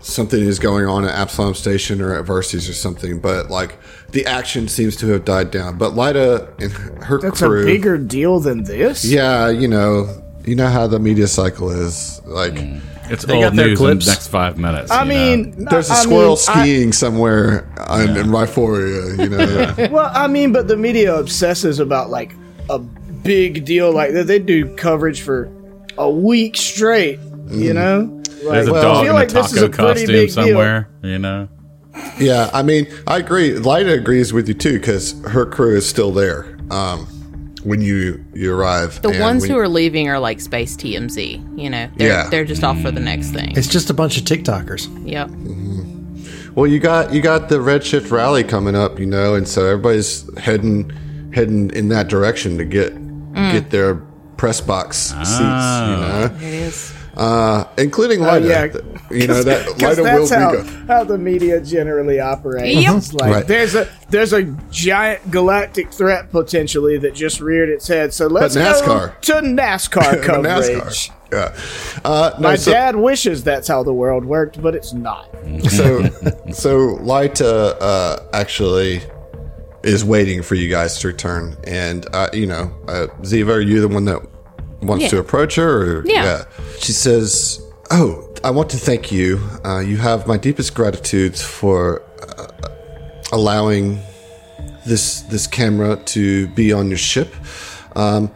something 0.05 0.41
is 0.41 0.59
going 0.59 0.87
on 0.87 1.05
at 1.05 1.11
Absalom 1.15 1.55
Station 1.55 2.01
or 2.01 2.15
at 2.15 2.25
Verces 2.27 2.69
or 2.69 2.75
something. 2.75 3.19
But 3.21 3.51
like 3.51 3.79
the 4.11 4.27
action 4.27 4.69
seems 4.69 4.97
to 4.97 5.09
have 5.09 5.25
died 5.25 5.51
down. 5.51 5.79
But 5.79 5.95
Lida 5.97 6.53
and 6.59 6.73
her 7.05 7.21
That's 7.21 7.41
crew, 7.41 7.63
a 7.63 7.65
bigger 7.65 7.99
deal 7.99 8.39
than 8.41 8.65
this. 8.65 9.05
yeah, 9.05 9.49
you 9.49 9.67
know, 9.69 10.23
you 10.45 10.55
know 10.55 10.69
how 10.69 10.87
the 10.87 10.99
media 10.99 11.27
cycle 11.27 11.71
is. 11.71 12.21
Like 12.25 12.53
mm. 12.55 12.81
It's 13.11 13.25
They 13.27 13.35
old 13.35 13.43
got 13.45 13.55
their 13.57 13.67
news 13.69 13.81
in 13.81 13.87
the 13.99 14.05
next 14.07 14.29
five 14.29 14.57
minutes. 14.57 14.91
I 14.91 15.03
you 15.03 15.09
know? 15.09 15.15
mean, 15.15 15.65
there's 15.67 15.91
a 15.91 15.93
I 15.93 15.97
squirrel 15.97 16.37
mean, 16.37 16.49
I- 16.49 16.63
skiing 16.63 16.93
somewhere 16.93 17.71
on, 17.87 18.17
in 18.17 18.27
Ryphoria, 18.29 19.19
you 19.23 19.29
know. 19.29 19.89
well, 19.93 20.11
I 20.15 20.27
mean, 20.27 20.53
but 20.53 20.69
the 20.69 20.77
media 20.77 21.15
obsesses 21.15 21.81
about 21.81 22.09
like 22.09 22.35
a 22.71 22.79
big 22.79 23.67
deal 23.67 23.93
like 23.93 24.13
that. 24.13 24.27
They 24.27 24.39
do 24.39 24.75
coverage 24.77 25.21
for 25.21 25.51
a 25.99 26.09
week 26.11 26.57
straight. 26.57 27.19
You 27.51 27.75
know, 27.75 28.23
there's 28.43 28.67
a 28.69 28.73
Like, 28.73 28.81
I 28.81 28.83
dog 28.85 29.03
feel 29.05 29.11
in 29.11 29.15
like 29.15 29.31
a 29.31 29.35
this 29.35 29.53
taco 29.53 29.67
a 29.67 29.69
costume 29.69 30.07
big 30.07 30.27
deal. 30.29 30.35
somewhere. 30.35 30.89
You 31.03 31.19
know. 31.19 31.49
Yeah, 32.19 32.51
I 32.53 32.63
mean, 32.63 32.87
I 33.07 33.19
agree. 33.19 33.53
Lida 33.57 33.93
agrees 33.93 34.33
with 34.33 34.49
you 34.49 34.55
too 34.55 34.79
because 34.81 35.15
her 35.29 35.47
crew 35.47 35.77
is 35.77 35.89
still 35.89 36.11
there 36.11 36.57
um, 36.71 37.07
when 37.63 37.81
you 37.81 38.25
you 38.35 38.53
arrive. 38.55 39.01
the 39.03 39.11
ones 39.21 39.43
when- 39.43 39.51
who 39.51 39.59
are 39.59 39.69
leaving 39.69 40.09
are 40.09 40.19
like 40.19 40.41
Space 40.41 40.77
TMZ. 40.77 41.43
You 41.57 41.71
know, 41.71 41.89
they're 41.97 42.09
Yeah. 42.09 42.29
they're 42.31 42.45
just 42.45 42.65
off 42.65 42.81
for 42.83 42.91
the 42.91 43.01
next 43.01 43.31
thing. 43.31 43.53
It's 43.57 43.69
just 43.69 43.91
a 43.91 43.95
bunch 43.95 44.17
of 44.19 44.25
TikTokers. 44.25 44.89
Yep. 45.09 45.31
well, 46.55 46.67
you 46.67 46.79
got 46.81 47.13
you 47.13 47.21
got 47.21 47.49
the 47.49 47.57
Redshift 47.57 48.11
rally 48.11 48.43
coming 48.45 48.75
up, 48.75 48.99
you 48.99 49.07
know, 49.07 49.35
and 49.35 49.47
so 49.47 49.65
everybody's 49.67 50.25
heading 50.39 50.91
heading 51.33 51.71
in 51.75 51.89
that 51.91 52.09
direction 52.09 52.59
to 52.59 52.65
get 52.65 52.95
Mm. 53.35 53.53
get 53.53 53.71
their 53.71 53.97
press 54.37 54.61
box 54.61 54.97
seats, 54.97 55.39
you 55.39 55.45
know, 55.45 56.31
It 56.41 56.55
is. 56.55 56.93
Uh, 57.17 57.65
including 57.79 58.21
Lida. 58.21 58.47
yeah. 58.47 58.65
you 59.17 59.27
know 59.29 59.43
that 59.43 59.67
Because 59.77 59.99
Lida 59.99 60.03
will 60.19 60.27
that's 60.27 60.31
be 60.31 60.37
how, 60.37 60.53
go- 60.53 60.87
how 60.89 61.05
the 61.05 61.17
media 61.19 61.61
generally 61.61 62.19
operates. 62.19 62.83
Yep. 62.83 62.97
It's 62.97 63.15
like 63.15 63.33
Right. 63.33 63.47
there's 63.47 63.75
a 63.77 63.89
there's 64.11 64.33
a 64.33 64.43
giant 64.71 65.31
galactic 65.31 65.93
threat 65.93 66.31
potentially 66.33 66.99
that 66.99 67.15
just 67.15 67.41
reared 67.41 67.69
its 67.69 67.87
head. 67.87 68.13
So 68.13 68.27
let's 68.27 68.57
NASCAR. 68.57 68.87
go 69.27 69.41
to 69.41 69.47
NASCAR 69.47 70.23
coverage. 70.25 70.81
NASCAR. 70.81 71.11
Yeah. 71.33 72.01
Uh, 72.05 72.31
no, 72.39 72.49
My 72.49 72.57
so- 72.57 72.73
dad 72.73 72.97
wishes 72.97 73.45
that's 73.45 73.69
how 73.69 73.83
the 73.85 73.93
world 73.95 74.25
worked, 74.25 74.61
but 74.61 74.75
it's 74.75 74.93
not. 74.93 75.29
so 75.71 76.03
so 76.53 76.77
Lida 77.01 77.77
uh, 77.81 78.19
actually 78.33 79.03
is 79.85 80.05
waiting 80.05 80.43
for 80.43 80.55
you 80.55 80.69
guys 80.71 80.99
to 81.01 81.09
return, 81.09 81.57
and 81.65 82.07
uh, 82.15 82.29
you 82.33 82.47
know, 82.47 82.73
uh, 82.89 83.07
Ziva, 83.23 83.49
are 83.51 83.61
you 83.61 83.81
the 83.81 83.89
one 83.89 84.05
that 84.07 84.21
wants 84.87 85.05
Yeah. 85.05 85.11
to 85.11 85.19
approach 85.19 85.57
her? 85.57 85.99
Or, 86.01 86.05
Yeah. 86.07 86.45
She 86.81 86.93
says, 86.93 87.61
"Oh, 87.91 88.29
I 88.43 88.51
want 88.51 88.69
to 88.71 88.77
thank 88.77 89.11
you. 89.11 89.41
Uh, 89.65 89.79
you 89.81 89.97
have 89.99 90.27
my 90.27 90.37
deepest 90.37 90.75
gratitude 90.75 91.37
for 91.37 92.03
uh, 92.39 92.47
allowing 93.33 94.01
this 94.87 95.23
this 95.23 95.47
camera 95.47 95.97
to 96.15 96.47
be 96.49 96.73
on 96.73 96.89
your 96.89 96.99
ship. 96.99 97.35
Um, 97.97 98.31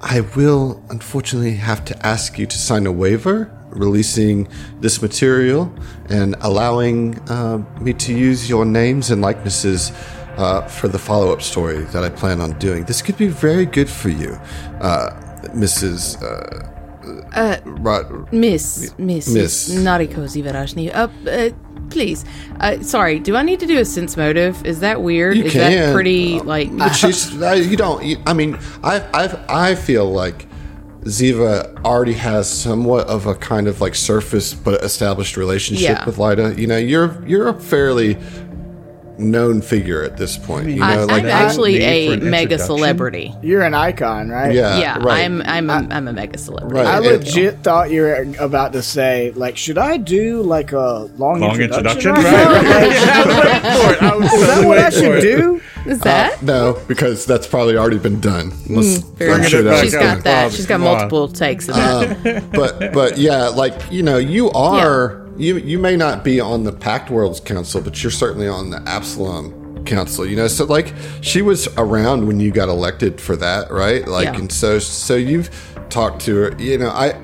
I 0.00 0.20
will 0.36 0.82
unfortunately 0.90 1.54
have 1.56 1.84
to 1.84 2.06
ask 2.06 2.38
you 2.38 2.46
to 2.46 2.58
sign 2.58 2.86
a 2.86 2.92
waiver 2.92 3.50
releasing 3.70 4.48
this 4.80 5.00
material 5.00 5.72
and 6.10 6.34
allowing 6.40 7.18
uh, 7.30 7.58
me 7.80 7.92
to 7.94 8.12
use 8.12 8.48
your 8.48 8.64
names 8.64 9.10
and 9.10 9.22
likenesses 9.22 9.92
uh, 10.36 10.62
for 10.62 10.88
the 10.88 10.98
follow-up 10.98 11.40
story 11.40 11.84
that 11.92 12.02
I 12.04 12.10
plan 12.10 12.40
on 12.40 12.58
doing. 12.58 12.84
This 12.84 13.00
could 13.00 13.16
be 13.16 13.28
very 13.28 13.64
good 13.64 13.88
for 13.88 14.08
you, 14.10 14.38
uh, 14.80 15.10
Mrs. 15.54 16.20
Uh, 17.34 17.60
right, 17.64 18.32
Miss, 18.32 18.94
Miss, 18.98 19.28
Miss. 19.28 19.74
Nariko 19.74 20.24
Zivarashni. 20.24 20.94
Uh, 20.94 21.08
uh, 21.28 21.50
please. 21.90 22.24
Uh, 22.60 22.80
sorry, 22.82 23.18
do 23.18 23.36
I 23.36 23.42
need 23.42 23.58
to 23.60 23.66
do 23.66 23.78
a 23.78 23.84
sense 23.84 24.16
motive? 24.16 24.64
Is 24.64 24.80
that 24.80 25.02
weird? 25.02 25.36
You 25.36 25.44
Is 25.44 25.52
can. 25.52 25.72
that 25.72 25.92
pretty, 25.94 26.38
like. 26.40 26.76
But 26.76 26.92
she's 26.92 27.40
uh, 27.42 27.52
you 27.52 27.76
don't. 27.76 28.04
You, 28.04 28.22
I 28.26 28.34
mean, 28.34 28.58
I 28.84 29.00
I 29.12 29.70
I 29.70 29.74
feel 29.74 30.10
like 30.10 30.46
Ziva 31.02 31.82
already 31.84 32.12
has 32.14 32.48
somewhat 32.48 33.08
of 33.08 33.26
a 33.26 33.34
kind 33.34 33.66
of 33.66 33.80
like 33.80 33.94
surface 33.96 34.54
but 34.54 34.84
established 34.84 35.36
relationship 35.36 35.84
Yeah. 35.98 36.04
with 36.06 36.18
Lida. 36.18 36.54
You 36.60 36.66
know, 36.68 36.76
you're 36.76 37.26
you're 37.26 37.48
a 37.48 37.60
fairly 37.60 38.16
known 39.22 39.62
figure 39.62 40.02
at 40.02 40.16
this 40.16 40.36
point. 40.36 40.68
You 40.68 40.76
know, 40.80 40.84
I, 40.86 40.96
like 41.04 41.22
I'm 41.24 41.30
actually 41.30 41.80
a 41.82 42.16
mega 42.16 42.58
celebrity. 42.58 43.34
You're 43.42 43.62
an 43.62 43.74
icon, 43.74 44.28
right? 44.28 44.52
yeah, 44.54 44.78
yeah, 44.78 44.98
right. 44.98 45.24
I'm 45.24 45.40
I'm 45.42 45.70
a, 45.70 45.86
I'm 45.94 46.08
a 46.08 46.12
mega 46.12 46.38
celebrity. 46.38 46.76
Right. 46.76 46.86
I 46.86 46.96
and- 46.98 47.06
legit 47.06 47.58
thought 47.62 47.90
you 47.90 48.02
were 48.02 48.26
about 48.38 48.72
to 48.74 48.82
say, 48.82 49.30
like, 49.32 49.56
should 49.56 49.78
I 49.78 49.96
do 49.96 50.42
like 50.42 50.72
a 50.72 51.08
long, 51.16 51.40
Long 51.40 51.60
introduction? 51.60 52.10
introduction, 52.10 52.12
right 52.12 52.62
right? 52.62 53.92
Like, 53.92 54.02
I 54.02 54.16
was 54.16 54.30
waiting 54.30 54.30
for 54.30 54.32
it. 54.32 54.32
Was 54.32 54.32
is 54.34 54.46
that 54.48 54.66
what 54.66 54.78
I 54.78 54.90
should 54.90 55.20
do? 55.22 55.62
Is 55.86 55.98
that? 56.00 56.34
Uh, 56.34 56.46
no, 56.46 56.82
because 56.88 57.26
that's 57.26 57.46
probably 57.46 57.76
already 57.76 57.98
been 57.98 58.20
done. 58.20 58.50
Hmm, 58.50 58.74
Let's- 58.76 58.98
Very 58.98 59.32
I'm 59.32 59.42
sure 59.44 59.62
that 59.62 59.76
She's 59.82 59.92
was 59.92 59.94
got 59.94 60.14
done. 60.14 60.20
that. 60.24 60.44
Bob, 60.44 60.52
She's 60.52 60.66
got 60.66 60.74
come 60.74 60.86
on. 60.86 60.94
multiple 60.94 61.28
takes 61.28 61.68
of 61.68 61.74
that. 61.74 62.26
Um, 62.42 62.50
but 62.52 62.92
but 62.92 63.18
yeah, 63.18 63.48
like 63.48 63.74
you 63.90 64.02
know, 64.02 64.18
you 64.18 64.50
are 64.54 65.21
you 65.36 65.56
you 65.58 65.78
may 65.78 65.96
not 65.96 66.24
be 66.24 66.40
on 66.40 66.64
the 66.64 66.72
Pact 66.72 67.10
Worlds 67.10 67.40
Council, 67.40 67.80
but 67.80 68.02
you're 68.02 68.10
certainly 68.12 68.48
on 68.48 68.70
the 68.70 68.82
Absalom 68.86 69.84
Council. 69.84 70.26
You 70.26 70.36
know, 70.36 70.46
so 70.48 70.64
like 70.64 70.92
she 71.20 71.42
was 71.42 71.68
around 71.76 72.26
when 72.26 72.38
you 72.40 72.50
got 72.52 72.68
elected 72.68 73.20
for 73.20 73.36
that, 73.36 73.70
right? 73.70 74.06
Like, 74.06 74.26
Yeah. 74.26 74.38
and 74.40 74.52
so 74.52 74.78
so 74.78 75.14
you've 75.16 75.50
talked 75.90 76.22
to 76.26 76.36
her. 76.36 76.56
You 76.58 76.78
know, 76.78 76.88
I. 76.90 77.14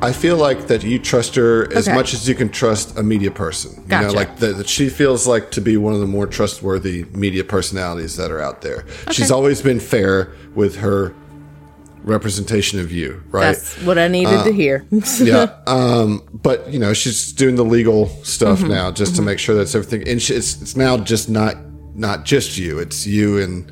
I 0.00 0.12
feel 0.12 0.36
like 0.36 0.68
that 0.68 0.84
you 0.84 1.00
trust 1.00 1.34
her 1.34 1.64
as 1.74 1.88
Okay. 1.88 1.96
much 1.96 2.14
as 2.14 2.28
you 2.28 2.36
can 2.36 2.50
trust 2.50 2.96
a 2.96 3.02
media 3.02 3.32
person. 3.32 3.82
You 3.90 4.00
know, 4.02 4.12
like 4.12 4.38
that, 4.38 4.56
that 4.58 4.68
she 4.68 4.88
feels 4.90 5.26
like 5.26 5.50
to 5.50 5.60
be 5.60 5.76
one 5.76 5.92
of 5.92 5.98
the 5.98 6.06
more 6.06 6.28
trustworthy 6.28 7.06
media 7.14 7.42
personalities 7.42 8.14
that 8.16 8.30
are 8.30 8.40
out 8.40 8.62
there. 8.62 8.84
She's 9.10 9.32
always 9.32 9.60
been 9.60 9.80
fair 9.80 10.30
with 10.54 10.76
her 10.76 11.14
representation 12.08 12.80
of 12.80 12.90
you, 12.90 13.22
right? 13.30 13.52
That's 13.54 13.80
what 13.82 13.98
I 13.98 14.08
needed 14.08 14.44
to 14.44 14.52
hear. 14.52 14.86
yeah. 15.20 15.54
Um, 15.66 16.28
but 16.32 16.70
you 16.72 16.78
know, 16.78 16.92
she's 16.94 17.32
doing 17.32 17.54
the 17.56 17.64
legal 17.64 18.06
stuff 18.24 18.58
Mm-hmm. 18.60 18.68
now 18.68 18.90
just 18.90 19.14
to 19.16 19.22
make 19.22 19.38
sure 19.38 19.54
that's 19.54 19.74
everything. 19.74 20.08
And 20.08 20.20
she, 20.20 20.34
it's 20.34 20.60
it's 20.62 20.76
now 20.76 20.96
just 20.96 21.28
not 21.28 21.56
not 21.94 22.24
just 22.24 22.56
you. 22.56 22.78
It's 22.78 23.06
you 23.06 23.38
and 23.38 23.70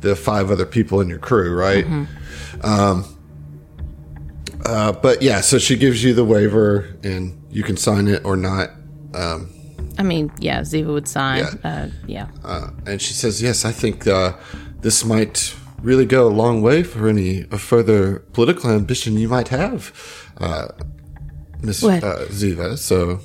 the 0.00 0.16
five 0.16 0.50
other 0.50 0.66
people 0.66 1.00
in 1.00 1.08
your 1.08 1.18
crew, 1.18 1.54
right? 1.54 1.84
Mm-hmm. 1.84 2.64
Um, 2.66 3.04
uh, 4.64 4.92
but 4.92 5.20
yeah, 5.22 5.40
so 5.40 5.58
she 5.58 5.76
gives 5.76 6.02
you 6.02 6.14
the 6.14 6.24
waiver, 6.24 6.96
and 7.02 7.38
you 7.50 7.62
can 7.62 7.76
sign 7.76 8.08
it 8.08 8.24
or 8.24 8.36
not. 8.36 8.70
Um, 9.14 9.50
I 9.98 10.02
mean, 10.02 10.32
yeah, 10.38 10.60
Ziva 10.62 10.92
would 10.92 11.06
sign. 11.08 11.44
Yeah. 11.44 11.70
Uh, 11.70 11.88
yeah. 12.06 12.26
uh, 12.44 12.70
and 12.86 13.00
she 13.00 13.12
says, 13.12 13.42
"Yes, 13.42 13.64
I 13.64 13.72
think 13.72 14.06
uh, 14.06 14.32
this 14.80 15.04
might 15.04 15.54
really 15.84 16.06
go 16.06 16.26
a 16.26 16.34
long 16.42 16.62
way 16.62 16.82
for 16.82 17.08
any 17.08 17.44
uh, 17.50 17.58
further 17.58 18.20
political 18.32 18.70
ambition 18.70 19.16
you 19.18 19.28
might 19.28 19.48
have, 19.48 19.92
uh, 20.38 20.66
Miss 21.62 21.82
Well- 21.82 22.04
uh, 22.04 22.26
Ziva." 22.30 22.76
So. 22.78 23.20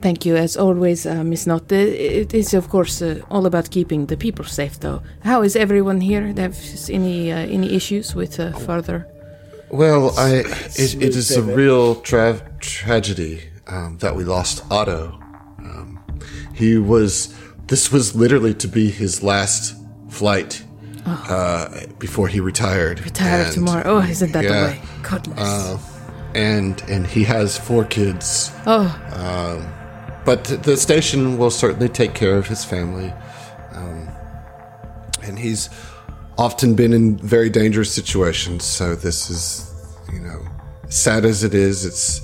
Thank 0.00 0.26
you, 0.26 0.36
as 0.36 0.56
always, 0.56 1.06
uh, 1.06 1.24
Miss 1.24 1.46
Knott. 1.46 1.72
Uh, 1.72 1.76
It 1.76 2.34
is, 2.34 2.54
of 2.54 2.68
course, 2.68 3.00
uh, 3.04 3.20
all 3.30 3.46
about 3.46 3.70
keeping 3.70 4.06
the 4.06 4.16
people 4.16 4.44
safe, 4.44 4.78
though. 4.80 5.00
How 5.20 5.42
is 5.44 5.56
everyone 5.56 6.00
here? 6.00 6.32
Have 6.36 6.56
any 6.90 7.32
uh, 7.32 7.54
any 7.54 7.74
issues 7.74 8.14
with 8.14 8.38
uh, 8.38 8.52
further? 8.66 9.06
Well, 9.70 10.12
I 10.18 10.44
it, 10.76 10.94
it 11.06 11.16
is 11.16 11.30
a 11.36 11.42
real 11.42 11.94
tra- 12.02 12.42
tragedy 12.60 13.40
um, 13.66 13.98
that 13.98 14.14
we 14.16 14.24
lost 14.24 14.62
Otto. 14.70 15.18
Um, 15.58 15.98
he 16.54 16.78
was 16.78 17.34
this 17.66 17.90
was 17.92 18.14
literally 18.14 18.54
to 18.54 18.68
be 18.68 18.90
his 18.90 19.22
last 19.22 19.74
flight 20.08 20.62
uh, 21.06 21.86
before 21.98 22.28
he 22.28 22.40
retired. 22.40 23.00
Retired 23.04 23.46
And, 23.46 23.54
tomorrow. 23.54 23.82
Oh, 23.84 24.00
isn't 24.00 24.32
that 24.32 24.44
yeah, 24.44 24.50
the 24.50 24.66
way? 24.66 24.80
Goodness. 25.02 25.38
Uh, 25.38 25.78
and 26.34 26.82
and 26.88 27.06
he 27.06 27.24
has 27.24 27.56
four 27.58 27.84
kids. 27.84 28.50
oh, 28.66 28.88
But 30.24 30.44
the 30.62 30.76
station 30.76 31.38
will 31.38 31.50
certainly 31.50 31.88
take 31.88 32.14
care 32.14 32.36
of 32.36 32.46
his 32.48 32.64
family. 32.64 33.12
Um, 33.72 34.08
and 35.22 35.38
he's 35.38 35.68
often 36.38 36.74
been 36.74 36.92
in 36.92 37.16
very 37.18 37.50
dangerous 37.50 37.92
situations. 37.92 38.64
So 38.64 38.94
this 38.94 39.30
is, 39.30 39.70
you 40.12 40.20
know, 40.20 40.40
sad 40.88 41.24
as 41.24 41.44
it 41.44 41.54
is, 41.54 41.84
it's 41.84 42.20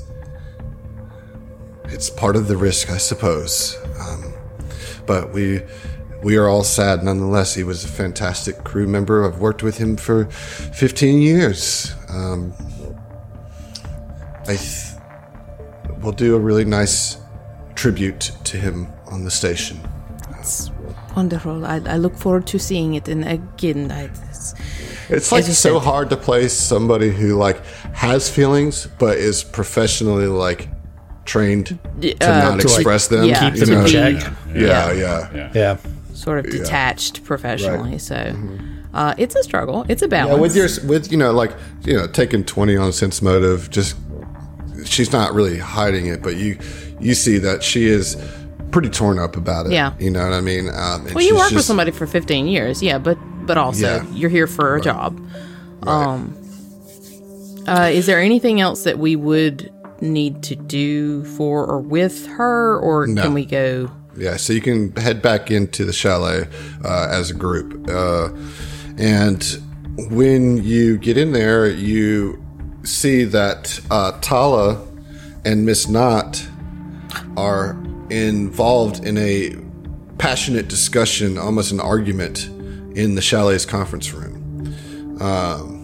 it's 1.85 2.09
part 2.11 2.37
of 2.37 2.49
the 2.49 2.57
risk, 2.57 2.91
I 2.91 2.99
suppose. 2.99 3.77
Um, 4.01 4.33
but 5.07 5.33
we 5.33 5.61
we 6.23 6.37
are 6.37 6.49
all 6.49 6.65
sad 6.65 7.03
nonetheless. 7.03 7.55
He 7.55 7.65
was 7.65 7.85
a 7.85 7.89
fantastic 7.89 8.65
crew 8.65 8.87
member. 8.87 9.25
I've 9.27 9.39
worked 9.39 9.63
with 9.63 9.79
him 9.79 9.97
for 9.97 10.27
15 10.27 11.21
years. 11.21 11.95
Um, 12.09 12.53
I 14.47 14.57
th- 14.57 14.95
will 16.03 16.13
do 16.13 16.35
a 16.37 16.39
really 16.39 16.65
nice 16.65 17.17
tribute 17.75 18.33
to 18.45 18.57
him 18.57 18.89
on 19.11 19.25
the 19.25 19.31
station. 19.31 19.81
it's 20.39 20.71
wonderful. 21.17 21.65
I, 21.65 21.81
I 21.87 21.97
look 21.97 22.17
forward 22.17 22.47
to 22.49 22.59
seeing 22.59 22.95
it. 22.95 23.09
And 23.09 23.27
again, 23.27 23.91
I, 23.91 24.05
it's, 24.31 24.55
It's 25.09 25.33
like 25.33 25.45
so 25.45 25.53
said. 25.53 25.83
hard 25.83 26.11
to 26.11 26.17
place 26.17 26.53
somebody 26.53 27.11
who 27.11 27.37
like 27.37 27.65
has 27.95 28.29
feelings 28.31 28.87
but 28.99 29.19
is 29.19 29.43
professionally 29.45 30.27
like 30.27 30.69
trained 31.25 31.79
to 32.01 32.13
uh, 32.21 32.39
not 32.39 32.61
to, 32.61 32.67
like, 32.69 32.77
express 32.77 33.09
them. 33.09 33.25
yeah, 33.25 33.51
Keep 33.51 33.61
them 33.61 33.73
in 33.73 33.81
know? 33.81 33.87
check. 33.87 34.33
Yeah, 34.55 34.93
yeah. 34.93 35.51
Yeah. 35.55 35.77
Sort 36.21 36.39
of 36.39 36.51
detached 36.51 37.25
professionally. 37.25 37.99
So 37.99 38.15
Mm-hmm. 38.15 38.95
uh, 38.97 39.15
it's 39.19 39.35
a 39.37 39.43
struggle. 39.43 39.85
It's 39.89 40.03
a 40.03 40.09
balance. 40.09 40.35
Yeah, 40.37 40.41
with 40.41 40.57
your 40.57 40.69
with 40.89 41.11
you 41.13 41.19
know 41.19 41.33
like 41.33 41.53
you 41.85 41.95
know 41.97 42.07
taking 42.07 42.45
twenty 42.45 42.77
on 42.77 42.93
sense 42.93 43.23
motive, 43.23 43.71
just 43.71 43.97
she's 44.85 45.13
not 45.13 45.33
really 45.35 45.59
hiding 45.59 46.07
it, 46.07 46.23
but 46.23 46.37
you 46.37 46.59
you 47.01 47.15
see 47.15 47.39
that 47.39 47.63
she 47.63 47.87
is 47.87 48.17
pretty 48.71 48.89
torn 48.91 49.19
up 49.19 49.37
about 49.37 49.67
it. 49.67 49.73
Yeah. 49.73 49.95
you 49.99 50.11
know 50.11 50.23
what 50.23 50.33
I 50.33 50.41
mean. 50.41 50.69
Um, 50.69 51.05
well, 51.15 51.25
you 51.25 51.35
work 51.37 51.51
with 51.51 51.65
somebody 51.65 51.91
for 51.91 52.07
15 52.07 52.47
years, 52.47 52.83
yeah, 52.83 52.99
but 52.99 53.19
but 53.47 53.57
also 53.59 53.87
Yeah. 53.97 54.05
you're 54.13 54.31
here 54.31 54.47
for 54.47 54.77
a 54.77 54.81
job. 54.81 55.19
Um, 55.87 56.37
uh, 57.67 57.91
is 57.93 58.07
there 58.07 58.21
anything 58.21 58.61
else 58.61 58.85
that 58.85 58.99
we 58.99 59.17
would 59.17 59.73
need 60.01 60.43
to 60.45 60.57
do 60.57 61.25
for 61.25 61.65
or 61.67 61.81
with 61.81 62.27
her, 62.27 62.79
or 62.79 63.07
No. 63.07 63.23
can 63.23 63.35
we 63.35 63.45
go? 63.45 63.91
Yeah, 64.21 64.37
so 64.37 64.53
you 64.53 64.61
can 64.61 64.93
head 64.97 65.23
back 65.23 65.51
into 65.51 65.87
the 65.87 65.95
chalet 65.95 66.47
uh, 66.85 67.09
as 67.11 67.31
a 67.31 67.35
group. 67.35 67.89
Uh, 67.89 68.29
and 68.99 69.43
when 70.11 70.63
you 70.63 70.99
get 70.99 71.17
in 71.17 71.33
there, 71.33 71.67
you 71.67 72.45
see 72.83 73.25
that 73.25 73.81
uh, 73.91 74.19
Tala 74.21 74.87
and 75.47 75.65
Miss 75.65 75.89
Knott 75.89 76.47
are 77.39 77.83
involved 78.11 79.07
in 79.07 79.17
a 79.17 79.57
passionate 80.19 80.69
discussion, 80.69 81.39
almost 81.39 81.73
an 81.73 81.81
argument, 81.81 82.45
in 82.95 83.15
the 83.15 83.23
chalet's 83.23 83.65
conference 83.65 84.13
room. 84.13 84.37
Um, 85.19 85.80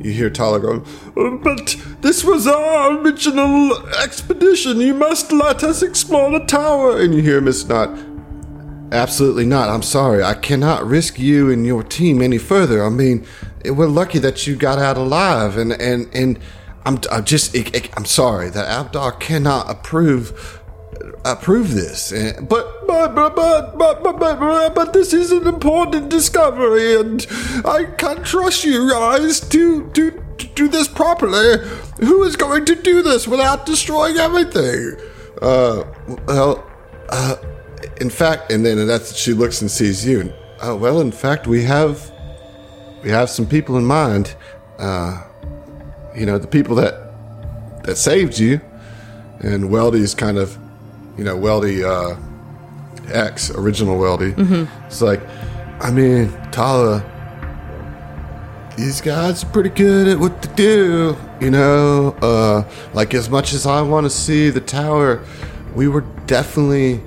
you 0.00 0.12
hear 0.12 0.30
Tala 0.30 0.60
go, 0.60 0.82
"Uh, 1.16 1.30
But 1.42 1.76
this 2.02 2.22
was 2.24 2.46
our 2.46 2.98
original 2.98 3.76
expedition. 4.02 4.80
You 4.80 4.94
must 4.94 5.32
let 5.32 5.62
us 5.64 5.82
explore 5.82 6.30
the 6.30 6.44
tower. 6.46 6.98
And 7.00 7.14
you 7.14 7.22
hear 7.22 7.40
Miss 7.40 7.66
Knott, 7.68 7.90
Absolutely 8.90 9.44
not. 9.44 9.68
I'm 9.68 9.82
sorry. 9.82 10.22
I 10.22 10.32
cannot 10.34 10.86
risk 10.86 11.18
you 11.18 11.50
and 11.50 11.66
your 11.66 11.82
team 11.82 12.22
any 12.22 12.38
further. 12.38 12.82
I 12.84 12.88
mean, 12.88 13.26
we're 13.66 13.86
lucky 13.86 14.18
that 14.20 14.46
you 14.46 14.56
got 14.56 14.78
out 14.78 14.96
alive, 14.96 15.58
and 15.58 15.72
and 15.72 16.08
and 16.14 16.38
I'm, 16.86 16.98
I'm 17.12 17.24
just 17.24 17.54
I- 17.54 17.90
I'm 17.98 18.06
sorry 18.06 18.48
that 18.48 18.66
Abadar 18.66 19.20
cannot 19.20 19.70
approve 19.70 20.57
approve 21.24 21.74
this. 21.74 22.12
Eh, 22.12 22.32
But 22.40 22.86
but 22.86 23.14
but 23.14 23.34
but 23.36 23.78
but 23.78 24.02
but, 24.02 24.74
but, 24.74 24.92
this 24.92 25.12
is 25.12 25.32
an 25.32 25.46
important 25.46 26.08
discovery, 26.08 26.96
and 27.00 27.26
I 27.64 27.84
can't 27.96 28.24
trust 28.24 28.64
you 28.64 28.90
guys 28.90 29.40
to 29.40 29.88
to. 29.90 30.10
to 30.10 30.46
Do 30.54 30.68
this 30.68 30.88
properly. 30.88 31.58
Who 32.00 32.22
is 32.24 32.36
going 32.36 32.64
to 32.66 32.74
do 32.74 33.02
this 33.02 33.26
without 33.28 33.66
destroying 33.66 34.16
everything? 34.16 34.96
Uh, 35.42 35.84
well, 36.26 36.64
uh, 37.10 37.36
in 38.00 38.10
fact, 38.10 38.52
and 38.52 38.64
then 38.64 38.86
that's 38.86 39.16
she 39.16 39.32
looks 39.34 39.60
and 39.62 39.70
sees 39.70 40.04
you. 40.06 40.32
Oh 40.62 40.74
well, 40.76 41.00
in 41.00 41.12
fact, 41.12 41.46
we 41.46 41.62
have 41.64 42.10
we 43.04 43.10
have 43.10 43.28
some 43.30 43.46
people 43.46 43.76
in 43.78 43.84
mind. 43.84 44.34
Uh, 44.78 45.22
you 46.14 46.26
know, 46.26 46.38
the 46.38 46.48
people 46.48 46.74
that 46.76 46.94
that 47.84 47.96
saved 47.96 48.38
you, 48.38 48.60
and 49.40 49.70
Weldy's 49.70 50.14
kind 50.14 50.38
of, 50.38 50.58
you 51.18 51.24
know, 51.24 51.36
Weldy 51.36 51.82
uh, 51.84 52.16
X, 53.12 53.50
original 53.50 53.98
Weldy. 53.98 54.32
It's 54.86 55.02
like, 55.02 55.20
I 55.80 55.90
mean, 55.90 56.30
Tala. 56.52 57.04
these 58.76 59.00
guys 59.00 59.42
are 59.42 59.48
pretty 59.48 59.70
good 59.70 60.06
at 60.08 60.18
what 60.18 60.40
they 60.40 60.54
do. 60.54 61.16
You 61.40 61.50
know, 61.50 62.16
uh, 62.22 62.64
like 62.94 63.14
as 63.14 63.28
much 63.28 63.52
as 63.52 63.66
I 63.66 63.82
want 63.82 64.04
to 64.04 64.10
see 64.10 64.50
the 64.50 64.60
tower, 64.60 65.24
we 65.74 65.88
were 65.88 66.02
definitely 66.26 67.00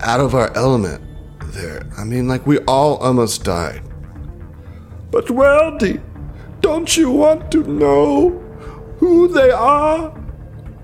out 0.00 0.20
of 0.20 0.34
our 0.34 0.54
element 0.54 1.02
there. 1.46 1.82
I 1.98 2.04
mean, 2.04 2.28
like 2.28 2.46
we 2.46 2.58
all 2.60 2.96
almost 2.98 3.44
died. 3.44 3.82
But 5.10 5.26
Weldy, 5.26 6.02
don't 6.60 6.94
you 6.96 7.10
want 7.10 7.50
to 7.52 7.62
know 7.62 8.30
who 8.98 9.28
they 9.28 9.50
are? 9.50 10.14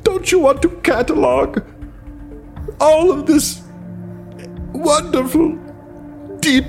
Don't 0.02 0.30
you 0.32 0.38
want 0.40 0.62
to 0.62 0.68
catalog 0.82 1.58
all 2.82 3.12
of 3.12 3.26
this 3.26 3.62
wonderful, 4.72 5.56
deep 6.40 6.66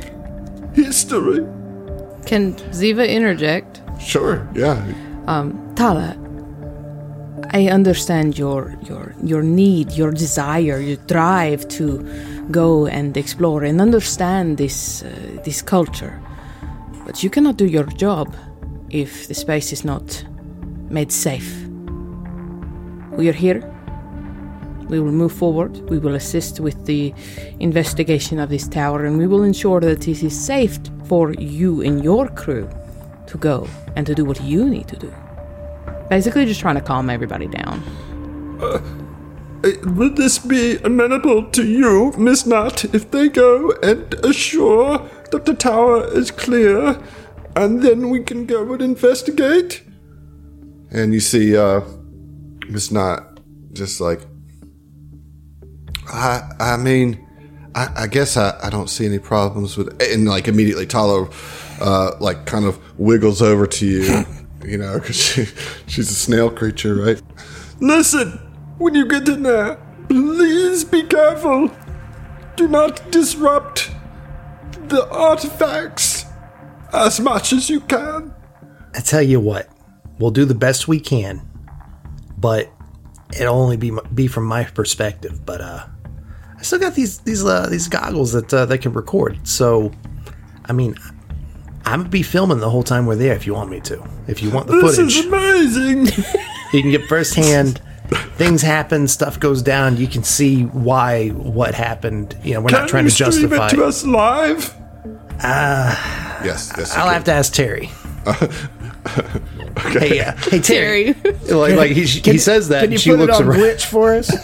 history? 0.73 1.45
Can 2.25 2.53
Ziva 2.71 3.07
interject? 3.09 3.81
Sure, 3.99 4.47
yeah. 4.53 4.79
Tala, 5.75 6.15
I 7.51 7.67
understand 7.67 8.37
your 8.37 8.77
your 8.83 9.15
your 9.23 9.43
need, 9.43 9.91
your 9.91 10.11
desire, 10.11 10.79
your 10.79 10.97
drive 11.07 11.67
to 11.79 12.05
go 12.51 12.85
and 12.87 13.17
explore 13.17 13.63
and 13.63 13.81
understand 13.81 14.57
this 14.57 15.03
uh, 15.03 15.09
this 15.43 15.61
culture. 15.61 16.21
But 17.05 17.23
you 17.23 17.29
cannot 17.29 17.57
do 17.57 17.65
your 17.65 17.85
job 17.97 18.35
if 18.89 19.27
the 19.27 19.33
space 19.33 19.73
is 19.73 19.83
not 19.83 20.25
made 20.89 21.11
safe. 21.11 21.67
We 23.17 23.29
are 23.29 23.37
here. 23.37 23.72
We 24.93 24.99
will 24.99 25.11
move 25.11 25.31
forward. 25.31 25.89
We 25.89 25.97
will 25.97 26.13
assist 26.13 26.59
with 26.59 26.85
the 26.85 27.11
investigation 27.59 28.37
of 28.37 28.49
this 28.49 28.67
tower 28.67 29.05
and 29.05 29.17
we 29.17 29.25
will 29.25 29.41
ensure 29.41 29.79
that 29.79 30.07
it 30.07 30.21
is 30.23 30.39
safe 30.39 30.77
for 31.05 31.33
you 31.33 31.81
and 31.81 32.03
your 32.03 32.27
crew 32.27 32.69
to 33.25 33.37
go 33.39 33.67
and 33.95 34.05
to 34.05 34.13
do 34.13 34.23
what 34.23 34.39
you 34.43 34.69
need 34.69 34.87
to 34.89 34.95
do. 34.95 35.11
Basically, 36.11 36.45
just 36.45 36.59
trying 36.59 36.75
to 36.75 36.81
calm 36.81 37.09
everybody 37.09 37.47
down. 37.47 37.81
Would 39.97 40.15
this 40.15 40.37
be 40.37 40.77
amenable 40.83 41.49
to 41.49 41.65
you, 41.65 42.13
Miss 42.15 42.45
Nut, 42.45 42.85
if 42.93 43.09
they 43.09 43.29
go 43.29 43.71
and 43.81 44.13
assure 44.23 45.09
that 45.31 45.45
the 45.45 45.55
tower 45.55 46.05
is 46.13 46.29
clear, 46.29 47.01
and 47.55 47.81
then 47.81 48.11
we 48.11 48.19
can 48.19 48.45
go 48.45 48.73
and 48.73 48.81
investigate? 48.83 49.81
And 50.91 51.15
you 51.15 51.19
see, 51.19 51.57
uh, 51.57 51.81
Miss 52.69 52.91
Nut 52.91 53.39
just 53.73 53.99
like, 53.99 54.21
I, 56.07 56.49
I 56.59 56.77
mean, 56.77 57.25
I, 57.75 58.03
I 58.03 58.07
guess 58.07 58.37
I, 58.37 58.57
I 58.61 58.69
don't 58.69 58.89
see 58.89 59.05
any 59.05 59.19
problems 59.19 59.77
with, 59.77 60.01
and 60.01 60.27
like 60.27 60.47
immediately 60.47 60.85
Tala, 60.85 61.29
uh, 61.81 62.11
like 62.19 62.45
kind 62.45 62.65
of 62.65 62.79
wiggles 62.99 63.41
over 63.41 63.65
to 63.65 63.85
you, 63.85 64.25
you 64.65 64.77
know, 64.77 64.99
because 64.99 65.15
she, 65.15 65.45
she's 65.87 66.09
a 66.09 66.15
snail 66.15 66.49
creature, 66.49 66.95
right? 66.95 67.21
Listen, 67.79 68.39
when 68.77 68.95
you 68.95 69.07
get 69.07 69.27
in 69.27 69.43
there, 69.43 69.79
please 70.07 70.83
be 70.83 71.03
careful. 71.03 71.71
Do 72.55 72.67
not 72.67 73.11
disrupt 73.11 73.91
the 74.87 75.09
artifacts 75.09 76.25
as 76.93 77.19
much 77.19 77.51
as 77.51 77.69
you 77.69 77.79
can. 77.81 78.33
I 78.93 78.99
tell 78.99 79.23
you 79.23 79.39
what, 79.39 79.69
we'll 80.19 80.31
do 80.31 80.45
the 80.45 80.55
best 80.55 80.87
we 80.87 80.99
can, 80.99 81.41
but 82.37 82.71
it'll 83.39 83.55
only 83.55 83.77
be 83.77 83.91
be 84.13 84.27
from 84.27 84.45
my 84.45 84.65
perspective. 84.65 85.43
But 85.45 85.61
uh, 85.61 85.87
I 86.63 86.65
still 86.65 86.79
got 86.79 86.95
these 86.95 87.17
these 87.17 87.43
uh, 87.43 87.67
these 87.67 87.89
goggles 87.89 88.31
that 88.31 88.53
uh, 88.53 88.65
that 88.67 88.77
can 88.77 88.93
record. 88.93 89.45
So, 89.45 89.91
I 90.63 90.71
mean, 90.71 90.95
I'm 91.83 91.99
gonna 91.99 92.09
be 92.09 92.23
filming 92.23 92.59
the 92.59 92.69
whole 92.69 92.83
time 92.83 93.05
we're 93.05 93.17
there. 93.17 93.35
If 93.35 93.45
you 93.45 93.53
want 93.53 93.69
me 93.69 93.81
to, 93.81 94.01
if 94.27 94.41
you 94.41 94.49
want 94.49 94.67
the 94.67 94.79
footage. 94.79 95.13
This 95.13 95.25
footage, 95.25 95.67
is 95.67 95.75
amazing. 95.75 96.05
you 96.71 96.81
can 96.81 96.89
get 96.89 97.05
firsthand. 97.09 97.81
Things 98.37 98.61
happen, 98.61 99.09
stuff 99.09 99.41
goes 99.41 99.61
down. 99.61 99.97
You 99.97 100.07
can 100.07 100.23
see 100.23 100.63
why 100.63 101.31
what 101.31 101.75
happened. 101.75 102.37
You 102.45 102.53
know, 102.53 102.61
we're 102.61 102.71
not 102.71 102.87
trying 102.87 103.09
to 103.09 103.13
justify. 103.13 103.67
Can 103.67 103.79
it 103.79 103.81
to 103.81 103.83
us 103.83 104.05
live? 104.05 104.73
Ah, 105.41 106.41
yes, 106.45 106.71
yes. 106.77 106.95
I'll 106.95 107.09
have 107.09 107.25
to 107.25 107.33
ask 107.33 107.51
Terry. 107.51 107.91
Hey, 109.77 110.19
uh, 110.21 110.33
hey 110.37 110.59
Terry. 110.59 111.13
Terry. 111.13 111.33
Like, 111.53 111.75
like 111.75 111.91
he, 111.91 112.03
he 112.05 112.37
says 112.37 112.69
that. 112.69 112.83
Can 112.83 112.91
you 112.91 112.97
she 112.97 113.09
put 113.11 113.19
it 113.19 113.25
looks 113.25 113.39
on 113.39 113.47
around. 113.47 113.59
Glitch 113.59 113.85
for 113.85 114.13
us? 114.13 114.29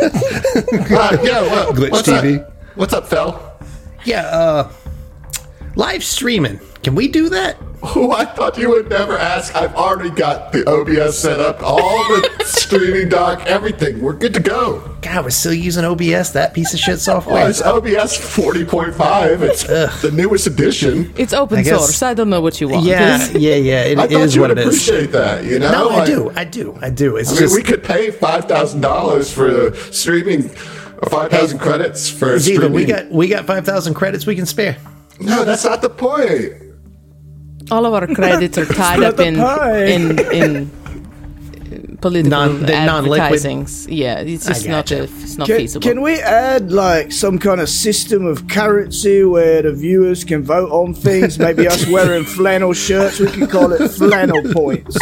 Uh, 0.91 1.17
yeah, 1.23 1.41
what, 1.41 1.75
Glitch 1.75 1.91
what's 1.91 2.07
TV. 2.07 2.39
Up? 2.41 2.53
What's 2.75 2.93
up, 2.93 3.07
Fel? 3.07 3.57
Yeah, 4.05 4.25
uh, 4.27 4.71
live 5.79 6.03
streaming. 6.03 6.59
Can 6.83 6.93
we 6.95 7.07
do 7.07 7.29
that? 7.29 7.55
Oh, 7.81 8.11
I 8.11 8.25
thought 8.25 8.57
you 8.57 8.69
would 8.69 8.89
never 8.89 9.17
ask. 9.17 9.55
I've 9.55 9.73
already 9.75 10.09
got 10.09 10.51
the 10.51 10.67
OBS 10.69 11.17
set 11.17 11.39
up, 11.39 11.61
all 11.63 11.79
the 12.09 12.29
streaming 12.45 13.07
dock, 13.07 13.45
everything. 13.45 14.01
We're 14.01 14.13
good 14.13 14.33
to 14.33 14.41
go. 14.41 14.79
God, 15.01 15.23
we're 15.23 15.29
still 15.29 15.53
using 15.53 15.85
OBS, 15.85 16.33
that 16.33 16.53
piece 16.53 16.73
of 16.73 16.79
shit 16.81 16.95
Well, 16.95 17.21
software. 17.21 17.49
it's 17.49 17.61
OBS 17.61 18.17
40.5. 18.17 19.41
It's 19.41 19.63
the 20.01 20.11
newest 20.11 20.47
edition. 20.47 21.13
It's 21.17 21.31
open 21.33 21.59
I 21.59 21.63
guess- 21.63 21.79
source. 21.79 22.03
I 22.03 22.13
don't 22.13 22.29
know 22.29 22.41
what 22.41 22.59
you 22.59 22.67
want. 22.67 22.85
yeah, 22.85 23.25
yeah, 23.31 23.55
yeah. 23.55 23.83
It 23.83 23.97
I 23.99 24.03
it 24.05 24.09
thought 24.11 24.35
you 24.35 24.41
what 24.41 24.49
would 24.49 24.57
it 24.59 24.67
is. 24.67 24.87
appreciate 24.89 25.11
that, 25.13 25.45
you 25.45 25.59
know? 25.59 25.71
No, 25.71 25.89
I 25.91 26.05
do, 26.05 26.31
I 26.35 26.43
do, 26.43 26.77
I 26.81 26.89
do. 26.89 27.15
It's 27.15 27.31
I 27.41 27.45
mean, 27.45 27.55
we 27.55 27.63
could 27.63 27.83
pay 27.83 28.11
$5,000 28.11 29.33
for 29.33 29.75
streaming, 29.93 30.49
or 31.01 31.09
5,000 31.09 31.59
credits 31.59 32.09
for 32.09 32.35
it's 32.35 32.45
either 32.47 32.57
streaming. 32.67 32.73
we 32.75 32.85
got 32.85 33.09
we 33.09 33.27
got 33.29 33.45
five 33.45 33.65
thousand 33.65 33.93
credits 33.93 34.25
we 34.25 34.35
can 34.35 34.45
spare. 34.45 34.75
No, 35.19 35.43
that's 35.43 35.65
not 35.65 35.81
the 35.81 35.89
point. 35.89 36.53
All 37.71 37.85
of 37.85 37.93
our 37.93 38.07
credits 38.07 38.57
are 38.57 38.65
tied 38.81 39.03
up 39.03 39.19
in 39.19 39.35
pie. 39.35 39.85
in 39.85 40.19
in 40.33 40.69
political 42.01 42.29
Non- 42.29 42.65
they're 42.65 42.85
non-liquid. 42.85 43.41
Yeah, 43.89 44.19
it's 44.21 44.47
just 44.47 44.65
not 44.65 44.85
gotcha. 44.87 45.01
a, 45.01 45.03
it's 45.03 45.37
not 45.37 45.47
Can, 45.47 45.57
feasible. 45.57 45.83
can 45.87 46.01
we 46.01 46.19
add 46.19 46.71
like 46.71 47.11
some 47.11 47.37
kind 47.37 47.59
of 47.61 47.69
system 47.69 48.25
of 48.25 48.47
currency 48.47 49.23
where 49.23 49.61
the 49.61 49.73
viewers 49.73 50.23
can 50.23 50.41
vote 50.43 50.71
on 50.71 50.93
things? 50.93 51.37
Maybe 51.37 51.67
us 51.67 51.85
wearing 51.91 52.23
flannel 52.23 52.73
shirts, 52.73 53.19
we 53.19 53.27
can 53.27 53.47
call 53.47 53.71
it 53.73 53.87
flannel 53.91 54.41
points. 54.53 54.97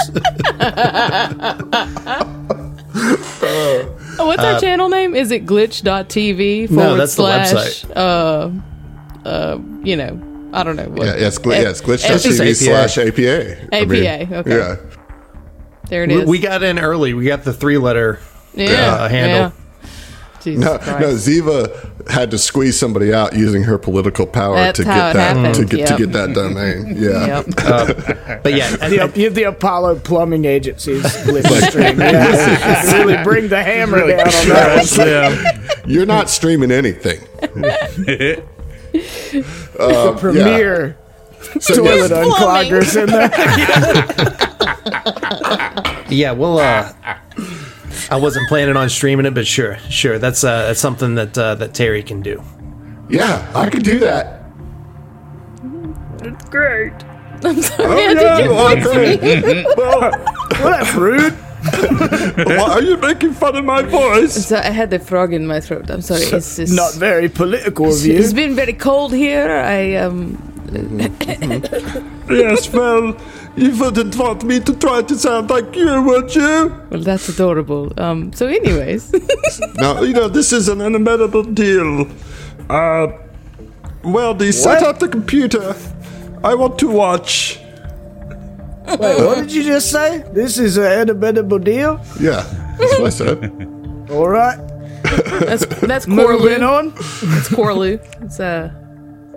oh, 3.00 4.16
what's 4.26 4.44
our 4.44 4.60
channel 4.60 4.90
name? 4.90 5.16
Is 5.16 5.32
it 5.32 5.46
glitch.tv 5.46 6.68
forward 6.70 6.84
Uh, 6.84 6.96
that's 6.96 7.16
the 7.16 7.46
slash 7.46 7.86
uh 7.96 8.50
uh 9.28 9.60
you 9.84 9.96
know 9.96 10.20
I 10.54 10.64
don't 10.64 10.76
know 10.78 10.88
what 10.90 11.06
Yeah, 11.08 11.16
yes, 11.18 11.38
gl- 11.40 11.54
F- 11.54 11.62
yes, 11.62 11.82
just 12.24 12.40
glitch.tv 12.40 12.46
APA. 12.48 12.56
slash 12.56 12.98
APA. 12.98 13.76
I 13.76 13.86
mean, 13.86 14.06
APA, 14.06 14.36
okay. 14.38 14.50
Yeah. 14.58 14.76
there 15.90 16.04
it 16.06 16.12
is. 16.12 16.20
We, 16.26 16.26
we 16.26 16.40
got 16.40 16.64
in 16.64 16.80
early. 16.80 17.14
We 17.14 17.26
got 17.26 17.44
the 17.44 17.54
three 17.54 17.78
letter. 17.78 18.20
yeah, 18.54 18.94
uh, 18.96 19.10
handle. 19.10 19.40
yeah. 19.40 19.52
Jesus 20.42 20.64
No, 20.64 20.78
Christ. 20.78 21.00
no, 21.02 21.08
Ziva 21.16 22.10
had 22.10 22.32
to 22.32 22.38
squeeze 22.38 22.80
somebody 22.80 23.14
out 23.14 23.34
using 23.36 23.64
her 23.64 23.78
political 23.78 24.26
power 24.26 24.56
That's 24.56 24.78
to 24.78 24.86
get 24.86 25.14
that 25.14 25.36
happened, 25.36 25.56
to 25.56 25.66
get 25.66 25.80
yep. 25.80 25.90
to 25.90 25.98
get 26.06 26.14
that 26.14 26.34
domain. 26.34 26.96
Yeah. 26.98 27.44
Yep. 27.44 28.44
But 28.44 28.54
yeah, 28.54 28.78
I- 28.82 28.90
The, 28.90 29.02
I- 29.02 29.08
the, 29.08 29.28
the 29.28 29.44
Apollo 29.44 30.00
Plumbing 30.00 30.46
Agency's 30.46 31.04
glitch 31.04 31.46
stream. 31.70 32.00
Yeah. 32.00 32.94
really 33.04 33.22
bring 33.26 33.50
the 33.50 33.62
hammer 33.62 34.00
down 34.08 34.20
on 34.22 34.26
that 34.48 35.74
one. 35.84 35.92
You're 35.92 36.06
not 36.06 36.30
streaming 36.30 36.72
anything. 36.72 37.20
Premier 40.20 40.98
So, 41.60 41.76
toilet 41.76 42.10
yes, 42.12 42.12
uncloggers 42.12 42.96
in 43.02 43.10
there. 43.10 43.32
yeah, 46.10 46.32
well, 46.32 46.60
uh, 46.60 46.92
I 48.10 48.18
wasn't 48.18 48.48
planning 48.50 48.76
on 48.78 48.90
streaming 48.90 49.26
it, 49.26 49.34
but 49.34 49.46
sure, 49.48 49.78
sure. 49.90 50.20
That's 50.20 50.44
uh, 50.44 50.68
that's 50.68 50.80
something 50.80 51.16
that 51.16 51.38
uh, 51.38 51.56
that 51.56 51.74
Terry 51.74 52.04
can 52.04 52.22
do. 52.22 52.42
yeah, 53.10 53.50
I 53.56 53.70
could 53.70 53.84
do 53.84 54.00
that. 54.00 54.44
That's 56.18 56.50
great. 56.50 56.94
I'm 57.44 57.62
sorry. 57.62 58.06
I 58.08 58.14
did 58.16 58.46
you 58.46 58.52
well, 58.52 58.76
me? 58.76 58.82
great. 58.82 59.22
well, 59.78 60.12
Well, 60.60 60.72
that's 60.72 60.94
rude. 60.96 61.38
Why 61.64 62.68
are 62.74 62.82
you 62.82 62.98
making 62.98 63.34
fun 63.34 63.56
of 63.56 63.66
my 63.66 63.82
voice? 63.82 64.46
So 64.48 64.58
I 64.58 64.70
had 64.70 64.90
the 64.92 65.00
frog 65.00 65.34
in 65.34 65.48
my 65.48 65.60
throat. 65.60 65.90
I'm 65.90 66.02
sorry. 66.02 66.22
It's 66.22 66.56
just 66.58 66.74
Not 66.76 66.94
very 66.96 67.30
political 67.30 67.88
of 67.94 68.06
you. 68.06 68.14
It's 68.18 68.34
been 68.34 68.56
very 68.56 68.74
cold 68.74 69.14
here. 69.14 69.50
I 69.52 69.96
um. 69.96 70.38
Yes, 72.30 72.72
well, 72.74 73.16
you 73.56 73.72
wouldn't 73.80 74.16
want 74.18 74.44
me 74.44 74.60
to 74.60 74.76
try 74.76 75.02
to 75.02 75.16
sound 75.18 75.50
like 75.50 75.74
you, 75.78 76.02
would 76.04 76.36
you? 76.36 76.76
Well, 76.90 77.02
that's 77.02 77.30
adorable. 77.30 77.94
Um. 77.98 78.34
So, 78.34 78.48
anyways, 78.48 79.14
now 79.76 80.02
you 80.02 80.14
know, 80.14 80.28
this 80.28 80.52
is 80.52 80.68
an 80.68 80.80
unamendable 80.80 81.56
deal. 81.56 82.02
Uh, 82.70 83.08
Weldy, 84.04 84.54
set 84.54 84.82
What? 84.82 84.90
up 84.90 85.00
the 85.00 85.08
computer. 85.08 85.74
I 86.44 86.54
want 86.54 86.78
to 86.80 86.88
watch. 86.90 87.60
Wait, 88.88 89.26
what 89.26 89.36
did 89.36 89.52
you 89.54 89.64
just 89.64 89.92
say? 89.92 90.24
This 90.34 90.58
is 90.58 90.78
an 90.78 91.10
inevitable 91.10 91.60
deal? 91.60 92.00
Yeah, 92.20 92.44
that's 92.80 93.00
what 93.00 93.08
I 93.08 93.10
said. 93.10 94.08
All 94.10 94.30
right. 94.30 94.58
that's 95.42 95.66
that's 95.82 96.08
Moving 96.20 96.60
Corlu. 96.62 96.78
on. 96.80 96.88
It's 97.38 97.50
Corlu. 97.50 98.00
It's 98.24 98.40
a 98.40 98.72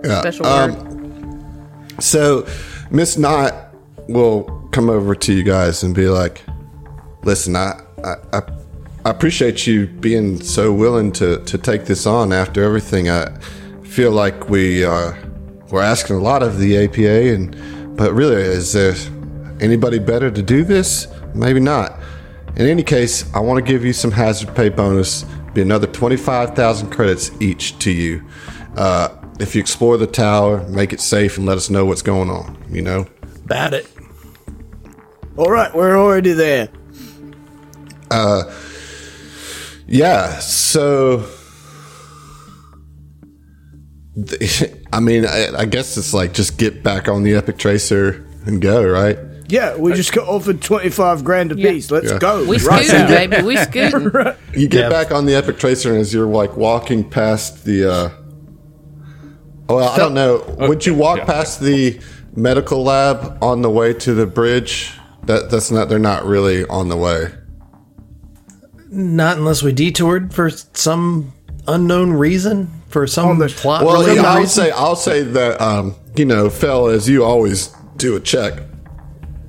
Yeah. 0.03 0.19
special 0.21 0.45
um, 0.45 0.71
word. 0.71 2.03
So, 2.03 2.47
Miss 2.89 3.17
Knott 3.17 3.53
we'll 4.07 4.43
come 4.71 4.89
over 4.89 5.15
to 5.15 5.33
you 5.33 5.43
guys 5.43 5.83
and 5.83 5.93
be 5.95 6.07
like, 6.07 6.41
listen, 7.23 7.55
I, 7.55 7.79
I, 8.03 8.15
I, 8.33 8.41
I 9.05 9.09
appreciate 9.09 9.65
you 9.67 9.87
being 9.87 10.41
so 10.41 10.71
willing 10.73 11.11
to, 11.13 11.37
to 11.45 11.57
take 11.57 11.85
this 11.85 12.05
on 12.05 12.33
after 12.33 12.63
everything. 12.63 13.09
I 13.09 13.29
feel 13.83 14.11
like 14.11 14.49
we 14.49 14.83
are 14.83 15.17
we're 15.69 15.81
asking 15.81 16.17
a 16.17 16.19
lot 16.19 16.43
of 16.43 16.57
the 16.59 16.83
APA, 16.83 17.33
and 17.33 17.95
but 17.97 18.13
really, 18.13 18.41
is 18.41 18.73
there 18.73 18.93
anybody 19.61 19.99
better 19.99 20.29
to 20.29 20.41
do 20.41 20.63
this? 20.63 21.07
Maybe 21.33 21.59
not. 21.59 21.99
In 22.55 22.67
any 22.67 22.83
case, 22.83 23.33
I 23.33 23.39
want 23.39 23.65
to 23.65 23.71
give 23.71 23.85
you 23.85 23.93
some 23.93 24.11
hazard 24.11 24.53
pay 24.55 24.69
bonus. 24.69 25.23
Be 25.53 25.61
another 25.61 25.87
twenty-five 25.87 26.55
thousand 26.55 26.89
credits 26.89 27.31
each 27.41 27.79
to 27.79 27.91
you. 27.91 28.23
Uh, 28.75 29.09
if 29.39 29.55
you 29.55 29.61
explore 29.61 29.97
the 29.97 30.07
tower, 30.07 30.67
make 30.67 30.93
it 30.93 30.99
safe, 30.99 31.37
and 31.37 31.45
let 31.45 31.57
us 31.57 31.69
know 31.69 31.85
what's 31.85 32.01
going 32.01 32.29
on. 32.29 32.61
You 32.69 32.81
know. 32.81 33.07
Bat 33.45 33.73
it. 33.73 33.87
All 35.37 35.49
right, 35.49 35.73
we're 35.73 35.97
already 35.97 36.33
there. 36.33 36.69
Uh, 38.09 38.43
Yeah. 39.87 40.39
So, 40.39 41.25
I 44.93 44.99
mean, 45.01 45.25
I, 45.25 45.47
I 45.57 45.65
guess 45.65 45.97
it's 45.97 46.13
like 46.13 46.33
just 46.33 46.57
get 46.57 46.81
back 46.81 47.09
on 47.09 47.23
the 47.23 47.35
Epic 47.35 47.57
Tracer 47.57 48.25
and 48.45 48.61
go, 48.61 48.85
right? 48.85 49.17
Yeah, 49.51 49.75
we 49.75 49.93
just 49.93 50.13
got 50.13 50.27
offered 50.27 50.61
25 50.61 51.23
grand 51.23 51.51
a 51.51 51.55
Yeah. 51.57 51.71
piece. 51.71 51.91
Let's 51.91 52.11
Yeah. 52.11 52.17
go. 52.19 52.43
We 52.45 52.57
Right 52.59 52.85
scooting, 52.85 53.05
now. 53.09 53.27
baby. 53.27 53.41
We 53.43 53.57
scooting. 53.57 54.11
You 54.55 54.67
get 54.67 54.81
Yeah. 54.83 54.89
back 54.89 55.11
on 55.11 55.25
the 55.25 55.35
Epic 55.35 55.59
Tracer, 55.59 55.91
and 55.91 55.99
as 55.99 56.13
you're 56.13 56.25
like 56.25 56.55
walking 56.57 57.03
past 57.03 57.65
the, 57.65 57.85
uh, 57.91 58.09
well, 59.69 59.89
I 59.89 59.97
don't 59.97 60.13
know. 60.13 60.43
Would 60.59 60.85
you 60.85 60.93
walk 60.93 61.19
yeah. 61.19 61.25
past 61.25 61.61
the 61.61 61.99
medical 62.35 62.83
lab 62.83 63.37
on 63.41 63.61
the 63.61 63.69
way 63.69 63.93
to 63.93 64.13
the 64.13 64.25
bridge? 64.25 64.93
That 65.25 65.49
that's 65.51 65.69
not. 65.71 65.87
They're 65.89 65.99
not 65.99 66.25
really 66.25 66.65
on 66.65 66.89
the 66.89 66.97
way. 66.97 67.27
Not 68.89 69.37
unless 69.37 69.63
we 69.63 69.71
detoured 69.71 70.33
for 70.33 70.49
some 70.49 71.31
unknown 71.67 72.13
reason, 72.13 72.69
for 72.89 73.07
some 73.07 73.37
the- 73.39 73.47
plot 73.47 73.85
Well, 73.85 74.01
related 74.01 74.25
I'll 74.25 74.39
reason. 74.39 74.63
say 74.65 74.71
I'll 74.71 74.95
say 74.95 75.21
that 75.23 75.61
um, 75.61 75.95
you 76.15 76.25
know, 76.25 76.49
Fel, 76.49 76.87
as 76.87 77.07
you 77.07 77.23
always 77.23 77.69
do 77.97 78.15
a 78.15 78.19
check. 78.19 78.53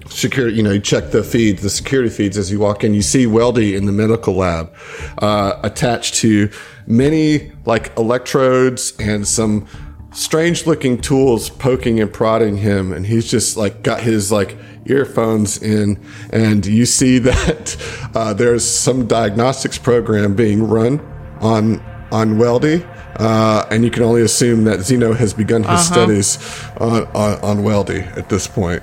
Security, 0.08 0.56
you 0.56 0.62
know, 0.62 0.72
you 0.72 0.80
check 0.80 1.10
the 1.10 1.22
feeds, 1.22 1.62
the 1.62 1.70
security 1.70 2.10
feeds 2.10 2.36
as 2.36 2.50
you 2.50 2.58
walk 2.58 2.84
in. 2.84 2.94
You 2.94 3.02
see 3.02 3.26
Weldy 3.26 3.76
in 3.76 3.86
the 3.86 3.92
medical 3.92 4.34
lab, 4.34 4.72
uh, 5.18 5.58
attached 5.62 6.14
to 6.16 6.50
many 6.86 7.52
like 7.64 7.96
electrodes 7.96 8.94
and 8.98 9.26
some 9.26 9.66
strange 10.12 10.66
looking 10.66 11.00
tools 11.00 11.48
poking 11.48 12.00
and 12.00 12.12
prodding 12.12 12.56
him. 12.56 12.92
And 12.92 13.06
he's 13.06 13.30
just 13.30 13.56
like 13.56 13.82
got 13.82 14.00
his 14.00 14.30
like 14.30 14.56
earphones 14.86 15.62
in. 15.62 16.02
And 16.30 16.64
you 16.66 16.86
see 16.86 17.18
that 17.20 17.76
uh, 18.14 18.34
there's 18.34 18.68
some 18.68 19.06
diagnostics 19.06 19.78
program 19.78 20.34
being 20.34 20.68
run 20.68 21.00
on 21.40 21.80
on 22.12 22.34
Weldy. 22.34 22.88
Uh, 23.18 23.66
and 23.70 23.84
you 23.84 23.90
can 23.90 24.02
only 24.02 24.22
assume 24.22 24.64
that 24.64 24.80
Zeno 24.80 25.12
has 25.12 25.34
begun 25.34 25.62
his 25.62 25.86
studies 25.86 26.38
on, 26.78 27.04
on, 27.08 27.40
on 27.40 27.58
Weldy 27.58 28.04
at 28.16 28.28
this 28.28 28.46
point. 28.46 28.82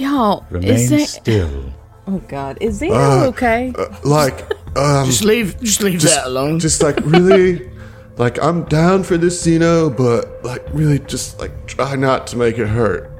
Y'all, 0.00 0.46
Remain 0.50 0.70
is 0.70 0.90
that? 0.90 1.08
still. 1.08 1.72
Oh 2.06 2.18
God, 2.28 2.58
is 2.60 2.76
Zeno 2.76 3.24
okay? 3.28 3.72
Like, 4.04 4.40
um, 4.76 5.06
Just 5.06 5.22
leave, 5.24 5.60
just 5.62 5.82
leave 5.82 6.00
that 6.02 6.26
alone. 6.26 6.58
just 6.58 6.82
like 6.82 6.96
really, 7.04 7.70
like 8.16 8.42
I'm 8.42 8.64
down 8.64 9.02
for 9.04 9.16
this 9.18 9.40
Zeno, 9.42 9.90
but 9.90 10.42
like 10.44 10.64
really 10.72 10.98
just 11.00 11.38
like 11.38 11.66
try 11.66 11.96
not 11.96 12.26
to 12.28 12.36
make 12.36 12.58
it 12.58 12.66
hurt. 12.66 13.10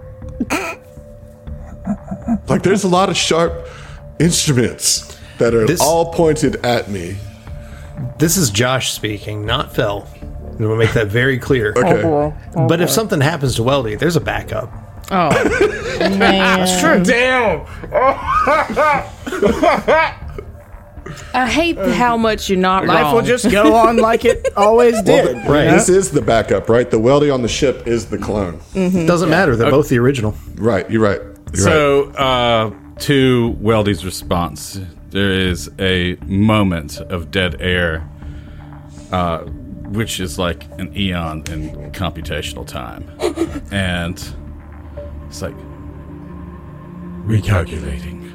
like 2.49 2.63
there's 2.63 2.85
a 2.85 2.89
lot 2.89 3.09
of 3.11 3.17
sharp 3.17 3.69
instruments 4.19 5.19
that 5.39 5.55
are 5.55 5.67
This- 5.67 5.81
all 5.81 6.13
pointed 6.13 6.57
at 6.65 6.91
me. 6.91 7.17
This 8.19 8.37
is 8.37 8.51
Josh 8.51 8.93
speaking, 8.93 9.45
not 9.45 9.75
Phil. 9.75 10.07
And 10.59 10.69
we'll 10.69 10.77
make 10.77 10.93
that 10.93 11.07
very 11.09 11.39
clear. 11.39 11.73
Okay. 11.77 12.35
But 12.69 12.81
if 12.83 12.91
something 12.91 13.21
happens 13.21 13.55
to 13.57 13.63
Weldy, 13.63 13.99
there's 13.99 14.17
a 14.17 14.21
backup. 14.21 14.71
Oh 15.11 15.31
man, 16.01 16.19
that's 16.61 16.81
true. 16.81 17.03
Damn. 17.03 17.67
I 21.35 21.49
hate 21.49 21.77
how 21.79 22.17
much 22.17 22.49
you're 22.49 22.59
not 22.59 22.87
Life 22.87 23.03
wrong. 23.03 23.15
will 23.17 23.23
just 23.23 23.51
go 23.51 23.75
on 23.75 23.97
like 23.97 24.25
it 24.25 24.47
always 24.57 25.01
did. 25.03 25.37
Right. 25.49 25.71
This 25.71 25.89
is 25.89 26.11
the 26.11 26.23
backup, 26.23 26.69
right? 26.69 26.89
The 26.91 26.99
Weldy 26.99 27.33
on 27.33 27.43
the 27.43 27.49
ship 27.49 27.87
is 27.87 28.07
the 28.07 28.19
clone. 28.19 28.61
Doesn't 28.75 29.31
matter. 29.31 29.57
They're 29.57 29.71
both 29.71 29.89
the 29.89 29.99
original. 29.99 30.35
Right. 30.57 30.89
You're 30.91 31.03
right. 31.03 31.21
You're 31.21 31.33
right. 31.33 31.57
So, 31.57 32.11
uh, 32.13 32.71
to 33.01 33.57
Weldy's 33.61 34.05
response, 34.05 34.81
there 35.11 35.33
is 35.33 35.71
a 35.79 36.17
moment 36.27 36.99
of 36.99 37.31
dead 37.31 37.61
air, 37.61 38.09
uh, 39.11 39.39
which 39.41 40.21
is 40.21 40.39
like 40.39 40.65
an 40.79 40.97
eon 40.97 41.45
in 41.51 41.91
computational 41.93 42.67
time. 42.67 43.11
and 43.73 44.19
it's 45.31 45.43
like 45.43 45.55
recalculating. 47.25 48.35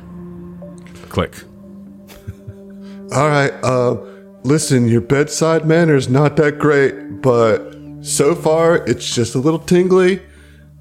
Click. 1.10 1.44
All 3.14 3.28
right. 3.28 3.52
Uh, 3.62 3.98
listen, 4.44 4.88
your 4.88 5.02
bedside 5.02 5.66
manner 5.66 5.96
is 5.96 6.08
not 6.08 6.38
that 6.38 6.58
great, 6.58 7.22
but 7.22 7.76
so 8.00 8.34
far 8.34 8.78
it's 8.88 9.14
just 9.14 9.36
a 9.36 9.40
little 9.40 9.60
tingly. 9.60 10.22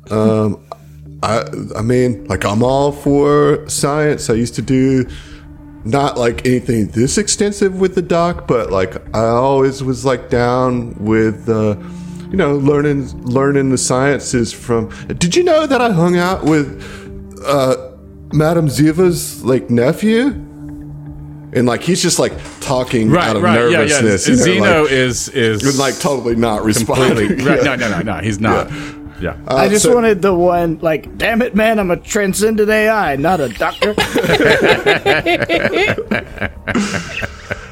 Um, 0.09 0.65
I, 1.25 1.43
I 1.75 1.83
mean, 1.83 2.25
like 2.27 2.45
I'm 2.45 2.63
all 2.63 2.93
for 2.93 3.69
science. 3.69 4.31
I 4.31 4.35
used 4.35 4.55
to 4.55 4.63
do 4.63 5.09
not 5.85 6.17
like 6.17 6.47
anything 6.47 6.89
this 6.89 7.19
extensive 7.19 7.81
with 7.81 7.97
the 7.97 8.03
doc, 8.03 8.47
but 8.47 8.71
like 8.71 8.97
I 9.17 9.25
always 9.25 9.83
was 9.83 10.05
like 10.05 10.31
down 10.31 10.95
with, 11.03 11.49
uh, 11.49 11.75
you 12.35 12.39
know, 12.39 12.57
learning 12.57 13.07
learning 13.23 13.71
the 13.71 13.79
sciences 13.79 14.53
from. 14.53 14.89
Did 15.07 15.37
you 15.37 15.45
know 15.45 15.69
that 15.69 15.81
I 15.81 15.93
hung 15.93 16.17
out 16.17 16.43
with 16.43 16.67
uh, 17.47 17.93
Madame 18.33 18.67
Ziva's 18.67 19.45
like 19.45 19.71
nephew? 19.71 20.27
And 21.53 21.65
like 21.65 21.83
he's 21.83 22.03
just 22.03 22.19
like 22.19 22.33
talking 22.59 23.09
Right, 23.09 23.29
out 23.29 23.37
of 23.37 23.43
right, 23.45 23.71
yeah, 23.71 23.83
yeah. 23.83 24.01
nervousness. 24.01 24.27
you 24.27 24.35
know, 24.35 24.43
Zeno 24.43 24.83
like, 24.83 24.91
is 24.91 25.29
is 25.29 25.79
like 25.79 25.97
totally 26.01 26.35
not 26.35 26.65
responding. 26.65 27.29
completely. 27.29 27.45
Right, 27.49 27.63
no, 27.65 27.77
no, 27.77 27.89
no, 27.89 28.01
no. 28.01 28.19
He's 28.21 28.41
not. 28.41 28.69
Yeah. 29.21 29.37
I 29.47 29.69
just 29.69 29.85
so- 29.85 29.95
wanted 29.95 30.21
the 30.21 30.35
one 30.35 30.81
like, 30.83 31.17
damn 31.17 31.41
it, 31.41 31.55
man, 31.55 31.79
I'm 31.79 31.93
a 31.93 31.97
transcendent 31.97 32.69
AI, 32.69 33.15
not 33.15 33.39
a 33.39 33.49
doctor. 33.49 33.95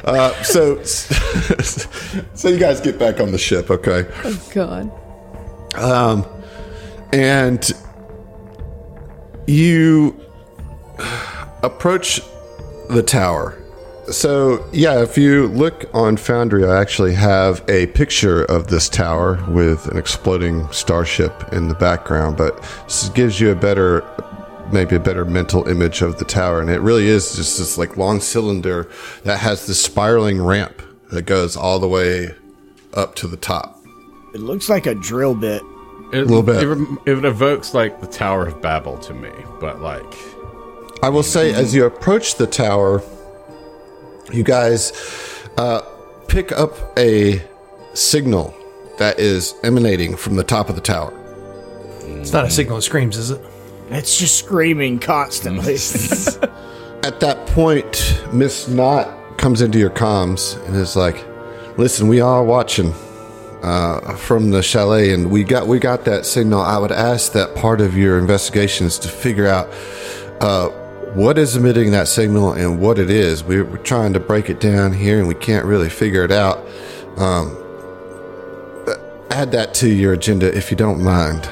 so, 0.42 0.82
so 2.34 2.48
you 2.48 2.58
guys 2.58 2.80
get 2.80 2.98
back 2.98 3.20
on 3.20 3.32
the 3.32 3.38
ship, 3.38 3.70
okay? 3.70 4.06
Oh 4.24 4.48
God. 4.52 4.90
Um, 5.76 6.26
and 7.12 7.70
you 9.46 10.18
approach 11.62 12.20
the 12.90 13.02
tower. 13.02 13.58
So, 14.10 14.68
yeah, 14.72 15.00
if 15.00 15.16
you 15.16 15.46
look 15.48 15.88
on 15.94 16.16
Foundry, 16.16 16.66
I 16.66 16.80
actually 16.80 17.14
have 17.14 17.64
a 17.68 17.86
picture 17.88 18.44
of 18.44 18.66
this 18.66 18.88
tower 18.88 19.42
with 19.48 19.86
an 19.86 19.96
exploding 19.96 20.70
starship 20.72 21.52
in 21.52 21.68
the 21.68 21.74
background, 21.74 22.36
but 22.36 22.60
this 22.84 23.08
gives 23.10 23.40
you 23.40 23.50
a 23.50 23.54
better, 23.54 24.00
maybe 24.70 24.96
a 24.96 25.00
better 25.00 25.24
mental 25.24 25.66
image 25.68 26.02
of 26.02 26.18
the 26.18 26.24
tower. 26.24 26.60
And 26.60 26.70
it 26.70 26.80
really 26.80 27.06
is 27.06 27.34
just 27.34 27.58
this 27.58 27.78
like 27.78 27.96
long 27.96 28.20
cylinder 28.20 28.88
that 29.24 29.38
has 29.38 29.66
this 29.66 29.82
spiraling 29.82 30.40
ramp 30.42 30.82
that 31.10 31.22
goes 31.26 31.56
all 31.56 31.78
the 31.78 31.88
way 31.88 32.34
up 32.94 33.14
to 33.16 33.26
the 33.26 33.36
top. 33.36 33.78
it 34.34 34.40
looks 34.40 34.68
like 34.68 34.86
a 34.86 34.94
drill 34.94 35.34
bit. 35.34 35.62
It, 36.12 36.18
A 36.18 36.24
little 36.24 36.42
bit. 36.42 36.62
It, 36.62 37.18
it 37.18 37.24
evokes 37.24 37.72
like 37.72 38.00
the 38.02 38.06
Tower 38.06 38.46
of 38.46 38.60
Babel 38.60 38.98
to 38.98 39.14
me, 39.14 39.30
but 39.60 39.80
like 39.80 40.04
I 41.02 41.08
will 41.08 41.22
say, 41.22 41.54
as 41.54 41.74
you 41.74 41.84
approach 41.86 42.36
the 42.36 42.46
tower, 42.46 43.02
you 44.30 44.42
guys 44.42 44.92
uh, 45.56 45.80
pick 46.28 46.52
up 46.52 46.74
a 46.98 47.42
signal 47.94 48.54
that 48.98 49.18
is 49.18 49.54
emanating 49.64 50.16
from 50.16 50.36
the 50.36 50.44
top 50.44 50.68
of 50.68 50.74
the 50.76 50.82
tower. 50.82 51.12
It's 52.02 52.32
not 52.32 52.44
a 52.44 52.50
signal 52.50 52.76
that 52.76 52.82
screams, 52.82 53.16
is 53.16 53.30
it? 53.30 53.40
It's 53.92 54.18
just 54.18 54.36
screaming 54.36 54.98
constantly. 54.98 55.74
At 57.04 57.20
that 57.20 57.46
point, 57.48 58.24
Miss 58.32 58.68
Knott 58.68 59.38
comes 59.38 59.60
into 59.60 59.78
your 59.78 59.90
comms 59.90 60.64
and 60.66 60.76
is 60.76 60.96
like, 60.96 61.26
"Listen, 61.76 62.08
we 62.08 62.20
are 62.20 62.42
watching 62.42 62.92
uh, 63.62 64.16
from 64.16 64.50
the 64.50 64.62
chalet, 64.62 65.12
and 65.12 65.30
we 65.30 65.44
got 65.44 65.66
we 65.66 65.78
got 65.78 66.04
that 66.06 66.24
signal. 66.24 66.60
I 66.60 66.78
would 66.78 66.92
ask 66.92 67.32
that 67.32 67.54
part 67.54 67.80
of 67.80 67.96
your 67.96 68.18
investigation 68.18 68.86
is 68.86 68.98
to 69.00 69.08
figure 69.08 69.46
out." 69.46 69.68
Uh, 70.40 70.70
what 71.14 71.36
is 71.36 71.56
emitting 71.56 71.90
that 71.90 72.08
signal 72.08 72.52
and 72.52 72.80
what 72.80 72.98
it 72.98 73.10
is. 73.10 73.44
We're, 73.44 73.64
we're 73.64 73.76
trying 73.76 74.14
to 74.14 74.20
break 74.20 74.48
it 74.48 74.60
down 74.60 74.94
here 74.94 75.18
and 75.18 75.28
we 75.28 75.34
can't 75.34 75.66
really 75.66 75.90
figure 75.90 76.24
it 76.24 76.32
out. 76.32 76.58
Um, 77.18 77.54
add 79.30 79.52
that 79.52 79.74
to 79.74 79.88
your 79.88 80.14
agenda 80.14 80.54
if 80.56 80.70
you 80.70 80.76
don't 80.76 81.02
mind. 81.02 81.44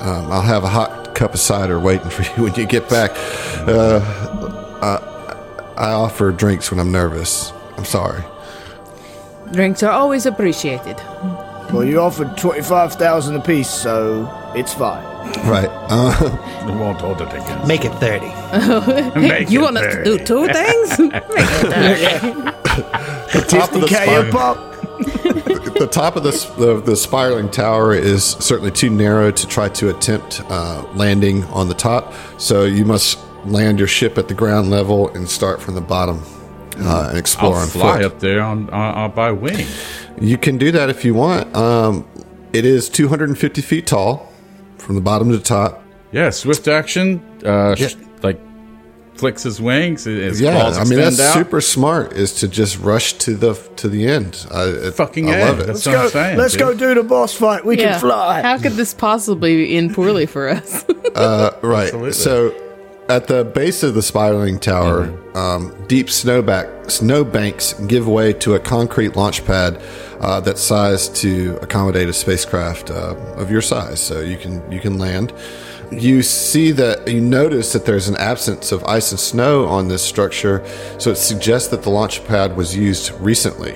Um, 0.00 0.30
I'll 0.32 0.42
have 0.42 0.64
a 0.64 0.68
hot 0.68 1.07
cup 1.18 1.34
of 1.34 1.40
cider 1.40 1.80
waiting 1.80 2.08
for 2.10 2.22
you 2.36 2.44
when 2.44 2.54
you 2.54 2.64
get 2.64 2.88
back. 2.88 3.10
Uh, 3.66 3.98
uh, 4.80 5.74
I 5.76 5.90
offer 5.90 6.30
drinks 6.30 6.70
when 6.70 6.78
I'm 6.78 6.92
nervous. 6.92 7.52
I'm 7.76 7.84
sorry. 7.84 8.22
Drinks 9.52 9.82
are 9.82 9.90
always 9.90 10.26
appreciated. 10.26 10.96
Well, 11.72 11.84
you 11.84 12.00
offered 12.00 12.36
twenty-five 12.36 12.94
thousand 12.94 13.34
apiece, 13.36 13.68
so 13.68 14.30
it's 14.54 14.72
fine. 14.72 15.04
Right. 15.44 15.68
Uh, 15.90 16.38
We 16.66 16.72
won't 16.74 17.00
hold 17.00 17.20
it 17.22 17.28
again. 17.32 17.66
Make 17.66 17.84
it 17.86 17.92
30. 17.94 19.20
Make 19.20 19.50
you 19.50 19.60
it 19.60 19.62
want 19.62 19.78
us 19.78 19.94
to 19.94 20.04
do 20.04 20.18
two 20.18 20.46
things? 20.48 20.98
Make 20.98 21.14
it 23.34 23.48
top 23.48 23.72
of 23.74 23.80
the 23.80 23.86
K 23.88 23.94
spire- 24.04 24.30
pop. 24.30 24.58
The 25.74 25.86
top 25.86 26.16
of 26.16 26.22
this 26.22 26.44
the, 26.44 26.80
the 26.80 26.96
spiraling 26.96 27.50
tower 27.50 27.94
is 27.94 28.24
certainly 28.24 28.70
too 28.70 28.90
narrow 28.90 29.30
to 29.30 29.46
try 29.46 29.68
to 29.70 29.90
attempt 29.90 30.42
uh, 30.48 30.84
landing 30.94 31.44
on 31.44 31.68
the 31.68 31.74
top. 31.74 32.12
So 32.38 32.64
you 32.64 32.84
must 32.84 33.18
land 33.44 33.78
your 33.78 33.88
ship 33.88 34.18
at 34.18 34.28
the 34.28 34.34
ground 34.34 34.70
level 34.70 35.08
and 35.10 35.28
start 35.28 35.60
from 35.62 35.74
the 35.74 35.80
bottom 35.80 36.22
uh, 36.78 37.06
and 37.10 37.18
explore 37.18 37.54
I'll 37.56 37.62
on 37.62 37.68
fly 37.68 37.96
foot. 37.98 38.04
up 38.04 38.20
there 38.20 38.42
on, 38.42 38.68
on, 38.70 38.94
on 38.94 39.10
by 39.12 39.32
wing. 39.32 39.66
You 40.20 40.36
can 40.38 40.58
do 40.58 40.72
that 40.72 40.90
if 40.90 41.04
you 41.04 41.14
want. 41.14 41.54
Um, 41.56 42.06
it 42.52 42.64
is 42.64 42.88
250 42.88 43.62
feet 43.62 43.86
tall 43.86 44.32
from 44.78 44.94
the 44.96 45.00
bottom 45.00 45.30
to 45.30 45.36
the 45.36 45.42
top. 45.44 45.82
Yeah, 46.12 46.30
swift 46.30 46.66
action. 46.68 47.22
Uh, 47.44 47.74
Yeah. 47.78 47.88
Like 49.22 49.34
flicks 49.34 49.42
his 49.42 49.60
wings. 49.60 50.04
His 50.04 50.40
Yeah, 50.40 50.52
claws 50.60 50.78
I 50.78 50.84
mean 50.84 50.98
that's 50.98 51.20
out. 51.20 51.34
super 51.34 51.60
smart. 51.60 52.12
Is 52.12 52.32
to 52.40 52.48
just 52.48 52.78
rush 52.78 53.14
to 53.14 53.34
the 53.34 53.54
to 53.76 53.88
the 53.88 54.06
end. 54.06 54.46
I, 54.50 54.64
it, 54.64 54.94
Fucking 54.94 55.28
I 55.30 55.36
A. 55.38 55.44
love 55.46 55.60
it. 55.60 55.66
That's 55.66 55.84
Let's 55.84 55.86
what 55.86 55.96
I'm 55.96 56.02
go. 56.04 56.08
saying. 56.10 56.38
let's 56.38 56.52
dude. 56.52 56.60
go 56.60 56.74
do 56.74 56.94
the 56.94 57.02
boss 57.02 57.34
fight. 57.34 57.64
We 57.64 57.78
Yeah. 57.78 57.92
can 57.92 58.00
fly. 58.00 58.42
How 58.42 58.58
could 58.58 58.72
this 58.72 58.94
possibly 58.94 59.76
end 59.76 59.94
poorly 59.94 60.26
for 60.26 60.48
us? 60.48 60.84
Uh, 61.14 61.50
right. 61.62 61.84
Absolutely. 61.86 62.12
So, 62.12 62.54
at 63.08 63.26
the 63.26 63.42
base 63.42 63.82
of 63.82 63.94
the 63.94 64.02
spiraling 64.02 64.60
tower, 64.60 65.10
um, 65.34 65.74
deep 65.88 66.08
snowback 66.08 66.90
snowbanks 66.90 67.72
give 67.88 68.06
way 68.06 68.32
to 68.34 68.54
a 68.54 68.58
concrete 68.60 69.16
launch 69.16 69.44
pad 69.44 69.80
uh, 70.20 70.38
that's 70.40 70.60
sized 70.60 71.16
to 71.16 71.58
accommodate 71.62 72.08
a 72.08 72.12
spacecraft 72.12 72.90
uh, 72.90 73.16
of 73.36 73.50
your 73.50 73.62
size. 73.62 74.00
So 74.00 74.20
you 74.20 74.36
can 74.36 74.70
you 74.70 74.78
can 74.80 74.98
land. 74.98 75.32
You 75.90 76.22
see 76.22 76.70
that 76.72 77.08
you 77.08 77.20
notice 77.20 77.72
that 77.72 77.86
there's 77.86 78.08
an 78.08 78.16
absence 78.16 78.72
of 78.72 78.84
ice 78.84 79.10
and 79.10 79.18
snow 79.18 79.66
on 79.66 79.88
this 79.88 80.02
structure, 80.02 80.62
so 80.98 81.10
it 81.10 81.16
suggests 81.16 81.68
that 81.68 81.82
the 81.82 81.88
launch 81.88 82.24
pad 82.26 82.56
was 82.56 82.76
used 82.76 83.10
recently. 83.20 83.72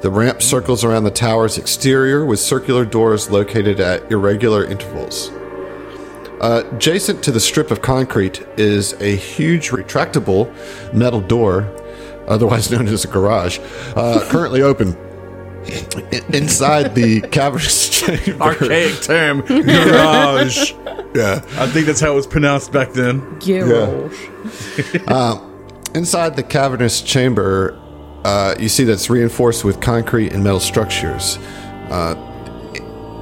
The 0.00 0.10
ramp 0.10 0.42
circles 0.42 0.82
around 0.82 1.04
the 1.04 1.12
tower's 1.12 1.56
exterior 1.56 2.26
with 2.26 2.40
circular 2.40 2.84
doors 2.84 3.30
located 3.30 3.78
at 3.78 4.10
irregular 4.10 4.64
intervals. 4.64 5.30
Uh, 6.40 6.64
adjacent 6.72 7.22
to 7.24 7.30
the 7.30 7.40
strip 7.40 7.70
of 7.70 7.80
concrete 7.80 8.44
is 8.58 8.94
a 8.94 9.14
huge 9.14 9.70
retractable 9.70 10.52
metal 10.92 11.20
door, 11.20 11.72
otherwise 12.26 12.70
known 12.72 12.88
as 12.88 13.04
a 13.04 13.08
garage, 13.08 13.60
uh, 13.94 14.26
currently 14.30 14.62
open. 14.62 14.96
I- 15.66 16.22
Inside 16.32 16.94
the 16.94 17.20
cavernous 17.22 17.88
chamber. 17.88 18.42
Archaic 18.42 19.00
term, 19.02 19.40
garage. 19.42 20.72
Yeah. 21.14 21.42
I 21.58 21.68
think 21.68 21.86
that's 21.86 22.00
how 22.00 22.10
it 22.10 22.16
was 22.16 22.26
pronounced 22.26 22.72
back 22.72 22.92
then. 22.92 23.20
Garrosh. 23.38 24.12
Inside 25.94 26.34
the 26.34 26.42
cavernous 26.42 27.02
chamber, 27.02 27.80
uh, 28.24 28.56
you 28.58 28.68
see 28.68 28.82
that's 28.82 29.08
reinforced 29.08 29.62
with 29.64 29.80
concrete 29.80 30.32
and 30.32 30.42
metal 30.42 30.58
structures. 30.58 31.38
Uh, 31.88 32.16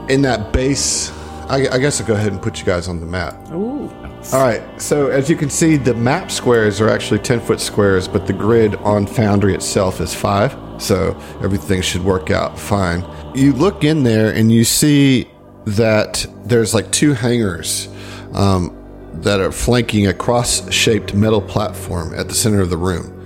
in 0.08 0.22
that 0.22 0.54
base, 0.54 1.10
I, 1.50 1.66
I 1.70 1.78
guess 1.78 2.00
I'll 2.00 2.06
go 2.06 2.14
ahead 2.14 2.32
and 2.32 2.40
put 2.40 2.58
you 2.60 2.64
guys 2.64 2.88
on 2.88 2.98
the 3.00 3.04
map. 3.06 3.34
Ooh. 3.52 3.90
All 4.32 4.40
right. 4.40 4.62
So 4.80 5.08
as 5.08 5.28
you 5.28 5.36
can 5.36 5.50
see, 5.50 5.76
the 5.76 5.92
map 5.92 6.30
squares 6.30 6.80
are 6.80 6.88
actually 6.88 7.20
10 7.20 7.40
foot 7.40 7.60
squares, 7.60 8.08
but 8.08 8.26
the 8.26 8.32
grid 8.32 8.76
on 8.76 9.06
Foundry 9.06 9.54
itself 9.54 10.00
is 10.00 10.14
five. 10.14 10.56
So 10.80 11.10
everything 11.42 11.82
should 11.82 12.02
work 12.02 12.30
out 12.30 12.58
fine. 12.58 13.04
You 13.34 13.52
look 13.52 13.84
in 13.84 14.04
there 14.04 14.34
and 14.34 14.50
you 14.50 14.64
see 14.64 15.28
that 15.66 16.24
there's 16.44 16.72
like 16.72 16.90
two 16.90 17.12
hangars 17.12 17.88
um, 18.32 18.74
that 19.20 19.38
are 19.38 19.52
flanking 19.52 20.06
a 20.06 20.14
cross 20.14 20.72
shaped 20.72 21.12
metal 21.12 21.42
platform 21.42 22.14
at 22.14 22.28
the 22.28 22.34
center 22.34 22.62
of 22.62 22.70
the 22.70 22.78
room. 22.78 23.18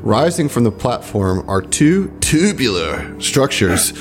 Rising 0.00 0.48
from 0.48 0.64
the 0.64 0.72
platform 0.72 1.48
are 1.50 1.60
two 1.60 2.16
tubular 2.20 3.20
structures. 3.20 3.92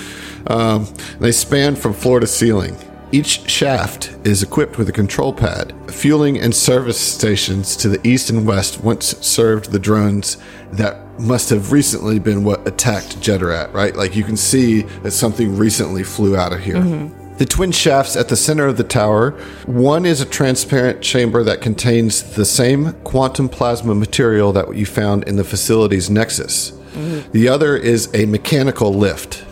Um, 0.47 0.87
they 1.19 1.31
span 1.33 1.75
from 1.75 1.93
floor 1.93 2.21
to 2.21 2.27
ceiling. 2.27 2.77
Each 3.11 3.49
shaft 3.49 4.15
is 4.23 4.43
equipped 4.43 4.77
with 4.77 4.89
a 4.89 4.91
control 4.91 5.31
pad. 5.31 5.73
Fueling 5.89 6.39
and 6.39 6.53
service 6.55 6.99
stations 6.99 7.75
to 7.77 7.89
the 7.89 8.05
east 8.07 8.29
and 8.29 8.45
west 8.45 8.81
once 8.81 9.17
served 9.25 9.71
the 9.71 9.79
drones 9.79 10.37
that 10.71 10.97
must 11.19 11.49
have 11.49 11.71
recently 11.71 12.19
been 12.19 12.43
what 12.43 12.67
attacked 12.67 13.19
Jeddarat, 13.21 13.73
right? 13.73 13.95
Like 13.95 14.15
you 14.15 14.23
can 14.23 14.35
see 14.35 14.81
that 15.03 15.11
something 15.11 15.57
recently 15.57 16.03
flew 16.03 16.35
out 16.35 16.51
of 16.51 16.59
here. 16.59 16.75
Mm-hmm. 16.75 17.37
The 17.37 17.45
twin 17.45 17.71
shafts 17.71 18.15
at 18.15 18.29
the 18.29 18.35
center 18.35 18.65
of 18.65 18.77
the 18.77 18.83
tower 18.83 19.31
one 19.65 20.05
is 20.05 20.21
a 20.21 20.25
transparent 20.25 21.01
chamber 21.01 21.43
that 21.43 21.61
contains 21.61 22.23
the 22.35 22.45
same 22.45 22.93
quantum 23.03 23.49
plasma 23.49 23.93
material 23.93 24.53
that 24.53 24.73
you 24.75 24.85
found 24.85 25.25
in 25.25 25.35
the 25.35 25.43
facility's 25.43 26.09
nexus. 26.09 26.71
Mm-hmm. 26.71 27.31
The 27.33 27.49
other 27.49 27.75
is 27.75 28.09
a 28.13 28.25
mechanical 28.25 28.93
lift. 28.93 29.44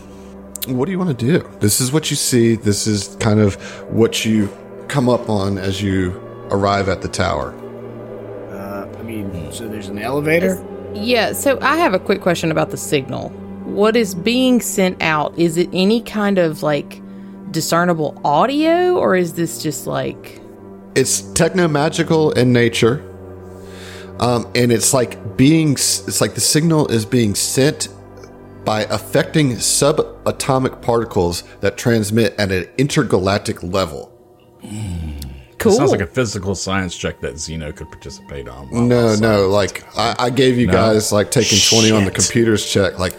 What 0.66 0.86
do 0.86 0.92
you 0.92 0.98
want 0.98 1.18
to 1.18 1.26
do? 1.26 1.48
This 1.60 1.80
is 1.80 1.92
what 1.92 2.10
you 2.10 2.16
see. 2.16 2.54
This 2.56 2.86
is 2.86 3.16
kind 3.20 3.40
of 3.40 3.54
what 3.92 4.24
you 4.24 4.48
come 4.88 5.08
up 5.08 5.28
on 5.28 5.58
as 5.58 5.82
you 5.82 6.12
arrive 6.50 6.88
at 6.88 7.02
the 7.02 7.08
tower. 7.08 7.52
Uh, 8.50 8.88
I 8.98 9.02
mean, 9.02 9.52
so 9.52 9.68
there's 9.68 9.88
an 9.88 9.98
elevator. 9.98 10.64
Yeah, 10.94 11.32
so 11.32 11.58
I 11.60 11.76
have 11.76 11.92
a 11.92 11.98
quick 11.98 12.20
question 12.22 12.50
about 12.50 12.70
the 12.70 12.76
signal. 12.76 13.30
What 13.64 13.96
is 13.96 14.14
being 14.14 14.60
sent 14.60 15.02
out? 15.02 15.36
Is 15.38 15.56
it 15.56 15.68
any 15.72 16.00
kind 16.00 16.38
of 16.38 16.62
like 16.62 17.02
discernible 17.50 18.20
audio 18.24 18.96
or 18.96 19.16
is 19.16 19.34
this 19.34 19.62
just 19.62 19.86
like 19.86 20.40
It's 20.94 21.20
techno 21.32 21.68
magical 21.68 22.30
in 22.32 22.52
nature, 22.52 23.02
um, 24.20 24.50
and 24.54 24.70
it's 24.70 24.94
like 24.94 25.36
being. 25.36 25.72
It's 25.72 26.20
like 26.20 26.34
the 26.34 26.40
signal 26.40 26.86
is 26.88 27.04
being 27.04 27.34
sent 27.34 27.88
by 28.64 28.82
affecting 28.84 29.52
subatomic 29.52 30.80
particles 30.82 31.42
that 31.60 31.76
transmit 31.76 32.34
at 32.38 32.50
an 32.52 32.66
intergalactic 32.78 33.62
level. 33.62 34.10
cool? 35.58 35.72
Sounds 35.72 35.90
like 35.92 36.00
a 36.00 36.06
physical 36.06 36.54
science 36.54 36.96
check 36.96 37.20
that 37.20 37.34
Xeno 37.34 37.74
could 37.74 37.88
participate 37.90 38.48
on. 38.48 38.88
No, 38.88 39.14
no, 39.16 39.48
like 39.48 39.84
I, 39.96 40.14
I 40.18 40.30
gave 40.30 40.58
you 40.58 40.66
guys 40.66 41.12
like 41.12 41.30
taking 41.30 41.58
twenty 41.68 41.90
on 41.90 42.04
the 42.04 42.10
computers 42.10 42.70
check. 42.70 42.98
Like 42.98 43.14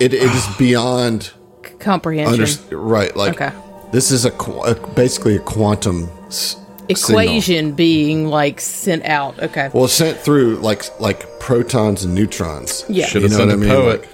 it, 0.00 0.14
it 0.14 0.22
is 0.22 0.46
beyond 0.58 1.32
comprehension. 1.78 2.64
under, 2.64 2.78
right. 2.78 3.14
Like 3.16 3.40
Okay. 3.40 3.52
this 3.92 4.10
is 4.10 4.24
a, 4.24 4.30
a 4.32 4.74
basically 4.94 5.36
a 5.36 5.40
quantum 5.40 6.08
s- 6.26 6.56
signal. 6.56 7.20
Equation 7.20 7.72
being 7.72 8.28
like 8.28 8.60
sent 8.60 9.04
out. 9.04 9.38
Okay. 9.42 9.70
Well, 9.72 9.88
sent 9.88 10.18
through 10.18 10.56
like 10.56 10.84
like 11.00 11.40
protons 11.40 12.04
and 12.04 12.14
neutrons. 12.14 12.84
Yeah. 12.88 13.06
Should 13.06 13.22
You 13.22 13.28
have 13.28 13.30
know 13.32 13.36
sent 13.38 13.50
what 13.50 13.54
a 13.54 13.56
I 13.56 13.60
mean? 13.60 13.68
poet. 13.70 14.00
Like, 14.00 14.02
Just 14.02 14.13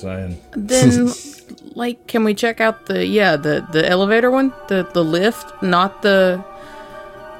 saying. 0.00 0.38
then 0.52 1.08
like 1.74 2.06
can 2.06 2.24
we 2.24 2.34
check 2.34 2.60
out 2.60 2.86
the 2.86 3.06
yeah, 3.06 3.36
the 3.36 3.66
the 3.72 3.88
elevator 3.88 4.30
one? 4.30 4.52
The 4.68 4.88
the 4.94 5.02
lift, 5.04 5.62
not 5.62 6.02
the 6.02 6.42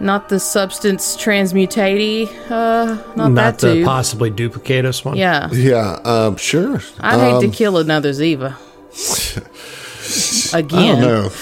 not 0.01 0.29
the 0.29 0.39
substance 0.39 1.17
transmutatey, 1.17 2.29
uh 2.51 2.97
not, 3.17 3.17
Not 3.17 3.35
that 3.35 3.59
the 3.59 3.75
too. 3.75 3.85
possibly 3.85 4.31
duplicate 4.31 4.85
us 4.85 5.05
one. 5.05 5.17
yeah. 5.17 5.51
yeah, 5.53 5.99
um, 6.05 6.37
sure. 6.37 6.81
I'd 7.01 7.19
hate 7.21 7.33
Um, 7.35 7.41
to 7.43 7.49
kill 7.49 7.79
another 7.79 8.11
Ziva. 8.11 8.55
Again. 10.55 11.01
don't. 11.03 11.33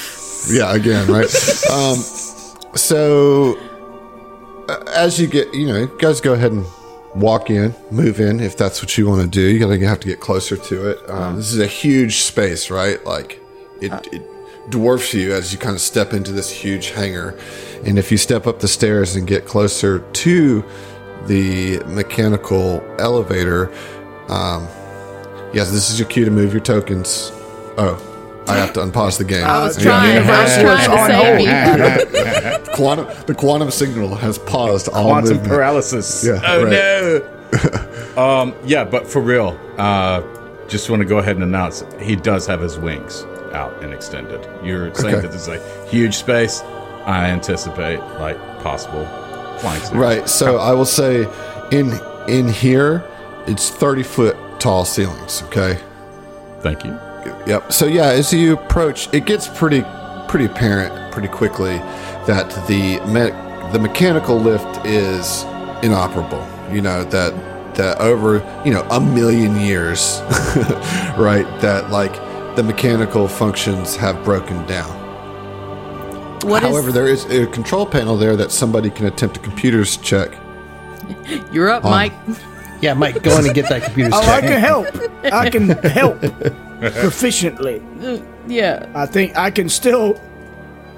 Yeah, 0.51 0.75
again, 0.75 1.07
right? 1.09 1.27
um, 1.73 1.97
so, 2.77 3.59
uh, 4.69 4.79
as 4.95 5.19
you 5.21 5.27
get, 5.27 5.53
you 5.55 5.67
know, 5.67 5.77
you 5.77 5.91
guys 5.99 6.21
go 6.21 6.33
ahead 6.35 6.53
and 6.53 6.64
walk 7.17 7.51
in, 7.51 7.75
move 7.91 8.21
in 8.21 8.41
if 8.41 8.57
that's 8.57 8.83
what 8.83 8.97
you 8.97 9.09
want 9.09 9.23
to 9.23 9.29
do. 9.29 9.41
You're 9.41 9.67
going 9.67 9.81
to 9.81 9.87
have 9.87 10.01
to 10.01 10.07
get 10.07 10.21
closer 10.21 10.57
to 10.57 10.91
it. 10.91 11.11
Um, 11.11 11.37
this 11.37 11.53
is 11.53 11.59
a 11.59 11.67
huge 11.67 12.21
space, 12.21 12.71
right? 12.71 13.05
Like, 13.05 13.41
it, 13.81 13.93
it 14.12 14.23
dwarfs 14.71 15.14
you 15.14 15.33
as 15.33 15.53
you 15.53 15.59
kind 15.59 15.75
of 15.75 15.81
step 15.81 16.12
into 16.12 16.33
this 16.33 16.51
huge 16.51 16.91
hangar. 16.91 17.39
And 17.85 17.99
if 17.99 18.11
you 18.11 18.19
step 18.19 18.47
up 18.47 18.61
the 18.61 18.69
stairs 18.69 19.17
and 19.17 19.27
get 19.27 19.47
closer 19.47 20.01
to 20.01 20.64
the 21.27 21.79
mechanical 21.87 22.83
elevator, 22.99 23.73
um, 24.29 24.67
yes, 25.53 25.71
this 25.71 25.91
is 25.91 25.99
your 25.99 26.09
cue 26.09 26.25
to 26.25 26.31
move 26.31 26.53
your 26.53 26.62
tokens. 26.62 27.31
Oh, 27.79 28.12
I 28.49 28.57
have 28.57 28.72
to 28.74 28.80
unpause 28.80 29.18
the 29.18 29.24
game. 29.24 29.44
I 29.44 29.64
was 29.64 29.76
Yeah. 29.78 29.84
trying, 29.84 30.18
I 30.28 30.42
was 30.42 30.86
trying 30.86 31.11
to 31.11 31.42
save 31.42 32.66
you. 32.66 32.72
quantum 32.76 33.07
the 33.26 33.34
quantum 33.34 33.70
signal 33.70 34.14
has 34.16 34.38
paused 34.38 34.88
all 34.88 35.05
Quantum 35.05 35.30
movement. 35.34 35.49
paralysis. 35.49 36.24
Yeah, 36.24 36.40
oh 36.44 36.64
right. 36.64 36.72
no. 38.16 38.22
um. 38.22 38.55
Yeah, 38.64 38.84
but 38.84 39.07
for 39.07 39.20
real, 39.20 39.59
uh, 39.78 40.22
just 40.68 40.88
want 40.90 41.01
to 41.01 41.07
go 41.07 41.18
ahead 41.18 41.36
and 41.36 41.44
announce 41.44 41.84
he 42.01 42.16
does 42.16 42.47
have 42.47 42.61
his 42.61 42.78
wings 42.78 43.24
out 43.53 43.82
and 43.82 43.92
extended. 43.92 44.47
You're 44.62 44.92
saying 44.94 45.14
Okay. 45.14 45.22
that 45.22 45.32
this 45.32 45.42
is 45.42 45.49
a 45.49 45.86
huge 45.88 46.14
space. 46.16 46.62
I 47.07 47.26
anticipate 47.30 47.99
like 48.18 48.36
possible 48.62 49.07
flying 49.59 49.80
suits. 49.80 49.92
Right. 49.94 50.28
So 50.28 50.59
I 50.59 50.72
will 50.72 50.84
say, 50.84 51.26
in 51.70 51.99
in 52.28 52.49
here, 52.49 53.05
it's 53.47 53.70
thirty 53.70 54.03
foot 54.03 54.36
tall 54.59 54.84
ceilings. 54.84 55.42
Okay. 55.44 55.78
Thank 56.62 56.84
you. 56.84 56.99
Yep. 57.47 57.72
So 57.72 57.87
yeah, 57.87 58.09
as 58.09 58.33
you 58.33 58.55
approach, 58.55 59.12
it 59.12 59.27
gets 59.27 59.49
pretty 59.49 59.83
pretty 60.29 60.47
apparent 60.47 61.12
pretty 61.12 61.29
quickly 61.29 61.79
that 62.27 62.51
the 62.66 63.01
me- 63.07 63.72
the 63.72 63.79
mechanical 63.79 64.39
lift 64.39 64.85
is 64.85 65.45
inoperable. 65.83 66.47
You 66.72 66.81
know 66.83 67.05
that 67.05 67.74
that 67.77 68.01
over 68.01 68.37
you 68.64 68.72
know 68.72 68.83
a 68.91 69.01
million 69.01 69.59
years, 69.61 70.20
right? 71.16 71.47
That 71.61 71.91
like 71.91 72.14
the 72.57 72.62
mechanical 72.62 73.29
functions 73.29 73.97
have 73.97 74.22
broken 74.24 74.64
down. 74.66 75.05
What 76.41 76.62
is? 76.62 76.70
However, 76.70 76.93
there 76.93 77.07
is 77.09 77.24
a 77.27 77.47
control 77.47 77.87
panel 77.87 78.16
there 78.16 78.37
that 78.37 78.51
somebody 78.51 78.91
can 78.91 79.07
attempt 79.07 79.37
a 79.37 79.41
computer's 79.41 79.97
check. 79.97 80.31
you're 81.53 81.68
up, 81.68 81.83
Mike. 81.85 82.12
Yeah, 82.81 82.95
Mike, 82.95 83.22
go 83.22 83.39
in 83.39 83.47
and 83.47 83.55
get 83.55 83.68
that 83.70 83.85
computer 83.85 84.11
Oh, 84.12 84.20
I 84.20 84.41
can 84.41 84.61
help. 84.61 84.87
I 85.24 85.49
can 85.49 85.68
help 85.85 86.20
proficiently. 86.81 87.81
Yeah. 88.47 88.91
I 88.95 89.07
think 89.07 89.37
I 89.37 89.51
can 89.51 89.68
still, 89.68 90.20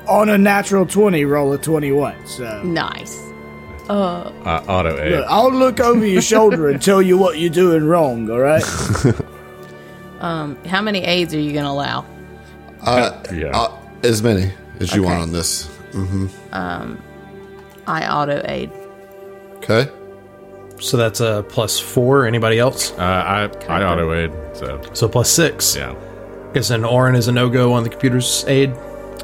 on 0.07 0.29
a 0.29 0.39
natural 0.39 0.87
20, 0.87 1.25
roll 1.25 1.53
a 1.53 1.59
21. 1.59 2.27
So 2.27 2.63
Nice. 2.63 3.17
Uh, 3.89 4.31
I 4.45 4.59
auto 4.67 5.01
aid. 5.01 5.13
Look, 5.13 5.27
I'll 5.29 5.53
look 5.53 5.81
over 5.81 6.05
your 6.05 6.21
shoulder 6.21 6.69
and 6.69 6.81
tell 6.83 7.01
you 7.01 7.17
what 7.17 7.39
you're 7.39 7.49
doing 7.49 7.85
wrong, 7.87 8.31
all 8.31 8.39
right? 8.41 8.65
Um, 10.21 10.57
how 10.65 10.83
many 10.83 11.05
aids 11.05 11.33
are 11.33 11.39
you 11.39 11.53
gonna 11.53 11.71
allow? 11.71 12.05
Uh, 12.83 13.23
yeah. 13.33 13.57
Uh, 13.57 13.79
as 14.03 14.21
many 14.21 14.53
as 14.81 14.93
you 14.93 15.05
want 15.05 15.21
on 15.21 15.31
this. 15.33 15.71
Um, 16.51 17.01
I 17.87 18.05
auto 18.09 18.43
aid. 18.47 18.73
Okay. 19.59 19.89
So 20.81 20.97
that's 20.97 21.21
a 21.21 21.45
plus 21.49 21.79
four. 21.79 22.27
Anybody 22.27 22.59
else? 22.59 22.93
uh, 22.93 23.03
I 23.03 23.45
I 23.69 23.83
auto 23.85 24.13
aid. 24.15 24.33
So 24.55 24.81
So 24.93 25.09
plus 25.09 25.31
six. 25.31 25.77
yeah. 25.77 25.95
Guess 26.55 26.71
an 26.71 26.85
Orin 26.85 27.15
is 27.15 27.29
a 27.29 27.33
no 27.33 27.49
go 27.49 27.73
on 27.73 27.83
the 27.83 27.91
computer's 27.91 28.45
aid. 28.49 28.73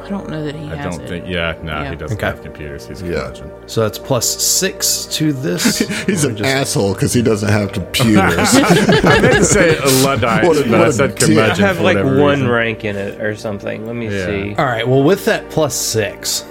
I 0.03 0.09
don't 0.11 0.29
know 0.29 0.45
that 0.45 0.55
he 0.55 0.71
I 0.71 0.75
has 0.77 0.97
don't 0.97 1.05
it. 1.05 1.09
think. 1.09 1.25
Yeah. 1.27 1.55
No, 1.63 1.81
Yeah. 1.81 1.91
he 1.91 1.97
doesn't 1.97 2.19
Okay. 2.19 2.27
have 2.27 2.43
computers. 2.43 2.87
He's 2.87 3.01
a 3.01 3.07
Yeah. 3.07 3.13
curmudgeon. 3.31 3.51
So 3.67 3.81
that's 3.81 3.99
plus 3.99 4.29
six 4.29 5.07
to 5.13 5.33
this. 5.33 5.79
He's 6.07 6.25
an 6.25 6.37
just- 6.37 6.51
asshole 6.51 6.93
because 6.93 7.15
he 7.15 7.23
doesn't 7.23 7.49
have 7.49 7.73
computers. 7.81 8.21
I 8.55 9.21
meant 9.23 9.35
to 9.37 9.45
say 9.45 9.79
a 9.79 9.87
Luddite, 10.05 10.45
What 10.47 10.59
a- 10.59 10.65
but 10.65 10.75
I 10.75 10.79
what 10.81 10.89
a 10.89 10.93
said 10.93 11.15
dick. 11.15 11.39
I 11.39 11.55
have 11.55 11.77
for 11.79 11.83
like 11.85 11.97
whatever 11.97 12.21
one 12.21 12.41
reason. 12.41 12.49
rank 12.51 12.85
in 12.85 12.97
it 12.97 13.19
or 13.23 13.35
something. 13.35 13.87
Let 13.87 13.97
me 13.97 14.09
Yeah. 14.15 14.27
see. 14.27 14.55
All 14.59 14.67
right. 14.67 14.87
Well, 14.87 15.03
with 15.03 15.25
that 15.25 15.49
plus 15.49 15.75
six, 15.75 16.45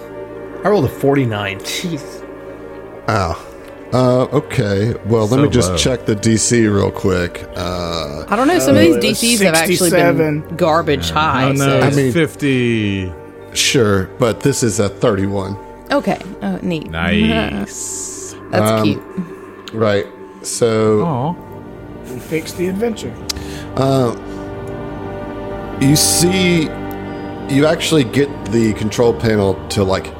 I 0.63 0.69
rolled 0.69 0.85
a 0.85 0.89
49. 0.89 1.59
Jeez. 1.59 2.23
oh. 3.07 3.39
Uh, 3.93 4.23
okay. 4.33 4.95
Well, 5.05 5.23
let 5.27 5.29
So 5.37 5.43
me 5.43 5.49
just 5.49 5.69
low. 5.71 5.77
check 5.77 6.05
the 6.05 6.15
DC 6.15 6.63
real 6.73 6.89
quick. 6.91 7.47
Uh, 7.55 8.25
I 8.27 8.35
don't 8.35 8.47
know. 8.47 8.57
Some 8.59 8.75
of 8.75 8.81
these 8.81 8.95
Uh, 8.95 8.99
DCs 8.99 9.41
have 9.43 9.53
actually 9.53 9.91
been 9.91 10.43
garbage 10.57 11.11
high. 11.11 11.49
Oh 11.49 11.51
no, 11.51 11.65
so- 11.65 11.77
it's 11.87 11.95
I 11.97 12.01
mean- 12.01 12.11
fifty. 12.11 13.13
sure, 13.53 14.09
but 14.17 14.39
this 14.41 14.63
is 14.63 14.79
a 14.79 14.89
31. 14.89 15.55
Okay. 15.91 16.17
Oh, 16.41 16.57
neat. 16.63 16.89
Nice. 16.89 18.35
That's 18.51 18.71
Um, 18.71 18.83
cute. 18.83 19.01
Right. 19.73 20.07
So 20.41 21.01
Aw. 21.03 21.35
We 22.11 22.19
fixed 22.19 22.57
the 22.57 22.67
adventure. 22.69 23.13
you 25.81 25.95
see, 25.95 26.63
you 27.49 27.65
actually 27.65 28.03
get 28.05 28.29
the 28.51 28.73
control 28.73 29.13
panel 29.13 29.55
to 29.69 29.83
like 29.83 30.11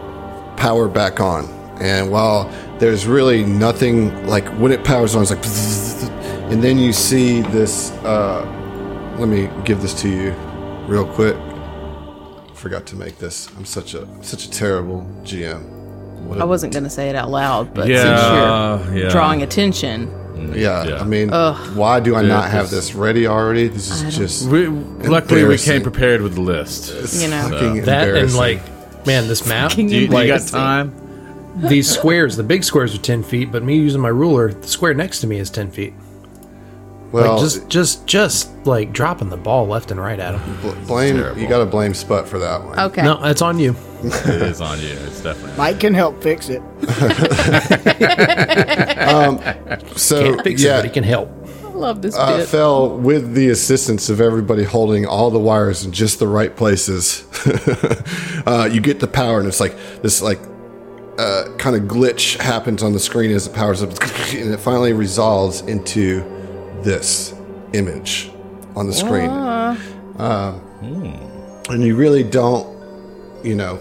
power 0.58 0.88
back 0.88 1.20
on. 1.20 1.46
And 1.82 2.12
while 2.12 2.50
there's 2.80 3.06
really 3.08 3.44
nothing, 3.44 4.26
like 4.28 4.48
when 4.60 4.72
it 4.72 4.84
powers 4.84 5.16
on, 5.16 5.24
it's 5.24 5.32
like, 5.32 6.12
and 6.52 6.64
then 6.64 6.78
you 6.78 6.92
see 6.94 7.42
this. 7.42 7.92
Uh, 8.04 8.46
let 9.20 9.28
me 9.30 9.50
give 9.64 9.82
this 9.82 9.94
to 10.02 10.10
you 10.10 10.32
real 10.88 11.06
quick. 11.06 11.36
Forgot 12.56 12.86
to 12.88 12.96
make 12.96 13.18
this. 13.20 13.50
I'm 13.58 13.66
such 13.66 13.94
a 13.94 14.08
such 14.24 14.46
a 14.46 14.50
terrible 14.52 15.02
GM. 15.24 15.62
What 16.26 16.40
I 16.40 16.44
a- 16.44 16.48
wasn't 16.48 16.72
going 16.74 16.84
to 16.86 16.90
say 16.90 17.10
it 17.10 17.16
out 17.16 17.30
loud, 17.30 17.74
but 17.74 17.88
Yeah, 17.88 18.02
since 18.80 18.90
you're 18.96 19.04
yeah. 19.06 19.10
drawing 19.10 19.44
attention, 19.44 20.10
yeah, 20.56 20.84
Yeah. 20.86 21.02
I 21.02 21.04
mean, 21.04 21.30
why 21.30 22.00
do 22.00 22.16
I 22.16 22.22
Yeah, 22.22 22.28
not 22.30 22.50
have 22.50 22.70
this- 22.70 22.88
this 22.88 22.96
ready 22.96 23.28
already? 23.28 23.68
This 23.68 23.90
is 23.92 24.16
just 24.18 24.48
We, 24.48 24.68
luckily, 24.68 25.44
we 25.44 25.58
came 25.58 25.82
prepared 25.82 26.22
with 26.22 26.36
the 26.36 26.42
list. 26.42 26.94
you 27.22 27.28
know. 27.30 27.50
fucking 27.50 27.82
That 27.84 28.08
and 28.10 28.34
like, 28.34 28.62
man, 29.06 29.28
this 29.28 29.46
map. 29.46 29.72
Fucking 29.72 29.88
Do 29.88 29.96
you, 29.98 30.08
do 30.08 30.18
you 30.18 30.28
got 30.28 30.48
time? 30.48 30.96
These 31.56 31.90
squares, 31.90 32.36
the 32.36 32.44
big 32.44 32.64
squares 32.64 32.96
are 32.96 33.02
10 33.02 33.24
feet, 33.24 33.52
but 33.52 33.64
me 33.64 33.78
using 33.78 34.02
my 34.02 34.10
ruler, 34.10 34.54
the 34.54 34.68
square 34.68 34.94
next 34.94 35.22
to 35.22 35.28
me 35.28 35.38
is 35.38 35.50
10 35.50 35.72
feet. 35.72 35.94
well, 37.12 37.34
like, 37.34 37.42
just, 37.42 37.70
just, 37.70 38.08
just 38.08 38.52
like 38.66 38.92
dropping 38.92 39.30
the 39.30 39.38
ball 39.38 39.68
left 39.68 39.92
and 39.92 40.00
right 40.00 40.20
at 40.20 40.40
him. 40.40 40.58
bl- 40.62 40.88
blame 40.88 41.18
you 41.38 41.48
got 41.48 41.60
to 41.60 41.66
blame 41.66 41.94
Sput 41.94 42.28
for 42.28 42.40
that 42.40 42.64
one. 42.64 42.80
Okay. 42.80 43.04
No, 43.04 43.24
it's 43.24 43.42
on 43.42 43.60
you. 43.60 43.76
It 44.04 44.42
is 44.42 44.60
on 44.60 44.80
you. 44.82 44.88
It's 44.88 45.22
definitely. 45.22 45.58
Mike 45.58 45.80
can 45.80 45.94
help 45.94 46.22
fix 46.22 46.50
it. 46.50 46.62
So 49.96 50.24
Can't 50.24 50.44
fix 50.44 50.62
it, 50.62 50.66
yeah, 50.66 50.78
but 50.78 50.86
he 50.86 50.92
can 50.92 51.04
help. 51.04 51.30
I 51.64 51.68
love 51.68 52.02
this 52.02 52.16
uh, 52.16 52.38
bit. 52.38 52.48
fell 52.48 52.98
with 52.98 53.34
the 53.34 53.50
assistance 53.50 54.10
of 54.10 54.22
everybody 54.22 54.64
holding 54.64 55.06
all 55.06 55.32
the 55.32 55.40
wires 55.40 55.86
in 55.86 55.92
just 55.92 56.20
the 56.20 56.28
right 56.28 56.56
places. 56.56 57.26
uh, 58.46 58.70
you 58.72 58.82
get 58.82 59.00
the 59.00 59.08
power, 59.08 59.40
and 59.40 59.48
it's 59.48 59.60
like 59.60 59.76
this 60.02 60.22
like 60.22 60.40
uh, 61.18 61.56
kind 61.58 61.76
of 61.76 61.84
glitch 61.84 62.40
happens 62.40 62.82
on 62.84 62.94
the 62.94 63.00
screen 63.00 63.32
as 63.32 63.48
it 63.48 63.54
powers 63.54 63.82
up, 63.82 63.90
and 64.34 64.54
it 64.54 64.60
finally 64.60 64.94
resolves 64.94 65.62
into 65.62 66.22
this 66.84 67.34
image 67.74 68.32
on 68.76 68.88
the 68.88 68.94
screen. 68.94 69.30
Uh, 69.30 70.60
and 71.70 71.84
you 71.84 71.96
really 71.96 72.24
don't, 72.24 72.68
you 73.44 73.56
know, 73.56 73.80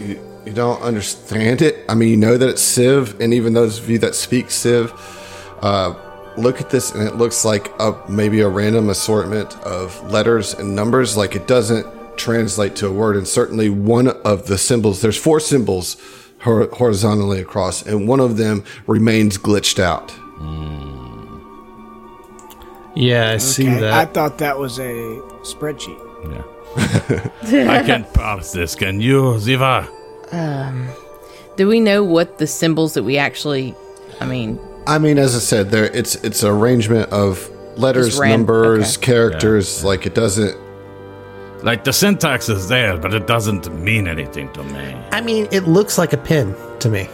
you, 0.00 0.20
you 0.46 0.52
don't 0.52 0.80
understand 0.82 1.62
it. 1.62 1.84
I 1.88 1.94
mean, 1.94 2.08
you 2.08 2.16
know 2.16 2.36
that 2.36 2.48
it's 2.48 2.62
Civ, 2.62 3.20
and 3.20 3.34
even 3.34 3.52
those 3.52 3.78
of 3.78 3.88
you 3.90 3.98
that 3.98 4.14
speak 4.14 4.50
Civ, 4.50 4.92
uh, 5.62 5.94
look 6.36 6.60
at 6.60 6.70
this, 6.70 6.92
and 6.92 7.06
it 7.06 7.16
looks 7.16 7.44
like 7.44 7.72
a 7.80 8.00
maybe 8.08 8.40
a 8.40 8.48
random 8.48 8.88
assortment 8.88 9.54
of 9.62 10.10
letters 10.10 10.54
and 10.54 10.74
numbers. 10.74 11.16
Like 11.16 11.34
it 11.36 11.46
doesn't 11.46 11.86
translate 12.16 12.76
to 12.76 12.86
a 12.86 12.92
word, 12.92 13.16
and 13.16 13.26
certainly 13.26 13.68
one 13.68 14.08
of 14.08 14.46
the 14.46 14.56
symbols. 14.58 15.00
There's 15.00 15.18
four 15.18 15.40
symbols 15.40 15.96
horizontally 16.40 17.40
across, 17.40 17.82
and 17.82 18.08
one 18.08 18.20
of 18.20 18.36
them 18.36 18.64
remains 18.86 19.38
glitched 19.38 19.78
out. 19.78 20.14
Yeah, 22.94 23.30
I 23.30 23.36
see 23.36 23.66
that. 23.66 23.92
I 23.92 24.06
thought 24.06 24.38
that 24.38 24.58
was 24.58 24.78
a 24.78 24.82
spreadsheet. 25.42 25.98
Yeah. 26.32 26.42
I 27.72 27.82
can't 27.84 28.12
parse 28.12 28.52
this. 28.52 28.74
Can 28.74 29.00
you, 29.00 29.34
Ziva? 29.38 29.88
Um, 30.32 30.88
Do 31.56 31.68
we 31.68 31.80
know 31.80 32.02
what 32.02 32.38
the 32.38 32.46
symbols 32.46 32.94
that 32.94 33.04
we 33.04 33.16
actually? 33.16 33.74
I 34.20 34.26
mean, 34.26 34.58
I 34.86 34.98
mean, 34.98 35.18
as 35.18 35.36
I 35.36 35.38
said, 35.38 35.70
there 35.70 35.84
it's 35.84 36.16
it's 36.16 36.42
an 36.42 36.50
arrangement 36.50 37.10
of 37.10 37.48
letters, 37.76 38.18
ran- 38.18 38.30
numbers, 38.30 38.96
okay. 38.96 39.06
characters. 39.06 39.84
Like 39.84 40.06
it 40.06 40.14
doesn't. 40.14 40.56
Like 41.62 41.84
the 41.84 41.92
syntax 41.92 42.48
is 42.48 42.68
there, 42.68 42.96
but 42.96 43.12
it 43.14 43.26
doesn't 43.26 43.72
mean 43.74 44.06
anything 44.06 44.52
to 44.52 44.62
me. 44.62 44.94
I 45.12 45.20
mean, 45.20 45.48
it 45.50 45.64
looks 45.66 45.98
like 45.98 46.12
a 46.12 46.16
pin 46.16 46.54
to 46.80 46.88
me. 46.88 47.08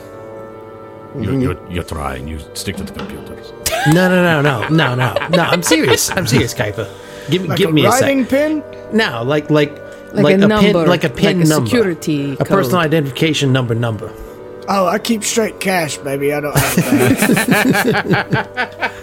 You, 1.18 1.38
you're, 1.38 1.70
you're 1.70 1.84
trying. 1.84 2.28
You 2.28 2.38
stick 2.54 2.76
to 2.76 2.84
the 2.84 2.92
computers. 2.92 3.52
No, 3.94 4.08
no, 4.08 4.22
no, 4.22 4.42
no, 4.42 4.68
no, 4.68 4.94
no, 4.94 5.14
no. 5.28 5.42
I'm 5.42 5.62
serious. 5.62 6.10
I'm 6.10 6.26
serious, 6.26 6.52
Kaifa. 6.54 6.88
Give 7.30 7.42
me, 7.42 7.48
Like 7.48 7.58
give 7.58 7.70
a 7.70 7.72
me 7.72 7.84
a 7.86 7.88
writing 7.88 8.22
sec. 8.24 8.30
pin? 8.30 8.62
No, 8.92 9.22
like, 9.22 9.48
like, 9.50 9.70
Like 10.12 10.36
a 10.36 10.38
pin, 10.40 10.48
number, 10.48 10.86
like 10.86 11.04
a 11.04 11.10
pin 11.10 11.38
like 11.38 11.46
a 11.46 11.48
number, 11.48 11.66
security 11.68 12.32
a 12.34 12.36
code. 12.38 12.48
personal 12.48 12.80
identification 12.80 13.52
number, 13.52 13.74
number. 13.74 14.12
Oh, 14.68 14.86
I 14.86 14.98
keep 14.98 15.24
straight 15.24 15.58
cash, 15.60 15.96
baby. 15.98 16.32
I 16.34 16.40
don't 16.40 16.56
have 16.56 16.76
that. 16.76 18.90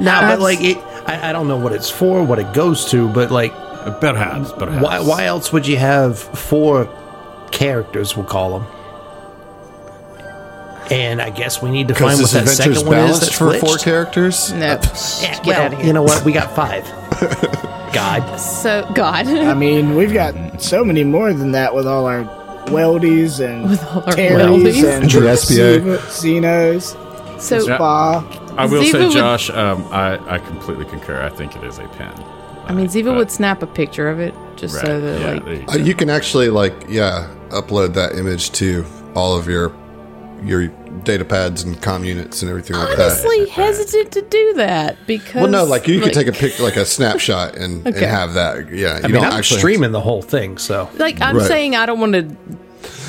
No, 0.00 0.18
but 0.22 0.40
like 0.40 0.60
it, 0.62 0.78
I, 1.06 1.28
I 1.28 1.32
don't 1.32 1.46
know 1.48 1.58
what 1.58 1.72
it's 1.74 1.90
for, 1.90 2.22
what 2.24 2.38
it 2.38 2.54
goes 2.54 2.86
to, 2.90 3.06
but 3.12 3.30
like, 3.30 3.52
Perhaps, 4.00 4.52
perhaps. 4.52 4.82
why, 4.82 5.00
why 5.00 5.24
else 5.24 5.52
would 5.52 5.66
you 5.66 5.76
have 5.76 6.18
four 6.18 6.88
characters? 7.50 8.16
We'll 8.16 8.26
call 8.26 8.58
them. 8.60 8.68
And 10.90 11.22
I 11.22 11.30
guess 11.30 11.62
we 11.62 11.70
need 11.70 11.88
to 11.88 11.94
find 11.94 12.18
Because 12.18 12.34
what 12.34 12.44
this 12.44 12.58
that 12.58 12.66
adventure's 12.66 12.78
second 12.78 12.88
one 12.88 12.96
is 12.98 13.02
balanced 13.04 13.20
that's 13.20 13.38
for 13.38 13.54
four 13.58 13.76
glitched. 13.76 13.82
characters. 13.84 14.52
no. 14.52 14.58
Yeah, 14.58 14.76
Get 14.76 15.46
well, 15.46 15.62
out 15.62 15.72
of 15.72 15.78
here. 15.78 15.86
you 15.86 15.92
know 15.92 16.02
what? 16.02 16.24
We 16.24 16.32
got 16.32 16.54
five. 16.56 16.84
God. 17.94 18.36
So 18.36 18.90
God. 18.94 19.26
I 19.28 19.54
mean, 19.54 19.94
we've 19.94 20.12
got 20.12 20.60
so 20.60 20.84
many 20.84 21.04
more 21.04 21.32
than 21.32 21.52
that 21.52 21.74
with 21.74 21.86
all 21.86 22.06
our 22.06 22.24
weldies 22.66 23.38
and 23.44 23.70
With 23.70 23.84
all 23.84 24.02
our 24.02 24.12
Terrys 24.14 24.62
weldies. 24.64 24.84
and 25.00 25.08
Drew 25.08 25.36
SPA. 25.36 26.02
Xenos, 26.10 27.40
so 27.40 27.56
Yeah. 27.56 27.76
Spa. 27.76 28.24
I 28.56 28.66
will 28.66 28.82
Ziva 28.82 28.90
say, 28.92 29.04
would- 29.04 29.12
Josh, 29.12 29.48
um, 29.50 29.86
I, 29.92 30.18
I 30.34 30.38
completely 30.38 30.86
concur. 30.86 31.22
I 31.22 31.28
think 31.30 31.54
it 31.56 31.62
is 31.62 31.78
a 31.78 31.86
pen. 31.88 32.12
I 32.70 32.72
mean, 32.74 32.86
Ziva 32.88 33.06
But- 33.06 33.16
would 33.16 33.30
snap 33.30 33.62
a 33.62 33.66
picture 33.66 34.08
of 34.08 34.20
it 34.20 34.34
just 34.56 34.76
Right. 34.76 34.86
so 34.86 35.00
that 35.00 35.20
yeah, 35.20 35.32
like 35.32 35.46
you 35.46 35.64
Uh, 35.68 35.76
you 35.88 35.94
can 35.94 36.08
actually 36.10 36.48
like 36.50 36.74
yeah 36.88 37.26
upload 37.50 37.94
that 37.94 38.16
image 38.16 38.52
to 38.52 38.84
all 39.14 39.36
of 39.36 39.48
your 39.48 39.72
your 40.44 40.68
data 41.04 41.24
pads 41.24 41.62
and 41.64 41.80
com 41.82 42.02
units 42.04 42.40
and 42.42 42.50
everything 42.50 42.74
like 42.76 42.96
that. 42.96 43.00
honestly 43.12 43.46
hesitant 43.48 44.10
to 44.12 44.22
do 44.22 44.54
that 44.54 44.96
because 45.06 45.42
Well, 45.42 45.48
no, 45.50 45.64
like 45.64 45.86
you 45.86 46.00
could 46.00 46.14
take 46.14 46.28
a 46.28 46.32
picture, 46.32 46.62
like 46.62 46.76
a 46.76 46.84
snapshot, 46.86 47.56
and, 47.56 47.86
Okay. 47.86 47.98
and 48.04 48.06
have 48.06 48.32
that. 48.34 48.72
Yeah, 48.72 48.96
you 48.98 49.04
I 49.04 49.06
mean, 49.08 49.12
don't 49.16 49.24
I'm 49.26 49.32
actually 49.38 49.58
streaming 49.58 49.92
the 49.92 50.00
whole 50.00 50.22
thing, 50.22 50.56
so 50.56 50.88
like 50.98 51.20
I'm 51.20 51.36
Right. 51.36 51.46
saying 51.46 51.76
I 51.76 51.84
don't 51.86 52.00
want 52.00 52.14
to 52.14 52.24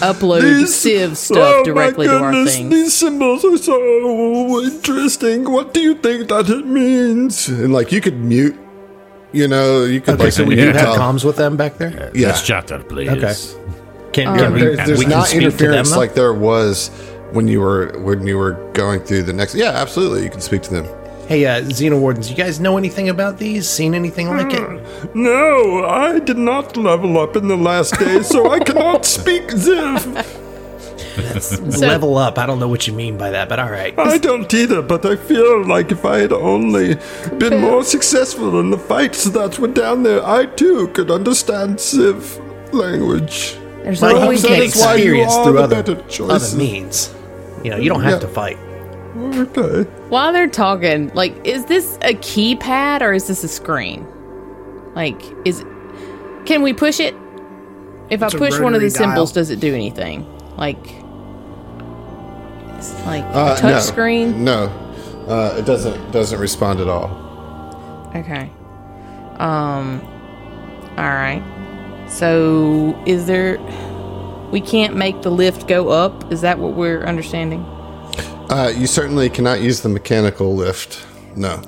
upload 0.01 0.67
Civ 0.67 1.17
stuff 1.17 1.63
directly 1.63 2.07
to 2.07 2.17
our 2.17 2.45
thing. 2.45 2.69
These 2.69 2.93
symbols 2.93 3.45
are 3.45 3.57
so 3.57 4.61
interesting. 4.63 5.49
What 5.49 5.73
do 5.73 5.79
you 5.79 5.95
think 5.95 6.27
that 6.29 6.49
it 6.49 6.65
means? 6.65 7.47
And 7.47 7.71
like 7.73 7.91
you 7.91 8.01
could 8.01 8.19
mute. 8.19 8.55
You 9.33 9.47
know, 9.47 9.85
you 9.85 10.01
could 10.01 10.15
okay. 10.15 10.23
like 10.25 10.33
So 10.33 10.43
we 10.43 10.55
Yeah. 10.57 10.65
do 10.65 10.77
have 10.77 10.95
tell- 10.95 10.97
comms 10.97 11.23
with 11.23 11.37
them 11.37 11.55
back 11.57 11.77
there. 11.77 12.11
Yeah, 12.13 12.27
Let's 12.27 12.41
chatter, 12.41 12.79
please. 12.79 13.09
Okay. 13.09 13.33
Can, 14.13 14.27
Um, 14.27 14.37
can 14.37 14.53
we, 14.53 14.59
there's, 14.61 14.77
there's 14.87 14.99
we 14.99 15.05
not 15.05 15.27
speak 15.27 15.39
to 15.41 15.49
them, 15.49 15.51
interference 15.59 15.95
like 15.95 16.13
there 16.15 16.33
was 16.33 16.89
when 17.31 17.47
you 17.47 17.61
were 17.61 17.93
when 17.99 18.27
you 18.27 18.37
were 18.37 18.53
going 18.73 18.99
through 18.99 19.23
the 19.23 19.31
next. 19.33 19.55
Yeah, 19.55 19.69
absolutely, 19.69 20.23
you 20.23 20.29
can 20.29 20.41
speak 20.41 20.61
to 20.63 20.73
them. 20.73 20.85
Hey, 21.29 21.45
uh, 21.45 21.61
Xenowardens, 21.61 22.29
you 22.29 22.35
guys 22.35 22.59
know 22.59 22.77
anything 22.77 23.07
about 23.07 23.37
these? 23.37 23.69
Seen 23.69 23.93
anything 23.95 24.27
like 24.27 24.51
it? 24.53 25.15
No, 25.15 25.85
I 25.85 26.19
did 26.19 26.37
not 26.37 26.75
level 26.75 27.17
up 27.17 27.37
in 27.37 27.47
the 27.47 27.55
last 27.55 27.97
day, 27.99 28.21
so 28.21 28.51
I 28.51 28.59
cannot 28.59 29.05
speak 29.05 29.43
Ziv. 29.47 30.25
Level 31.79 32.17
up. 32.17 32.37
I 32.37 32.45
don't 32.45 32.59
know 32.59 32.67
what 32.67 32.87
you 32.87 32.93
mean 32.93 33.17
by 33.17 33.31
that, 33.31 33.49
but 33.49 33.59
all 33.59 33.69
right. 33.71 33.97
I 33.99 34.17
don't 34.17 34.51
either, 34.53 34.81
but 34.81 35.05
I 35.05 35.15
feel 35.15 35.65
like 35.65 35.91
if 35.91 36.05
I 36.05 36.19
had 36.19 36.31
only 36.33 36.95
been 37.37 37.59
more 37.61 37.83
successful 37.83 38.59
in 38.59 38.69
the 38.69 38.77
fights 38.77 39.25
that 39.25 39.59
were 39.59 39.67
down 39.67 40.03
there, 40.03 40.25
I 40.25 40.45
too 40.45 40.87
could 40.89 41.11
understand 41.11 41.79
Civ 41.79 42.39
language. 42.73 43.57
There's 43.83 44.01
Well, 44.01 44.17
always 44.21 44.43
you 44.43 44.49
that 44.49 44.59
is 44.59 44.75
why 44.77 44.95
you 44.95 45.01
experience 45.01 45.33
are 45.33 45.43
through 45.43 45.53
the 45.53 45.59
other, 45.63 45.75
better 45.83 45.91
other 45.93 46.09
choices. 46.09 46.55
means. 46.55 47.13
You 47.63 47.71
know, 47.71 47.77
you 47.77 47.89
don't 47.89 48.01
have 48.03 48.13
Yeah. 48.13 48.19
to 48.19 48.27
fight. 48.27 48.57
Okay. 49.17 49.89
while 50.07 50.31
they're 50.31 50.47
talking, 50.47 51.11
like, 51.13 51.35
is 51.45 51.65
this 51.65 51.97
a 52.01 52.13
keypad 52.13 53.01
or 53.01 53.11
is 53.11 53.27
this 53.27 53.43
a 53.43 53.47
screen? 53.49 54.07
Like, 54.95 55.21
is 55.45 55.65
can 56.45 56.61
we 56.61 56.71
push 56.73 56.99
it? 57.01 57.13
If 58.09 58.21
It's 58.21 58.33
I 58.33 58.37
a 58.37 58.39
push 58.39 58.59
one 58.59 58.73
of 58.73 58.79
the 58.81 58.87
rotary 58.87 58.89
symbols, 58.89 59.31
does 59.33 59.49
it 59.49 59.59
do 59.59 59.73
anything? 59.75 60.25
Like, 60.57 60.77
like 63.05 63.23
Uh, 63.31 63.55
touch 63.55 63.63
no. 63.71 63.79
screen? 63.79 64.43
No, 64.43 64.65
uh, 65.27 65.55
it 65.57 65.65
doesn't 65.65 66.11
doesn't 66.11 66.39
respond 66.39 66.79
at 66.79 66.87
all. 66.87 67.09
Okay. 68.15 68.49
Um. 69.37 70.01
All 70.97 71.05
right. 71.05 71.43
So, 72.07 72.97
is 73.05 73.25
there? 73.25 73.57
We 74.51 74.59
can't 74.59 74.95
make 74.97 75.21
the 75.21 75.31
lift 75.31 75.67
go 75.67 75.89
up. 75.89 76.31
Is 76.31 76.41
that 76.41 76.59
what 76.59 76.73
we're 76.73 77.03
understanding? 77.03 77.63
Uh, 78.49 78.71
you 78.75 78.85
certainly 78.85 79.29
cannot 79.29 79.61
use 79.61 79.79
the 79.79 79.87
mechanical 79.89 80.53
lift. 80.55 81.05
No. 81.37 81.61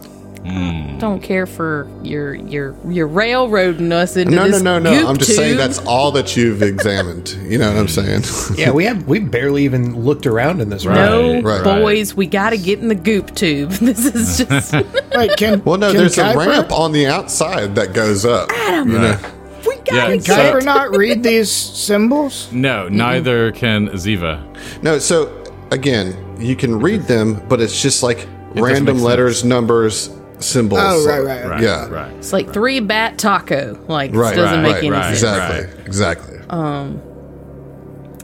Hmm. 0.46 0.98
Don't 1.00 1.22
care 1.22 1.46
for 1.46 1.88
your 2.04 2.34
your 2.36 2.76
your 2.89 3.08
railroading 3.08 3.91
us 3.94 4.18
into 4.18 4.32
No, 4.36 4.44
no, 4.46 4.52
this 4.52 4.62
no, 4.62 4.78
no. 4.80 5.08
I'm 5.08 5.18
just 5.18 5.36
saying 5.36 5.56
that's 5.58 5.80
all 5.80 6.12
that 6.14 6.36
you've 6.36 6.62
examined. 6.62 7.30
You 7.44 7.58
know 7.60 7.70
what 7.72 7.80
I'm 7.80 7.88
saying? 7.88 8.24
Yeah, 8.58 8.72
we 8.72 8.84
have 8.86 9.08
we 9.08 9.20
barely 9.20 9.64
even 9.64 9.96
looked 10.04 10.26
around 10.28 10.60
in 10.62 10.70
this 10.70 10.86
room. 10.86 10.96
No, 10.96 11.41
Right, 11.41 11.64
right. 11.64 11.82
boys, 11.82 12.14
we 12.14 12.28
got 12.28 12.50
to 12.50 12.58
get 12.58 12.80
in 12.80 12.88
the 12.89 12.96
goop 12.96 13.34
tube. 13.36 13.72
This 13.82 14.06
is 14.06 14.38
just 14.48 14.74
Wait, 15.16 15.32
can 15.38 15.64
well, 15.64 15.78
no, 15.78 15.91
can 15.91 15.98
there's 16.02 16.18
a 16.18 16.38
ramp 16.38 16.72
on 16.72 16.91
the 16.91 17.08
outside 17.08 17.76
that 17.76 17.94
goes 17.94 18.26
up. 18.26 18.50
You 18.52 18.86
know? 18.86 19.18
we 19.66 19.76
got 19.78 19.86
Yeah, 19.94 20.06
to 20.08 20.12
Can 20.14 20.22
so- 20.22 20.36
Kuiper 20.36 20.64
not 20.66 20.96
read 20.96 21.24
these 21.24 21.50
symbols? 21.52 22.52
No, 22.52 22.89
neither 22.89 23.52
can 23.54 23.88
Ziva. 23.89 24.44
No, 24.84 25.00
so 25.00 25.44
again, 25.72 26.16
you 26.39 26.56
can 26.58 26.80
read 26.80 27.04
them, 27.04 27.41
but 27.48 27.62
it's 27.62 27.82
just 27.82 28.04
like 28.04 28.18
doesn't 28.56 28.62
random 28.62 29.00
letters, 29.00 29.44
numbers, 29.44 30.10
symbols. 30.44 30.82
Oh, 30.84 31.06
right, 31.08 31.20
right, 31.24 31.41
right. 31.44 31.50
Right. 31.52 31.62
Yeah. 31.64 31.88
Right. 31.89 32.12
It's 32.18 32.34
like 32.34 32.52
three 32.54 32.80
bat 32.80 33.18
taco. 33.18 33.84
Like 33.88 34.14
Right, 34.14 34.30
this 34.36 34.38
doesn't 34.38 34.64
right, 34.64 34.64
make 34.64 34.74
right, 34.76 34.84
any 34.84 34.89
right. 34.91 35.16
sense. 35.16 35.24
Exactly. 35.24 35.86
Exactly. 35.86 36.38
Um, 36.50 37.02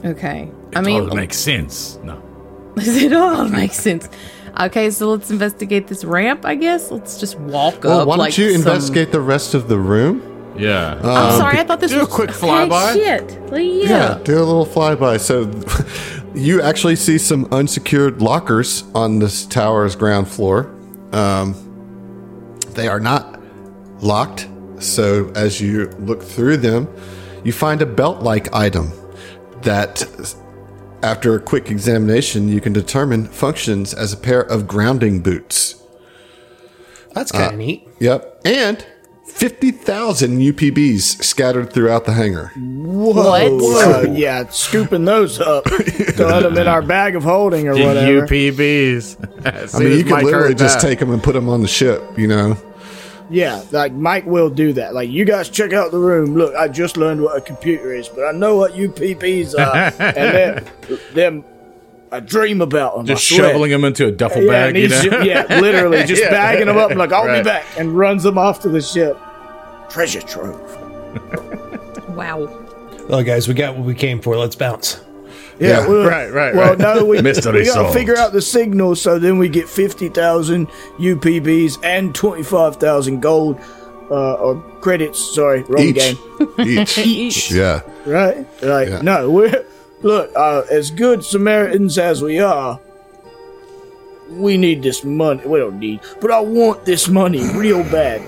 okay, 0.04 0.50
I 0.74 0.78
All 0.78 0.82
mean, 0.84 1.14
makes 1.16 1.36
sense. 1.38 1.98
No. 2.04 2.22
Does 2.76 2.96
it 3.02 3.12
all 3.12 3.48
makes 3.48 3.76
sense. 3.76 4.08
Okay, 4.60 4.90
so 4.90 5.10
let's 5.10 5.30
investigate 5.30 5.86
this 5.88 6.04
ramp. 6.04 6.44
I 6.44 6.54
guess 6.54 6.90
let's 6.90 7.18
just 7.20 7.38
walk 7.38 7.84
well, 7.84 8.00
up. 8.00 8.08
why 8.08 8.14
don't 8.16 8.24
like 8.26 8.38
you 8.38 8.50
some- 8.50 8.60
investigate 8.60 9.12
the 9.12 9.20
rest 9.20 9.54
of 9.54 9.68
the 9.68 9.78
room? 9.78 10.26
Yeah. 10.58 10.94
I'm 10.96 11.38
sorry, 11.38 11.58
I 11.58 11.64
thought 11.64 11.80
this 11.80 11.92
do 11.92 11.98
a 11.98 12.00
was 12.00 12.08
quick 12.08 12.30
okay, 12.30 12.38
flyby. 12.40 12.92
Shit, 12.94 13.50
Like, 13.52 13.88
yeah. 13.88 14.18
do 14.24 14.34
a 14.36 14.42
little 14.44 14.66
flyby. 14.66 15.18
So 15.20 15.48
you 16.34 16.60
actually 16.60 16.96
see 16.96 17.18
some 17.18 17.46
unsecured 17.52 18.20
lockers 18.20 18.82
on 18.94 19.20
this 19.20 19.46
tower's 19.46 19.94
ground 19.96 20.28
floor. 20.28 20.74
Um, 21.12 21.54
they 22.80 22.88
are 22.88 23.00
not 23.00 23.38
locked. 24.00 24.48
So 24.78 25.30
as 25.34 25.60
you 25.60 25.88
look 25.98 26.22
through 26.22 26.56
them, 26.58 26.88
you 27.44 27.52
find 27.52 27.82
a 27.82 27.86
belt-like 27.86 28.54
item 28.54 28.90
that, 29.62 30.02
after 31.02 31.34
a 31.34 31.40
quick 31.40 31.70
examination, 31.70 32.48
you 32.48 32.60
can 32.62 32.72
determine 32.72 33.26
functions 33.26 33.92
as 33.92 34.14
a 34.14 34.16
pair 34.16 34.40
of 34.40 34.66
grounding 34.66 35.20
boots. 35.20 35.74
That's 37.12 37.34
Uh, 37.34 37.38
kind 37.38 37.52
of 37.52 37.58
neat. 37.58 37.86
Yep, 37.98 38.40
and. 38.46 38.84
50,000 39.26 40.40
UPBs 40.40 41.22
scattered 41.22 41.72
throughout 41.72 42.04
the 42.04 42.12
hangar. 42.12 42.50
What? 42.56 43.44
Uh, 43.52 44.10
yeah, 44.10 44.48
scooping 44.50 45.04
those 45.04 45.38
up, 45.40 45.64
throwing 45.70 46.42
them 46.42 46.58
in 46.58 46.66
our 46.66 46.82
bag 46.82 47.14
of 47.14 47.22
holding 47.22 47.68
or 47.68 47.72
whatever. 47.74 48.26
UPBs. 48.26 49.74
I 49.74 49.78
mean, 49.78 49.98
you 49.98 50.04
could 50.04 50.24
literally 50.24 50.56
just 50.56 50.80
take 50.80 50.98
them 50.98 51.12
and 51.12 51.22
put 51.22 51.34
them 51.34 51.48
on 51.48 51.62
the 51.62 51.68
ship, 51.68 52.02
you 52.18 52.26
know? 52.26 52.56
Yeah, 53.30 53.62
like 53.70 53.92
Mike 53.92 54.26
will 54.26 54.50
do 54.50 54.72
that. 54.74 54.92
Like, 54.92 55.08
you 55.08 55.24
guys 55.24 55.48
check 55.48 55.72
out 55.72 55.92
the 55.92 55.98
room. 55.98 56.34
Look, 56.34 56.54
I 56.56 56.66
just 56.68 56.96
learned 56.96 57.22
what 57.22 57.36
a 57.36 57.40
computer 57.40 57.94
is, 57.94 58.08
but 58.08 58.24
I 58.24 58.32
know 58.32 58.56
what 58.56 58.72
UPBs 58.72 59.54
are, 59.56 59.92
and 60.02 60.64
them, 60.64 60.98
them, 61.14 61.44
I 62.10 62.18
dream 62.20 62.60
about 62.60 62.96
them. 62.96 63.06
just 63.06 63.22
shoveling 63.24 63.70
them 63.70 63.84
into 63.84 64.06
a 64.06 64.10
duffel 64.10 64.44
bag. 64.48 64.74
and 64.74 64.78
You 64.82 64.88
know? 64.88 65.02
ju- 65.22 65.28
yeah, 65.28 65.60
literally 65.60 66.02
just 66.06 66.22
Yeah. 66.22 66.30
bagging 66.30 66.66
them 66.66 66.76
up. 66.76 66.90
Like, 66.94 67.12
I'll 67.12 67.32
be 67.38 67.44
back, 67.44 67.64
and 67.78 67.96
runs 67.96 68.24
them 68.24 68.36
off 68.36 68.60
to 68.62 68.68
the 68.68 68.80
ship. 68.80 69.16
Treasure 69.88 70.22
trove. 70.22 70.60
Wow. 72.16 72.48
Well, 73.08 73.22
guys, 73.22 73.46
we 73.48 73.54
got 73.54 73.76
what 73.76 73.84
we 73.84 73.94
came 73.94 74.20
for. 74.20 74.36
Let's 74.36 74.56
bounce. 74.56 75.00
Yeah, 75.60 75.68
Yeah. 75.82 75.86
well, 75.88 76.06
Right, 76.08 76.32
right, 76.32 76.54
Well, 76.54 76.70
right. 76.70 76.78
no, 76.78 77.04
we, 77.04 77.18
we 77.20 77.22
gotta 77.22 77.92
figure 77.92 78.16
out 78.16 78.32
the 78.32 78.40
signal, 78.40 78.96
so 78.96 79.18
then 79.18 79.36
we 79.38 79.48
get 79.48 79.68
fifty 79.68 80.08
thousand 80.08 80.68
UPBs 80.98 81.78
and 81.84 82.14
twenty 82.14 82.42
five 82.42 82.76
thousand 82.76 83.20
gold 83.20 83.60
uh, 84.10 84.34
or 84.34 84.56
credits. 84.80 85.34
Sorry, 85.34 85.62
wrong 85.64 85.82
Each. 85.84 85.94
game. 85.96 86.16
Each. 86.58 86.98
Each. 87.06 87.50
Yeah. 87.52 87.82
Right? 88.06 88.46
Like, 88.62 88.88
Yeah. 88.88 89.02
no, 89.02 89.30
we're 89.30 89.64
look 90.02 90.32
uh, 90.34 90.62
as 90.70 90.90
good 90.90 91.22
Samaritans 91.24 91.98
as 91.98 92.22
we 92.22 92.40
are. 92.40 92.80
We 94.30 94.56
need 94.56 94.82
this 94.82 95.02
money. 95.04 95.42
We 95.44 95.58
don't 95.58 95.78
need, 95.78 96.00
but 96.20 96.30
I 96.30 96.40
want 96.40 96.84
this 96.86 97.08
money 97.08 97.42
real 97.54 97.82
bad. 97.82 98.22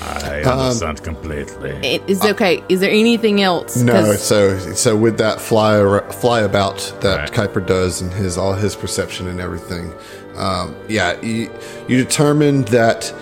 I 0.00 0.42
understand 0.42 1.02
completely. 1.02 1.70
It 1.86 2.02
is 2.08 2.24
okay. 2.24 2.62
Is 2.68 2.80
there 2.80 2.90
anything 2.90 3.42
else? 3.42 3.76
No. 3.76 4.14
so 4.14 4.58
so 4.74 4.96
with 4.96 5.18
that 5.18 5.40
fly 5.40 6.00
fly 6.12 6.40
about 6.40 6.78
that 7.00 7.30
Right. 7.30 7.32
Kuiper 7.32 7.64
does 7.66 8.00
and 8.00 8.12
his 8.12 8.38
all 8.38 8.54
his 8.54 8.74
perception 8.74 9.28
and 9.28 9.40
everything, 9.40 9.92
um, 10.36 10.74
yeah, 10.88 11.20
you, 11.20 11.50
you 11.88 12.02
determined 12.02 12.68
that 12.68 13.12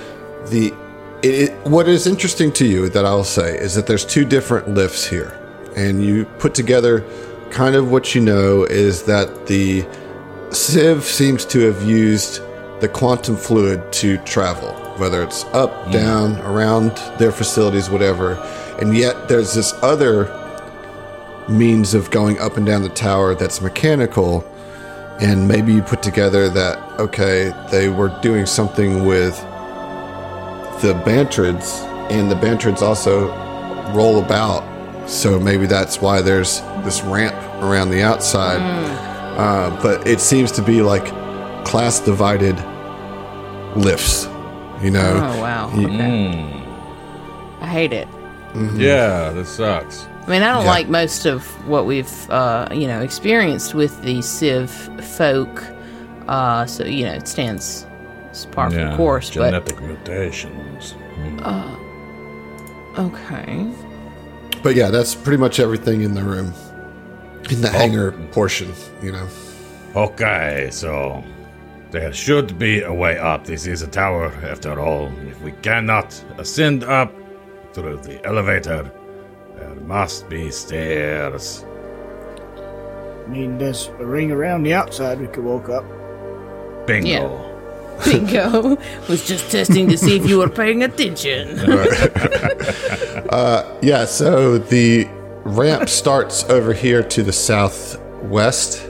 the 0.50 0.72
it, 1.22 1.52
what 1.66 1.88
is 1.88 2.06
interesting 2.06 2.52
to 2.52 2.66
you 2.66 2.88
that 2.90 3.04
I'll 3.04 3.24
say 3.24 3.58
is 3.58 3.74
that 3.74 3.86
there's 3.88 4.04
two 4.04 4.24
different 4.24 4.68
lifts 4.68 5.04
here, 5.06 5.36
and 5.76 6.04
you 6.04 6.26
put 6.38 6.54
together 6.54 7.04
kind 7.50 7.74
of 7.74 7.90
what 7.90 8.14
you 8.14 8.20
know 8.20 8.64
is 8.64 9.02
that 9.04 9.46
the 9.46 9.84
Civ 10.50 11.02
seems 11.04 11.44
to 11.46 11.60
have 11.60 11.82
used 11.82 12.40
the 12.80 12.88
quantum 12.88 13.36
fluid 13.36 13.92
to 13.94 14.16
travel, 14.18 14.70
whether 14.98 15.22
it's 15.22 15.44
up, 15.46 15.90
down, 15.90 16.38
around 16.40 16.90
their 17.18 17.32
facilities, 17.32 17.88
whatever. 17.88 18.34
And 18.80 18.96
yet 18.96 19.28
there's 19.28 19.54
this 19.54 19.72
other 19.82 20.34
means 21.48 21.94
of 21.94 22.10
going 22.10 22.38
up 22.38 22.56
and 22.56 22.66
down 22.66 22.82
the 22.82 22.88
tower 22.90 23.34
that's 23.34 23.60
mechanical. 23.60 24.44
And 25.20 25.48
maybe 25.48 25.72
you 25.72 25.82
put 25.82 26.02
together 26.02 26.48
that, 26.50 27.00
okay, 27.00 27.52
they 27.70 27.88
were 27.88 28.16
doing 28.22 28.46
something 28.46 29.04
with 29.04 29.36
the 30.80 30.94
Bantrids, 31.04 31.82
and 32.10 32.30
the 32.30 32.36
Bantrids 32.36 32.82
also 32.82 33.28
roll 33.92 34.22
about. 34.22 34.62
So 35.08 35.40
maybe 35.40 35.66
that's 35.66 36.00
why 36.00 36.20
there's 36.20 36.60
this 36.84 37.02
ramp 37.02 37.34
around 37.62 37.90
the 37.90 38.02
outside. 38.02 38.60
Uh, 39.38 39.70
but 39.82 40.06
it 40.06 40.20
seems 40.20 40.52
to 40.52 40.62
be 40.62 40.82
like 40.82 41.06
class 41.64 41.98
divided 42.00 42.56
lifts, 43.76 44.26
you 44.82 44.90
know? 44.90 45.12
Oh 45.16 45.40
wow. 45.40 45.70
You- 45.76 45.88
Okay. 45.88 46.64
I 47.60 47.66
hate 47.66 47.92
it. 47.92 48.08
Yeah, 48.76 49.30
this 49.30 49.48
sucks. 49.48 50.06
I 50.26 50.30
mean, 50.30 50.42
I 50.42 50.52
don't 50.54 50.64
Yeah. 50.64 50.70
like 50.70 50.88
most 50.88 51.26
of 51.26 51.44
what 51.68 51.86
we've, 51.86 52.30
uh, 52.30 52.68
you 52.72 52.86
know, 52.86 53.00
experienced 53.00 53.74
with 53.74 54.00
the 54.02 54.20
Civ 54.22 54.70
folk. 55.16 55.64
Uh, 56.28 56.66
so 56.66 56.84
you 56.84 57.04
know, 57.04 57.12
it 57.12 57.26
stands 57.28 57.86
as 58.30 58.46
par 58.46 58.70
for 58.70 58.76
the 58.76 58.96
course. 58.96 59.28
But 59.30 59.50
genetic 59.50 59.80
mutations. 59.82 60.94
okay, 62.98 63.66
But 64.62 64.74
yeah, 64.74 64.90
that's 64.90 65.14
pretty 65.14 65.38
much 65.38 65.60
everything 65.60 66.02
in 66.02 66.14
the 66.14 66.22
room. 66.22 66.52
In 67.50 67.60
the 67.60 67.70
hangar 67.70 68.12
portion, 68.32 68.72
you 69.02 69.12
know. 69.12 69.26
Okay, 69.96 70.68
so 70.70 71.22
there 71.90 72.12
should 72.12 72.58
be 72.58 72.82
a 72.82 72.92
way 72.92 73.18
up. 73.18 73.44
This 73.44 73.66
is 73.66 73.82
a 73.82 73.86
tower, 73.86 74.32
after 74.42 74.78
all. 74.78 75.12
If 75.28 75.40
we 75.42 75.52
cannot 75.52 76.12
ascend 76.38 76.84
up 76.84 77.12
through 77.72 77.98
the 77.98 78.24
elevator, 78.24 78.90
there 79.56 79.74
must 79.86 80.28
be 80.28 80.50
stairs. 80.50 81.64
I 82.56 83.30
mean, 83.30 83.58
there's 83.58 83.88
a 83.98 84.06
ring 84.06 84.30
around 84.30 84.62
the 84.62 84.74
outside 84.74 85.20
we 85.20 85.26
could 85.26 85.44
walk 85.44 85.68
up. 85.68 85.84
Bingo. 86.86 87.08
Yeah. 87.08 88.04
bingo 88.04 88.76
was 89.08 89.26
just 89.26 89.50
testing 89.50 89.88
to 89.88 89.98
see 89.98 90.16
if 90.16 90.28
you 90.28 90.38
were 90.38 90.48
paying 90.48 90.82
attention. 90.82 91.58
Yeah, 93.80 94.06
so 94.06 94.58
the 94.58 95.06
ramp 95.44 95.88
starts 95.88 96.44
over 96.44 96.72
here 96.72 97.02
to 97.04 97.22
the 97.22 97.32
southwest, 97.32 98.84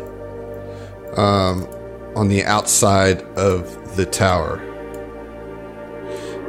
um, 1.17 1.69
on 2.19 2.27
the 2.27 2.45
outside 2.45 3.23
of 3.39 3.97
the 3.97 4.05
tower. 4.05 4.61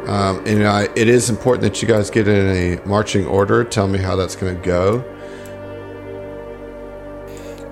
Um, 0.08 0.44
and 0.48 0.66
I, 0.66 0.90
it 0.96 1.08
is 1.08 1.30
important 1.30 1.62
that 1.62 1.80
you 1.84 1.88
guys 1.88 2.10
get 2.10 2.28
in 2.28 2.48
a 2.48 2.88
marching 2.88 3.28
order. 3.28 3.64
Tell 3.64 3.88
me 3.88 4.00
how 4.00 4.16
that's 4.16 4.36
going 4.36 4.56
to 4.56 4.62
go. 4.66 5.06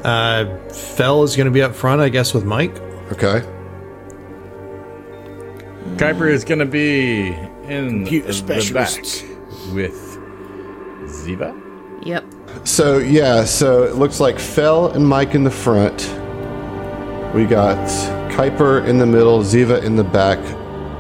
Uh, 0.04 0.46
Fell 0.70 1.24
is 1.24 1.36
going 1.36 1.46
to 1.46 1.52
be 1.52 1.64
up 1.64 1.74
front, 1.74 2.00
I 2.00 2.10
guess, 2.10 2.36
with 2.36 2.46
Mike. 2.46 2.78
Okay. 3.12 3.42
Kuiper 5.96 6.30
is 6.30 6.46
going 6.46 6.60
to 6.60 6.68
be 6.68 7.30
in 7.64 8.06
Computer 8.06 8.32
the 8.32 8.74
back 8.74 9.74
with 9.74 10.20
Ziva. 11.06 12.06
yep. 12.06 12.24
So 12.64 13.00
yeah, 13.00 13.44
so 13.46 13.84
it 13.84 13.96
looks 13.96 14.20
like 14.20 14.38
Fell 14.38 14.92
and 14.92 15.08
Mike 15.08 15.34
in 15.34 15.44
the 15.44 15.50
front. 15.50 16.08
We 17.34 17.46
got 17.46 17.78
Kuiper 18.32 18.88
in 18.88 18.98
the 18.98 19.06
middle, 19.06 19.40
Ziva 19.40 19.84
in 19.84 19.96
the 19.96 20.04
back. 20.04 20.40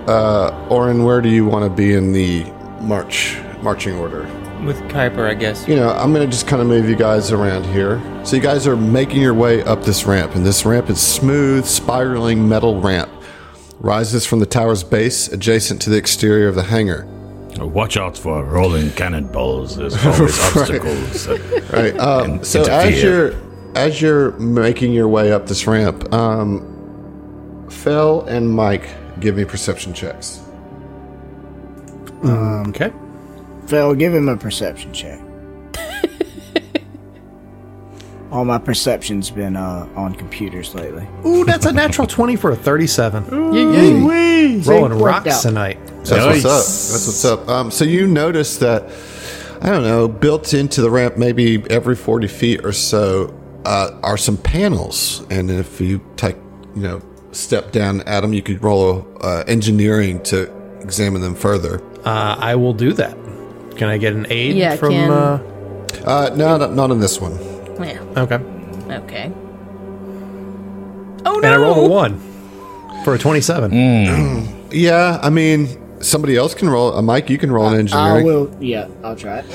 Uh, 0.07 0.67
Oren, 0.69 1.03
where 1.03 1.21
do 1.21 1.29
you 1.29 1.45
want 1.45 1.63
to 1.63 1.69
be 1.69 1.93
in 1.93 2.11
the 2.11 2.43
march 2.81 3.37
marching 3.61 3.95
order? 3.95 4.23
With 4.63 4.77
Kuiper, 4.89 5.27
I 5.29 5.33
guess. 5.33 5.67
You 5.67 5.75
know, 5.75 5.89
I'm 5.89 6.13
gonna 6.13 6.27
just 6.27 6.47
kind 6.47 6.61
of 6.61 6.67
move 6.67 6.89
you 6.89 6.95
guys 6.95 7.31
around 7.31 7.65
here. 7.65 8.01
So 8.25 8.35
you 8.35 8.41
guys 8.41 8.67
are 8.67 8.75
making 8.75 9.21
your 9.21 9.33
way 9.33 9.63
up 9.63 9.83
this 9.83 10.05
ramp, 10.05 10.35
and 10.35 10.45
this 10.45 10.65
ramp 10.65 10.89
is 10.89 10.99
smooth, 10.99 11.65
spiraling 11.65 12.47
metal 12.47 12.81
ramp. 12.81 13.09
Rises 13.79 14.25
from 14.25 14.39
the 14.39 14.45
tower's 14.45 14.83
base, 14.83 15.27
adjacent 15.29 15.81
to 15.83 15.89
the 15.89 15.97
exterior 15.97 16.47
of 16.47 16.55
the 16.55 16.63
hangar. 16.63 17.05
Watch 17.57 17.97
out 17.97 18.17
for 18.17 18.43
rolling 18.43 18.91
cannonballs. 18.91 19.75
There's 19.75 19.95
always 20.05 20.39
obstacles. 20.55 21.27
Right. 21.71 21.97
Um, 21.97 22.31
and 22.31 22.45
so 22.45 22.63
as 22.63 23.01
you're 23.01 23.33
as 23.77 24.01
you're 24.01 24.31
making 24.39 24.91
your 24.93 25.07
way 25.07 25.31
up 25.31 25.45
this 25.47 25.67
ramp, 25.67 26.11
um, 26.13 27.67
Phil 27.69 28.21
and 28.23 28.49
Mike 28.49 28.89
give 29.19 29.35
me 29.37 29.45
perception 29.45 29.93
checks. 29.93 30.41
Okay. 32.25 32.91
Phil, 33.67 33.93
give 33.95 34.13
him 34.13 34.27
a 34.29 34.35
perception 34.37 34.91
check. 34.93 35.19
All 38.31 38.43
my 38.43 38.57
perception's 38.57 39.29
been 39.29 39.55
uh, 39.55 39.87
on 39.95 40.15
computers 40.15 40.73
lately. 40.75 41.07
Ooh, 41.25 41.45
that's 41.45 41.65
a 41.65 41.71
natural 41.71 42.07
20 42.07 42.35
for 42.35 42.51
a 42.51 42.55
37. 42.55 43.25
See, 44.63 44.69
Rolling 44.71 44.91
worked 44.93 45.01
rocks 45.03 45.27
out. 45.27 45.41
tonight. 45.41 45.77
So 46.03 46.15
that's 46.15 46.25
what's 46.25 46.45
up. 46.45 46.51
That's 46.51 47.05
what's 47.07 47.25
up. 47.25 47.47
Um, 47.47 47.71
so 47.71 47.85
you 47.85 48.07
notice 48.07 48.57
that 48.57 48.89
I 49.61 49.69
don't 49.69 49.83
know, 49.83 50.07
built 50.07 50.53
into 50.53 50.81
the 50.81 50.89
ramp, 50.89 51.17
maybe 51.17 51.63
every 51.69 51.95
forty 51.95 52.27
feet 52.27 52.63
or 52.65 52.71
so, 52.71 53.33
uh, 53.67 53.99
are 54.01 54.17
some 54.17 54.37
panels, 54.37 55.25
and 55.29 55.51
if 55.51 55.81
you 55.81 55.99
take, 56.15 56.37
you 56.75 56.81
know, 56.81 57.01
step 57.33 57.71
down 57.73 58.01
at 58.03 58.21
them, 58.21 58.33
you 58.33 58.41
could 58.41 58.63
roll 58.63 59.05
uh, 59.21 59.43
engineering 59.47 60.23
to 60.23 60.49
examine 60.81 61.21
them 61.21 61.35
further. 61.35 61.81
Uh, 62.05 62.35
I 62.39 62.55
will 62.55 62.73
do 62.73 62.93
that. 62.93 63.15
Can 63.75 63.89
I 63.89 63.97
get 63.97 64.13
an 64.13 64.25
aid 64.29 64.55
Yeah, 64.55 64.75
from. 64.77 64.91
can- 64.93 65.11
Uh, 65.11 65.39
Uh, 66.05 66.29
no, 66.35 66.57
not, 66.57 66.73
not 66.73 66.91
on 66.91 66.99
this 66.99 67.19
one. 67.19 67.33
Yeah. 67.83 67.99
okay. 68.23 68.39
Okay. 68.89 69.31
Oh 71.25 71.39
no! 71.39 71.41
And 71.43 71.47
I 71.47 71.57
rolled 71.57 71.85
a 71.85 71.89
1 71.89 72.19
for 73.03 73.13
a 73.15 73.17
27. 73.19 73.71
Yeah, 74.71 75.19
I 75.21 75.29
mean, 75.29 75.67
somebody 76.01 76.35
else 76.37 76.53
can 76.53 76.69
roll. 76.69 76.93
Uh, 76.95 77.01
Mike, 77.01 77.29
you 77.29 77.37
can 77.37 77.51
roll 77.51 77.67
an 77.67 77.87
I 77.93 78.21
will. 78.23 78.49
Yeah, 78.61 78.87
I'll 79.03 79.15
try 79.15 79.39
it. 79.39 79.45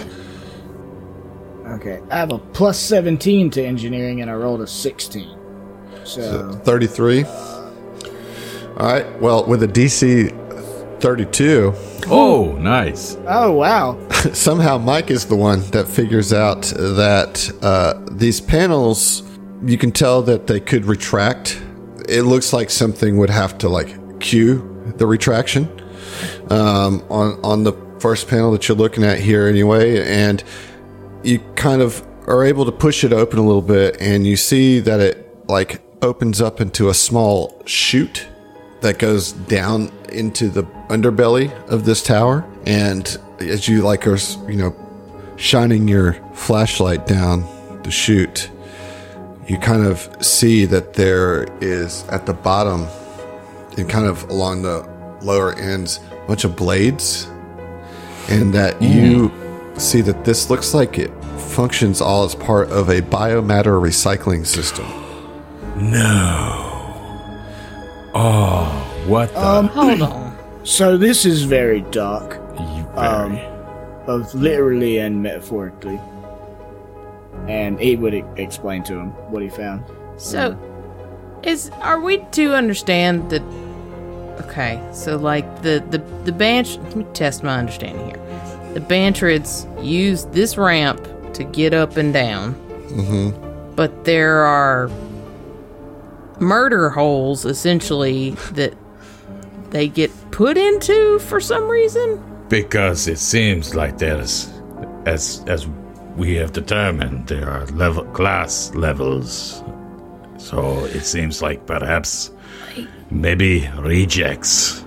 Okay, 1.67 2.01
I 2.11 2.17
have 2.17 2.33
a 2.33 2.39
plus 2.39 2.79
17 2.79 3.51
to 3.51 3.65
engineering 3.65 4.21
and 4.21 4.31
I 4.31 4.35
rolled 4.35 4.61
a 4.61 4.67
16. 4.67 5.39
So, 6.05 6.53
33. 6.65 7.25
All 7.25 8.77
right. 8.79 9.21
Well, 9.21 9.45
with 9.47 9.63
a 9.63 9.69
DC 9.69 10.31
32, 11.01 11.73
Oh, 12.09 12.53
nice. 12.59 13.17
oh 13.29 13.53
wow. 13.53 14.09
somehow 14.33 14.79
Mike 14.79 15.11
is 15.11 15.27
the 15.27 15.37
one 15.37 15.61
that 15.71 15.87
figures 15.87 16.33
out 16.33 16.63
that 16.77 17.51
uh, 17.63 17.95
these 18.11 18.41
panels, 18.41 19.23
you 19.65 19.79
can 19.79 19.93
tell 19.93 20.23
that 20.23 20.47
they 20.49 20.59
could 20.61 20.85
retract. 20.85 21.63
It 22.09 22.23
looks 22.23 22.53
like 22.53 22.71
something 22.71 23.17
would 23.19 23.31
have 23.31 23.59
to 23.59 23.69
like 23.69 24.21
cue 24.21 24.69
the 24.97 25.07
retraction 25.07 25.69
um, 26.51 27.05
on 27.09 27.39
on 27.45 27.63
the 27.63 27.73
first 28.01 28.27
panel 28.29 28.51
that 28.53 28.67
you're 28.69 28.77
looking 28.77 29.05
at 29.05 29.21
here, 29.21 29.47
anyway, 29.47 30.05
and 30.09 30.43
you 31.25 31.39
kind 31.57 31.83
of 31.83 32.07
are 32.27 32.45
able 32.45 32.65
to 32.65 32.73
push 32.73 33.05
it 33.05 33.13
open 33.13 33.39
a 33.39 33.43
little 33.43 33.63
bit, 33.63 33.97
and 34.01 34.27
you 34.27 34.37
see 34.37 34.81
that 34.81 35.01
it 35.01 35.49
like 35.49 35.83
opens 36.03 36.41
up 36.41 36.61
into 36.61 36.89
a 36.89 36.95
small 36.95 37.63
chute 37.67 38.27
that 38.81 38.99
goes 38.99 39.33
down 39.33 39.93
into 40.11 40.49
the 40.49 40.65
underbelly 40.89 41.53
of 41.69 41.85
this 41.85 42.03
tower. 42.03 42.45
And 42.67 43.17
as 43.39 43.69
you 43.69 43.83
like 43.83 44.07
are, 44.07 44.19
you 44.49 44.57
know, 44.57 44.77
shining 45.37 45.89
your 45.89 46.15
flashlight 46.35 47.07
down 47.07 47.45
the 47.83 47.91
chute, 47.91 48.51
you 49.47 49.59
kind 49.59 49.85
of 49.85 50.25
see 50.25 50.65
that 50.67 50.95
there 50.95 51.45
is 51.61 52.05
at 52.09 52.27
the 52.27 52.35
bottom 52.35 52.87
and 53.77 53.89
kind 53.89 54.07
of 54.07 54.29
along 54.29 54.63
the 54.63 54.89
lower 55.23 55.55
ends 55.55 56.01
a 56.11 56.27
bunch 56.27 56.45
of 56.45 56.57
blades 56.57 57.29
and 58.29 58.53
that 58.55 58.81
you 58.83 59.29
mm. 59.29 59.42
See 59.83 60.01
that 60.03 60.25
this 60.25 60.49
looks 60.51 60.75
like 60.75 60.99
it 60.99 61.11
functions 61.37 62.01
all 62.01 62.25
as 62.25 62.35
part 62.35 62.71
of 62.71 62.89
a 62.89 63.03
biomatter 63.03 63.81
recycling 63.81 64.47
system. 64.47 64.87
No. 65.77 66.69
Oh, 68.15 69.05
what 69.07 69.33
the? 69.33 69.47
Um, 69.47 69.69
Hold 69.69 70.03
on. 70.03 70.39
So 70.65 70.97
this 70.97 71.25
is 71.25 71.43
very 71.43 71.81
dark, 71.91 72.35
you 72.59 72.87
um, 72.95 73.33
very- 73.33 73.49
both 74.07 74.35
literally 74.35 74.99
and 74.99 75.23
metaphorically. 75.23 76.01
And 77.49 77.81
he 77.81 77.97
would 77.97 78.15
explain 78.37 78.85
to 78.85 78.95
him 78.95 79.09
what 79.31 79.43
he 79.43 79.49
found. 79.49 79.85
So, 80.17 80.57
is 81.43 81.71
are 81.81 81.99
we 82.01 82.19
to 82.33 82.55
understand 82.55 83.31
that? 83.31 83.43
Okay, 84.47 84.81
so 84.93 85.17
like 85.17 85.63
the 85.63 85.83
the 85.91 85.99
the 86.25 86.33
bench. 86.33 86.77
Let 86.77 86.95
me 86.97 87.05
test 87.15 87.43
my 87.43 87.59
understanding 87.59 88.07
here. 88.07 88.52
The 88.75 88.81
Bantrids 88.81 89.67
use 89.85 90.25
this 90.27 90.57
ramp 90.57 91.07
to 91.35 91.45
get 91.45 91.75
up 91.75 91.97
and 91.97 92.13
down, 92.13 92.55
mm-hmm. 92.89 93.75
but 93.75 94.05
there 94.05 94.43
are 94.43 94.91
murder 96.41 96.91
holes 96.91 97.45
essentially 97.45 98.31
that 98.53 98.75
they 99.71 99.89
get 99.89 100.11
put 100.31 100.57
into 100.57 101.19
for 101.21 101.41
some 101.41 101.69
reason. 101.69 102.23
Because 102.49 103.09
it 103.09 103.19
seems 103.19 103.75
like 103.75 103.99
there's, 103.99 104.51
as 105.07 105.45
as 105.47 105.67
we 106.17 106.35
have 106.37 106.53
determined, 106.53 107.27
there 107.29 107.49
are 107.49 107.67
level 107.67 108.05
class 108.07 108.75
levels. 108.75 109.63
So 110.39 110.85
it 110.87 111.05
seems 111.05 111.41
like 111.41 111.67
perhaps 111.67 112.31
maybe 113.11 113.69
rejects 113.79 114.85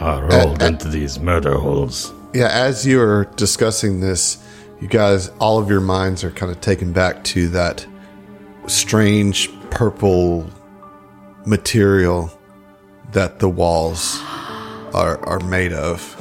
are 0.00 0.24
rolled 0.24 0.62
into 0.62 0.88
these 0.88 1.18
murder 1.20 1.56
holes. 1.58 2.12
Yeah, 2.36 2.48
as 2.48 2.86
you're 2.86 3.24
discussing 3.36 4.00
this, 4.00 4.36
you 4.80 4.88
guys, 4.88 5.30
all 5.40 5.58
of 5.58 5.70
your 5.70 5.80
minds 5.80 6.22
are 6.22 6.30
kind 6.30 6.52
of 6.52 6.60
taken 6.60 6.92
back 6.92 7.24
to 7.24 7.48
that 7.48 7.86
strange 8.66 9.50
purple 9.70 10.44
material 11.46 12.30
that 13.12 13.38
the 13.38 13.48
walls 13.48 14.18
are, 14.92 15.18
are 15.24 15.40
made 15.40 15.72
of. 15.72 16.12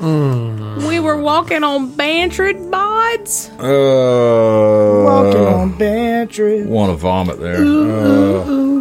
We 0.00 1.00
were 1.00 1.16
walking 1.16 1.64
on 1.64 1.90
Bantrid 1.92 2.70
bods. 2.70 3.48
Walking 3.58 5.40
Uh, 5.40 5.56
on 5.56 5.78
Bantry. 5.78 6.64
want 6.66 6.92
to 6.92 6.96
vomit 6.96 7.40
there. 7.40 7.56
Uh, 7.64 8.75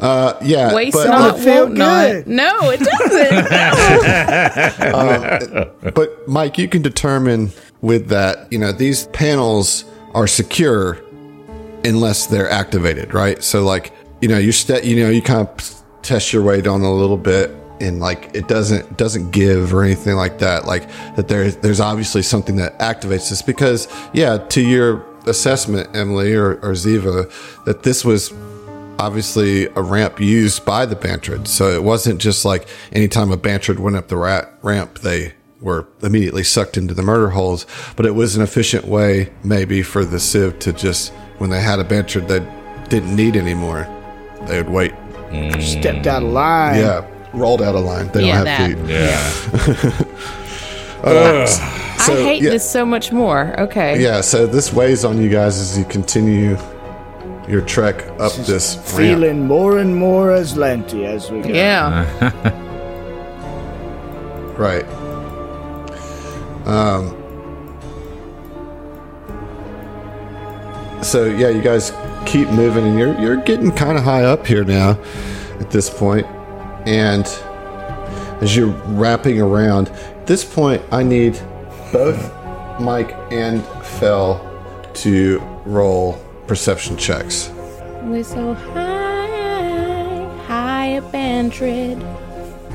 Uh, 0.00 0.36
yeah, 0.42 0.74
Waste 0.74 0.94
but, 0.94 1.06
not, 1.06 1.38
feel 1.38 1.64
want 1.66 1.74
not. 1.74 2.06
good. 2.08 2.26
No, 2.26 2.70
it 2.70 2.80
doesn't. 2.80 3.44
Uh, 4.94 5.90
but 5.94 6.28
Mike, 6.28 6.58
you 6.58 6.68
can 6.68 6.82
determine 6.82 7.50
with 7.80 8.08
that. 8.08 8.52
You 8.52 8.58
know, 8.58 8.72
these 8.72 9.06
panels 9.08 9.84
are 10.14 10.26
secure 10.26 11.00
unless 11.84 12.26
they're 12.26 12.50
activated, 12.50 13.14
right? 13.14 13.42
So, 13.42 13.62
like, 13.64 13.92
you 14.20 14.28
know, 14.28 14.38
you 14.38 14.52
st- 14.52 14.84
you 14.84 14.96
know, 15.02 15.10
you 15.10 15.22
kind 15.22 15.46
of 15.46 15.82
test 16.02 16.32
your 16.32 16.42
weight 16.42 16.66
on 16.66 16.80
a 16.82 16.92
little 16.92 17.16
bit, 17.16 17.50
and 17.80 18.00
like 18.00 18.30
it 18.34 18.48
doesn't 18.48 18.96
doesn't 18.96 19.30
give 19.30 19.72
or 19.74 19.84
anything 19.84 20.16
like 20.16 20.38
that. 20.38 20.64
Like 20.66 20.88
that, 21.16 21.28
there's 21.28 21.56
there's 21.56 21.80
obviously 21.80 22.22
something 22.22 22.56
that 22.56 22.78
activates 22.78 23.30
this 23.30 23.42
because, 23.42 23.88
yeah, 24.12 24.38
to 24.38 24.60
your 24.60 25.04
assessment, 25.26 25.94
Emily 25.94 26.34
or, 26.34 26.54
or 26.56 26.72
Ziva, 26.72 27.30
that 27.64 27.82
this 27.82 28.04
was 28.04 28.32
obviously 28.98 29.66
a 29.66 29.82
ramp 29.82 30.20
used 30.20 30.64
by 30.64 30.86
the 30.86 30.96
Bantrid. 30.96 31.46
So 31.48 31.68
it 31.70 31.82
wasn't 31.82 32.20
just 32.20 32.44
like 32.44 32.66
anytime 32.92 33.30
a 33.32 33.36
Bantrid 33.36 33.78
went 33.78 33.96
up 33.96 34.08
the 34.08 34.16
ra- 34.16 34.46
ramp, 34.62 35.00
they 35.00 35.34
were 35.60 35.86
immediately 36.02 36.44
sucked 36.44 36.76
into 36.76 36.94
the 36.94 37.02
murder 37.02 37.30
holes. 37.30 37.66
But 37.96 38.06
it 38.06 38.14
was 38.14 38.36
an 38.36 38.42
efficient 38.42 38.84
way, 38.86 39.32
maybe, 39.42 39.82
for 39.82 40.04
the 40.04 40.20
Civ 40.20 40.58
to 40.60 40.72
just, 40.72 41.12
when 41.38 41.50
they 41.50 41.60
had 41.60 41.78
a 41.80 41.84
Bantrid 41.84 42.28
they 42.28 42.40
didn't 42.88 43.16
need 43.16 43.34
anymore, 43.36 43.86
they 44.46 44.58
would 44.62 44.68
wait. 44.72 44.92
Stepped 45.60 46.06
out 46.06 46.22
of 46.22 46.28
line. 46.30 46.78
Yeah, 46.80 47.06
rolled 47.32 47.62
out 47.62 47.74
of 47.74 47.84
line. 47.84 48.08
They 48.12 48.26
Yeah, 48.26 48.44
don't 48.44 48.46
have 48.46 48.86
that. 48.88 50.06
feet. 50.06 50.06
I 51.04 51.46
So, 52.06 52.14
hate 52.24 52.42
yeah. 52.42 52.50
this 52.50 52.68
so 52.70 52.84
much 52.84 53.10
more. 53.12 53.58
Okay. 53.60 54.00
Yeah, 54.02 54.20
so 54.20 54.46
this 54.46 54.72
weighs 54.72 55.04
on 55.04 55.20
you 55.20 55.28
guys 55.30 55.58
as 55.58 55.78
you 55.78 55.84
continue 55.86 56.56
your 57.48 57.60
trek 57.60 58.06
up 58.20 58.32
this 58.32 58.76
ramp. 58.76 58.86
Feeling 58.86 59.46
more 59.46 59.78
and 59.78 59.94
more 59.96 60.32
as 60.32 60.54
Lenti 60.54 61.04
as 61.04 61.30
we 61.30 61.40
go. 61.42 61.48
Yeah. 61.48 62.60
Right. 64.56 64.84
Um. 66.64 67.10
So 71.02 71.24
yeah, 71.26 71.48
you 71.48 71.60
guys 71.60 71.92
keep 72.24 72.48
moving, 72.50 72.86
and 72.86 72.98
you're 72.98 73.18
you're 73.20 73.42
getting 73.42 73.72
kind 73.72 73.98
of 73.98 74.04
high 74.04 74.22
up 74.24 74.46
here 74.46 74.64
now, 74.64 74.90
at 75.58 75.70
this 75.72 75.90
point, 75.90 76.24
and 76.86 77.26
as 78.40 78.56
you're 78.56 78.68
wrapping 78.68 79.40
around, 79.40 79.88
at 79.88 80.26
this 80.26 80.44
point, 80.44 80.80
I 80.92 81.02
need 81.02 81.32
both 81.92 82.32
Mike 82.80 83.14
and 83.32 83.64
Fell 83.84 84.40
to 84.94 85.40
roll 85.66 86.12
perception 86.46 86.96
checks. 86.96 87.50
We're 88.02 88.22
so 88.24 88.54
high, 88.54 90.26
high 90.46 90.96
up 90.98 91.12
Bantrid. 91.12 92.00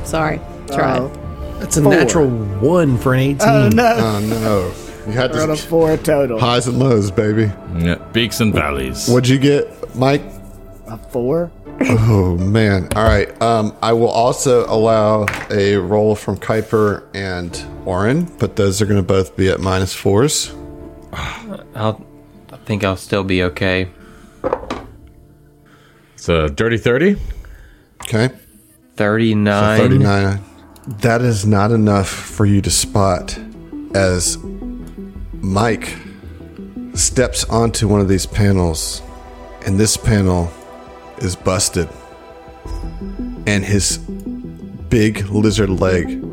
Sorry. 0.06 0.40
Tried. 0.68 1.00
Oh, 1.00 1.58
That's 1.60 1.78
a 1.78 1.82
Four. 1.82 1.92
natural 1.92 2.28
one 2.30 2.98
for 2.98 3.14
an 3.14 3.20
18. 3.20 3.48
oh 3.48 3.70
no. 3.70 3.96
Oh 3.98 4.20
no, 4.20 4.74
you 5.12 5.14
had 5.18 5.32
We're 5.32 5.44
on 5.44 5.52
a 5.52 5.56
to 5.56 5.62
four 5.62 5.98
total. 5.98 6.40
highs 6.40 6.68
and 6.68 6.80
lows, 6.80 7.12
baby. 7.12 7.52
Yeah, 7.78 7.96
peaks 8.14 8.40
and 8.40 8.54
valleys. 8.54 9.08
What'd 9.08 9.28
you 9.30 9.38
get, 9.40 9.96
Mike? 9.96 10.22
A 10.88 10.98
four? 10.98 11.52
Oh 11.82 12.36
man! 12.38 12.90
All 12.96 13.04
right. 13.04 13.42
Um, 13.42 13.74
I 13.82 13.94
will 13.94 14.10
also 14.10 14.66
allow 14.66 15.26
a 15.50 15.78
roll 15.78 16.14
from 16.16 16.38
Kuiper 16.38 17.06
and 17.14 17.58
Oren, 17.86 18.26
but 18.38 18.56
those 18.58 18.82
are 18.82 18.86
going 18.86 19.00
to 19.00 19.08
both 19.08 19.38
be 19.38 19.48
at 19.50 19.60
minus 19.62 19.94
fours. 19.94 20.54
I'll, 21.14 21.66
I 21.76 22.09
think 22.70 22.84
I'll 22.84 22.98
still 22.98 23.24
be 23.24 23.42
okay. 23.42 23.90
It's 26.14 26.30
a 26.30 26.52
dirty 26.52 26.78
30. 26.78 27.16
Okay, 28.04 28.30
39. 28.96 29.80
thirty-nine. 29.80 30.40
That 31.02 31.24
is 31.24 31.48
not 31.48 31.72
enough 31.72 32.08
for 32.08 32.46
you 32.46 32.62
to 32.62 32.70
spot 32.70 33.40
as 33.96 34.38
Mike 35.34 35.98
steps 36.94 37.44
onto 37.46 37.88
one 37.88 38.02
of 38.02 38.08
these 38.08 38.28
panels, 38.28 39.02
and 39.66 39.80
this 39.80 39.98
panel 39.98 40.52
is 41.18 41.36
busted, 41.36 41.90
and 43.48 43.66
his 43.66 43.98
big 43.98 45.28
lizard 45.30 45.72
leg 45.72 46.24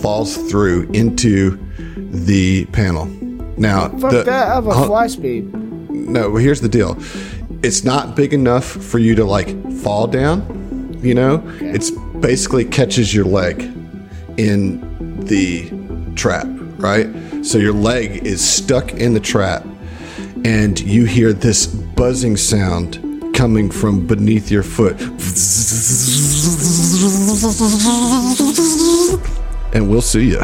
falls 0.00 0.36
through 0.48 0.88
into 0.92 1.58
the 1.96 2.66
panel. 2.66 3.25
Now, 3.56 3.88
Fuck 3.88 4.10
the- 4.10 4.22
that. 4.24 4.48
I 4.50 4.54
have 4.54 4.66
a 4.66 4.74
Huh? 4.74 4.86
fly 4.86 5.06
speed. 5.06 5.52
no, 5.90 6.30
well, 6.30 6.42
here's 6.42 6.60
the 6.60 6.68
deal. 6.68 6.96
It's 7.62 7.84
not 7.84 8.14
big 8.14 8.32
enough 8.34 8.64
for 8.64 8.98
you 8.98 9.14
to 9.16 9.24
like 9.24 9.48
fall 9.80 10.06
down, 10.06 10.98
you 11.02 11.14
know? 11.14 11.42
It's 11.60 11.90
basically 12.20 12.64
catches 12.64 13.14
your 13.14 13.24
leg 13.24 13.68
in 14.36 14.80
the 15.24 15.70
trap, 16.14 16.46
right? 16.78 17.08
So 17.42 17.58
your 17.58 17.72
leg 17.72 18.26
is 18.26 18.40
stuck 18.46 18.92
in 18.92 19.14
the 19.14 19.20
trap 19.20 19.64
and 20.44 20.78
you 20.80 21.04
hear 21.06 21.32
this 21.32 21.66
buzzing 21.66 22.36
sound 22.36 23.00
coming 23.34 23.70
from 23.70 24.06
beneath 24.06 24.50
your 24.50 24.62
foot. 24.62 24.96
And 29.74 29.88
we'll 29.90 30.00
see 30.02 30.30
you. 30.30 30.42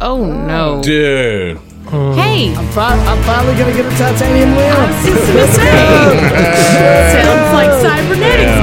Oh 0.00 0.24
no. 0.24 0.80
Dude. 0.82 1.60
Hey, 1.90 2.54
Fi- 2.70 2.94
I'm 2.94 3.18
finally 3.24 3.58
gonna 3.58 3.72
get 3.74 3.84
a 3.84 3.90
titanium 3.98 4.50
I 4.54 4.56
wheel. 4.56 4.78
was 4.86 4.94
just 5.10 5.26
gonna 5.26 5.46
say. 5.58 5.74
Sounds 7.18 7.50
like 7.52 7.72
cybernetics. 7.82 8.59